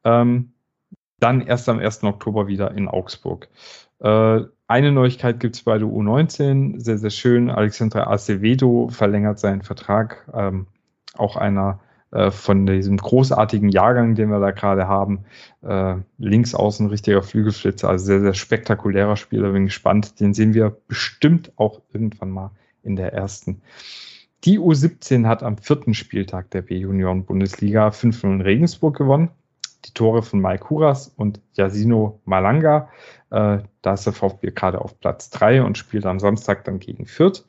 [0.02, 0.54] Ähm,
[1.20, 2.02] dann erst am 1.
[2.02, 3.48] Oktober wieder in Augsburg.
[4.00, 7.48] Äh, eine Neuigkeit gibt es bei der U19, sehr, sehr schön.
[7.48, 10.28] Alexandra Acevedo verlängert seinen Vertrag.
[10.34, 10.66] Ähm,
[11.14, 11.78] auch einer
[12.12, 15.24] äh, von diesem großartigen Jahrgang, den wir da gerade haben.
[15.62, 19.52] Äh, links außen richtiger Flügelflitzer, also sehr, sehr spektakulärer Spieler.
[19.52, 20.20] Bin gespannt.
[20.20, 22.50] Den sehen wir bestimmt auch irgendwann mal
[22.82, 23.62] in der ersten.
[24.44, 29.30] Die U17 hat am vierten Spieltag der B-Junioren-Bundesliga 5 in Regensburg gewonnen.
[29.84, 32.88] Die Tore von Mike Huras und Yasino Malanga.
[33.30, 37.06] Äh, da ist der VfB gerade auf Platz 3 und spielt am Samstag dann gegen
[37.06, 37.44] Fürth.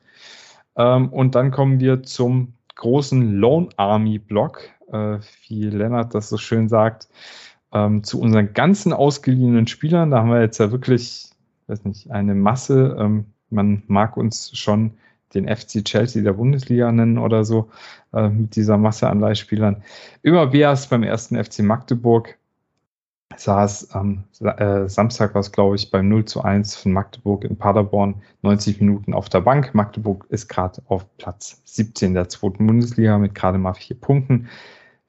[0.75, 4.61] Ähm, und dann kommen wir zum großen Lone Army Block,
[4.91, 7.09] äh, wie Lennart das so schön sagt,
[7.73, 10.11] ähm, zu unseren ganzen ausgeliehenen Spielern.
[10.11, 11.29] Da haben wir jetzt ja wirklich,
[11.67, 12.95] weiß nicht, eine Masse.
[12.99, 14.91] Ähm, man mag uns schon
[15.33, 17.69] den FC Chelsea der Bundesliga nennen oder so,
[18.13, 19.83] äh, mit dieser Masse an Leihspielern.
[20.21, 22.37] Über Beas beim ersten FC Magdeburg
[23.37, 28.15] saß am äh, Samstag, was glaube ich, beim 0 zu 1 von Magdeburg in Paderborn
[28.41, 29.73] 90 Minuten auf der Bank.
[29.73, 34.49] Magdeburg ist gerade auf Platz 17 der zweiten Bundesliga mit gerade mal vier Punkten.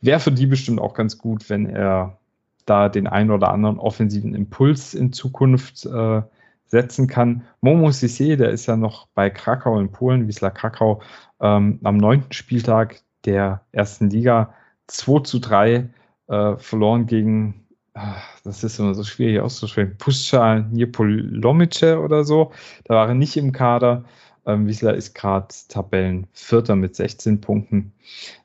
[0.00, 2.18] Wäre für die bestimmt auch ganz gut, wenn er
[2.66, 6.22] da den einen oder anderen offensiven Impuls in Zukunft äh,
[6.66, 7.42] setzen kann.
[7.60, 11.02] Momo Sissé, der ist ja noch bei Krakau in Polen, Wisla Krakau,
[11.40, 14.54] ähm, am neunten Spieltag der ersten Liga
[14.86, 15.90] 2 zu 3
[16.28, 17.61] äh, verloren gegen,
[17.94, 22.52] ach, das ist immer so schwierig auszusprechen, Puscha Niepolomice oder so.
[22.84, 24.04] Da war er nicht im Kader.
[24.46, 27.92] Ähm, Wiesler ist gerade Tabellenvierter mit 16 Punkten.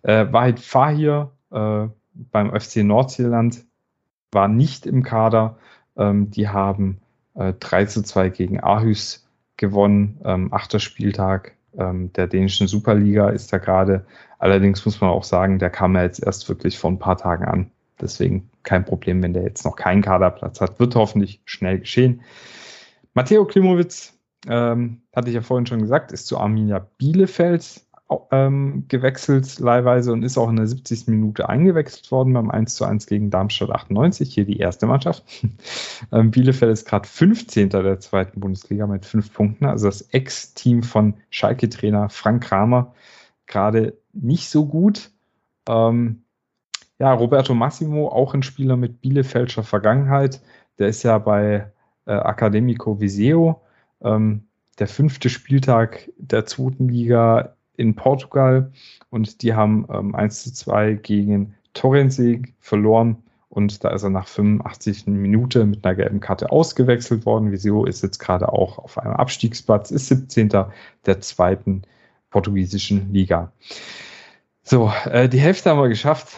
[0.03, 1.87] Äh, Wahid Fahir äh,
[2.31, 3.65] beim FC Nordseeland
[4.31, 5.57] war nicht im Kader.
[5.95, 6.99] Ähm, die haben
[7.35, 10.19] äh, 3 zu 2 gegen Aarhus gewonnen.
[10.23, 14.05] Ähm, achter Spieltag ähm, der dänischen Superliga ist da gerade.
[14.39, 17.45] Allerdings muss man auch sagen, der kam ja jetzt erst wirklich vor ein paar Tagen
[17.45, 17.71] an.
[17.99, 20.79] Deswegen kein Problem, wenn der jetzt noch keinen Kaderplatz hat.
[20.79, 22.21] Wird hoffentlich schnell geschehen.
[23.13, 24.13] Matteo Klimowitz,
[24.47, 27.81] ähm, hatte ich ja vorhin schon gesagt, ist zu Arminia Bielefeld
[28.31, 31.07] ähm, gewechselt leihweise und ist auch in der 70.
[31.07, 35.23] Minute eingewechselt worden beim 1 zu 1 gegen Darmstadt 98, hier die erste Mannschaft.
[36.11, 37.69] ähm, Bielefeld ist gerade 15.
[37.69, 42.93] der zweiten Bundesliga mit fünf Punkten, also das Ex-Team von Schalke-Trainer Frank Kramer
[43.45, 45.11] gerade nicht so gut.
[45.67, 46.23] Ähm,
[46.99, 50.41] ja, Roberto Massimo, auch ein Spieler mit Bielefeldscher Vergangenheit,
[50.79, 51.71] der ist ja bei
[52.05, 53.61] äh, Academico Viseo,
[54.01, 54.43] ähm,
[54.79, 58.71] der fünfte Spieltag der zweiten Liga in Portugal
[59.09, 63.17] und die haben ähm, 1 zu 2 gegen Torrensee verloren
[63.49, 67.51] und da ist er nach 85 Minuten mit einer gelben Karte ausgewechselt worden.
[67.51, 70.49] Visio ist jetzt gerade auch auf einem Abstiegsplatz, ist 17.
[71.05, 71.83] der zweiten
[72.29, 73.51] portugiesischen Liga.
[74.63, 76.35] So, äh, die Hälfte haben wir geschafft.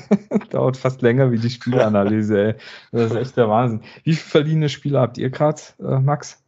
[0.50, 2.54] Dauert fast länger wie die Spielanalyse, ey.
[2.92, 3.82] Das ist echt der Wahnsinn.
[4.04, 6.42] Wie viele verliehene Spieler habt ihr gerade, äh, Max?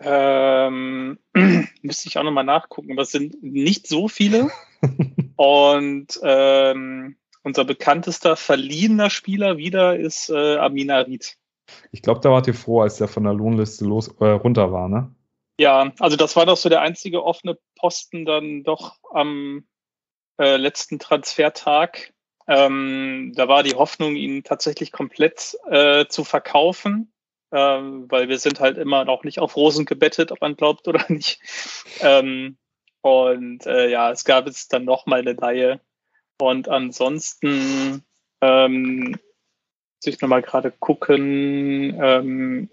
[0.00, 1.18] Ähm,
[1.82, 4.50] müsste ich auch nochmal nachgucken, aber es sind nicht so viele.
[5.36, 11.36] Und ähm, unser bekanntester verliehener Spieler wieder ist äh, Amina Ried.
[11.92, 14.88] Ich glaube, da wart ihr froh, als der von der Lohnliste los, äh, runter war,
[14.88, 15.14] ne?
[15.60, 19.66] Ja, also das war doch so der einzige offene Posten dann doch am
[20.38, 22.12] äh, letzten Transfertag.
[22.48, 27.12] Ähm, da war die Hoffnung, ihn tatsächlich komplett äh, zu verkaufen
[27.50, 31.04] ähm, weil wir sind halt immer noch nicht auf Rosen gebettet, ob man glaubt oder
[31.08, 31.40] nicht.
[32.00, 32.58] Ähm,
[33.00, 35.80] und äh, ja, es gab jetzt dann noch mal eine Laie.
[36.40, 38.04] Und ansonsten
[38.40, 41.98] ähm, muss ich nochmal gerade gucken.
[42.00, 42.70] Ähm,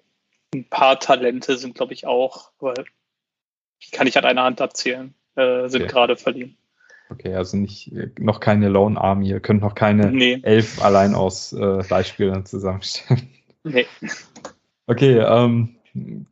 [0.54, 2.86] ein paar Talente sind, glaube ich, auch, weil
[3.84, 5.92] die kann ich an einer Hand abzählen, äh, sind okay.
[5.92, 6.58] gerade verliehen.
[7.10, 10.40] Okay, also nicht noch keine Lone Army, ihr könnt noch keine nee.
[10.42, 13.30] elf allein aus äh, Beispielern zusammenstellen.
[13.64, 13.86] Nee.
[14.88, 15.76] Okay, ähm,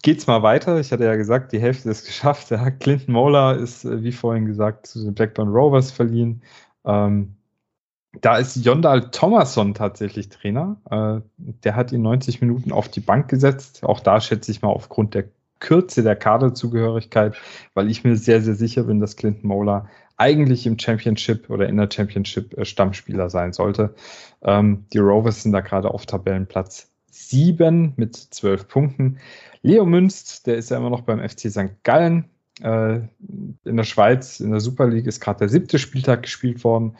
[0.01, 0.79] geht's mal weiter.
[0.79, 2.51] Ich hatte ja gesagt, die Hälfte ist geschafft.
[2.51, 6.41] Ja, Clinton Mola ist, äh, wie vorhin gesagt, zu den Blackburn Rovers verliehen.
[6.85, 7.35] Ähm,
[8.21, 10.77] da ist Jondal Thomasson tatsächlich Trainer.
[10.89, 13.83] Äh, der hat ihn 90 Minuten auf die Bank gesetzt.
[13.83, 15.25] Auch da schätze ich mal aufgrund der
[15.59, 17.35] Kürze der Kaderzugehörigkeit,
[17.73, 21.77] weil ich mir sehr, sehr sicher bin, dass Clinton Mola eigentlich im Championship oder in
[21.77, 23.95] der Championship äh, Stammspieler sein sollte.
[24.41, 29.19] Ähm, die Rovers sind da gerade auf Tabellenplatz 7 mit 12 Punkten.
[29.61, 31.83] Leo Münst, der ist ja immer noch beim FC St.
[31.83, 32.25] Gallen.
[32.61, 33.01] Äh,
[33.65, 36.95] in der Schweiz, in der Super League, ist gerade der siebte Spieltag gespielt worden.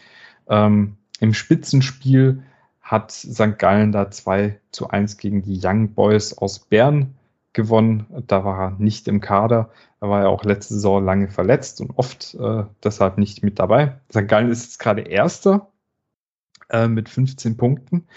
[0.47, 2.43] Ähm, Im Spitzenspiel
[2.81, 3.57] hat St.
[3.57, 7.15] Gallen da 2 zu 1 gegen die Young Boys aus Bern
[7.53, 8.05] gewonnen.
[8.27, 9.69] Da war er nicht im Kader.
[10.01, 13.99] Er war ja auch letzte Saison lange verletzt und oft äh, deshalb nicht mit dabei.
[14.11, 14.27] St.
[14.27, 15.71] Gallen ist jetzt gerade Erster
[16.69, 18.07] äh, mit 15 Punkten.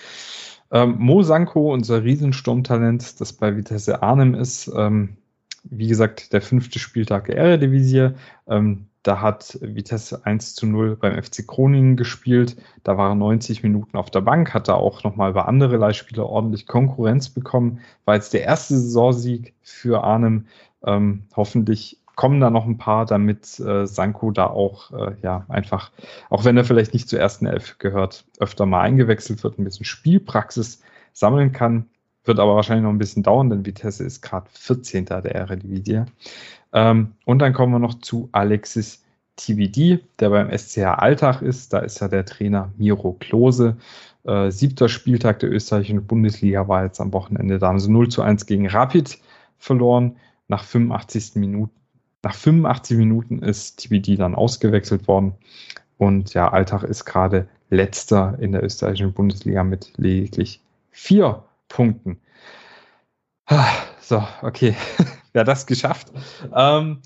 [0.72, 5.16] Ähm, Mo Sanko, unser Riesensturmtalent, das bei Vitesse Arnhem ist, ähm,
[5.62, 8.10] wie gesagt, der fünfte Spieltag der Eredivisie.
[8.48, 12.56] Ähm, da hat Vitesse 1 zu 0 beim FC Groningen gespielt.
[12.82, 16.26] Da war er 90 Minuten auf der Bank, hat da auch nochmal bei andere Leihspieler
[16.26, 17.80] ordentlich Konkurrenz bekommen.
[18.04, 20.46] War jetzt der erste Saisonsieg für Arnhem.
[20.84, 25.92] Ähm, hoffentlich kommen da noch ein paar, damit äh, Sanko da auch, äh, ja, einfach,
[26.30, 29.84] auch wenn er vielleicht nicht zur ersten Elf gehört, öfter mal eingewechselt wird, ein bisschen
[29.84, 31.86] Spielpraxis sammeln kann.
[32.24, 35.04] Wird aber wahrscheinlich noch ein bisschen dauern, denn Vitesse ist gerade 14.
[35.04, 36.06] der Eredivisie.
[36.72, 39.02] Ähm, und dann kommen wir noch zu Alexis
[39.36, 41.72] TBD, der beim SCH Alltag ist.
[41.72, 43.76] Da ist ja der Trainer Miro Klose.
[44.24, 47.58] Äh, siebter Spieltag der österreichischen Bundesliga war jetzt am Wochenende.
[47.58, 49.18] Da haben sie 0 zu 1 gegen Rapid
[49.58, 50.16] verloren.
[50.48, 51.36] Nach 85.
[51.36, 51.76] Minuten
[52.26, 55.34] nach 85 Minuten ist TBD dann ausgewechselt worden.
[55.96, 60.60] Und ja, Alltag ist gerade letzter in der österreichischen Bundesliga mit lediglich
[60.90, 62.18] vier Punkten.
[64.08, 64.76] So, okay.
[65.32, 66.12] Wer das geschafft?
[66.54, 67.02] Ähm,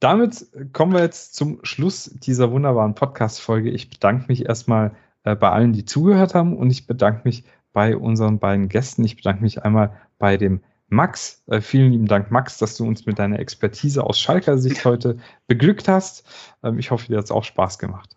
[0.00, 3.70] damit kommen wir jetzt zum Schluss dieser wunderbaren Podcast-Folge.
[3.70, 4.90] Ich bedanke mich erstmal
[5.22, 9.04] äh, bei allen, die zugehört haben und ich bedanke mich bei unseren beiden Gästen.
[9.04, 11.44] Ich bedanke mich einmal bei dem Max.
[11.46, 15.18] Äh, vielen lieben Dank, Max, dass du uns mit deiner Expertise aus Schalker Sicht heute
[15.46, 16.26] beglückt hast.
[16.64, 18.16] Ähm, ich hoffe, dir hat es auch Spaß gemacht.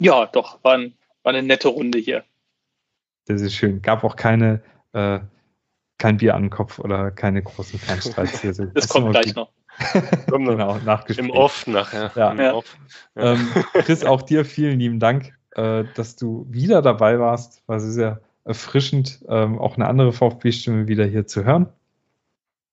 [0.00, 2.24] Ja, doch, war, ein, war, eine nette Runde hier.
[3.26, 3.82] Das ist schön.
[3.82, 4.62] Gab auch keine,
[4.94, 5.20] äh,
[5.98, 8.52] kein Bier an den Kopf oder keine großen Fernstreits hier.
[8.56, 9.50] das, das kommt gleich noch.
[10.26, 11.28] genau, nachgespielt.
[11.28, 12.10] Im Off nachher.
[12.14, 12.34] Ja.
[12.34, 12.54] ja.
[12.54, 12.76] Off.
[13.14, 13.32] ja.
[13.32, 17.62] Ähm, Chris, auch dir vielen lieben Dank, äh, dass du wieder dabei warst.
[17.66, 21.68] War sehr erfrischend, ähm, auch eine andere VfB-Stimme wieder hier zu hören.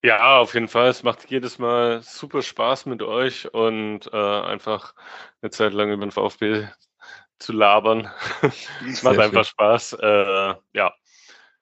[0.04, 0.90] Ja, auf jeden Fall.
[0.90, 4.94] Es macht jedes Mal super Spaß mit euch und äh, einfach
[5.42, 6.68] eine Zeit lang über den VfB
[7.40, 8.10] zu labern.
[8.88, 9.52] Es macht einfach schön.
[9.52, 9.94] Spaß.
[9.94, 10.94] Äh, ja.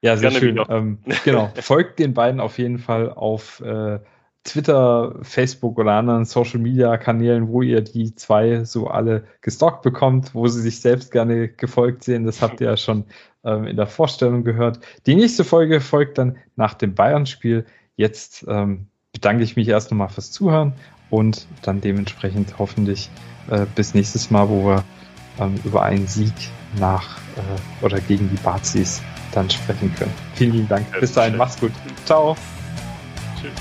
[0.01, 0.65] Ja, sehr Gerne schön.
[0.69, 1.51] Ähm, genau.
[1.59, 3.99] Folgt den beiden auf jeden Fall auf äh,
[4.43, 10.33] Twitter, Facebook oder anderen Social Media Kanälen, wo ihr die zwei so alle gestalkt bekommt,
[10.33, 12.25] wo sie sich selbst gerne gefolgt sehen.
[12.25, 13.05] Das habt ihr ja schon
[13.43, 14.79] ähm, in der Vorstellung gehört.
[15.05, 17.65] Die nächste Folge folgt dann nach dem Bayern-Spiel.
[17.95, 20.73] Jetzt ähm, bedanke ich mich erst nochmal fürs Zuhören
[21.11, 23.11] und dann dementsprechend hoffentlich
[23.51, 24.83] äh, bis nächstes Mal, wo wir
[25.39, 26.33] ähm, über einen Sieg
[26.79, 30.13] nach äh, oder gegen die Bazis dann sprechen können.
[30.35, 30.85] Vielen lieben Dank.
[30.99, 31.71] Bis dahin, mach's gut.
[32.05, 32.35] Ciao.
[33.39, 33.51] Tschüss.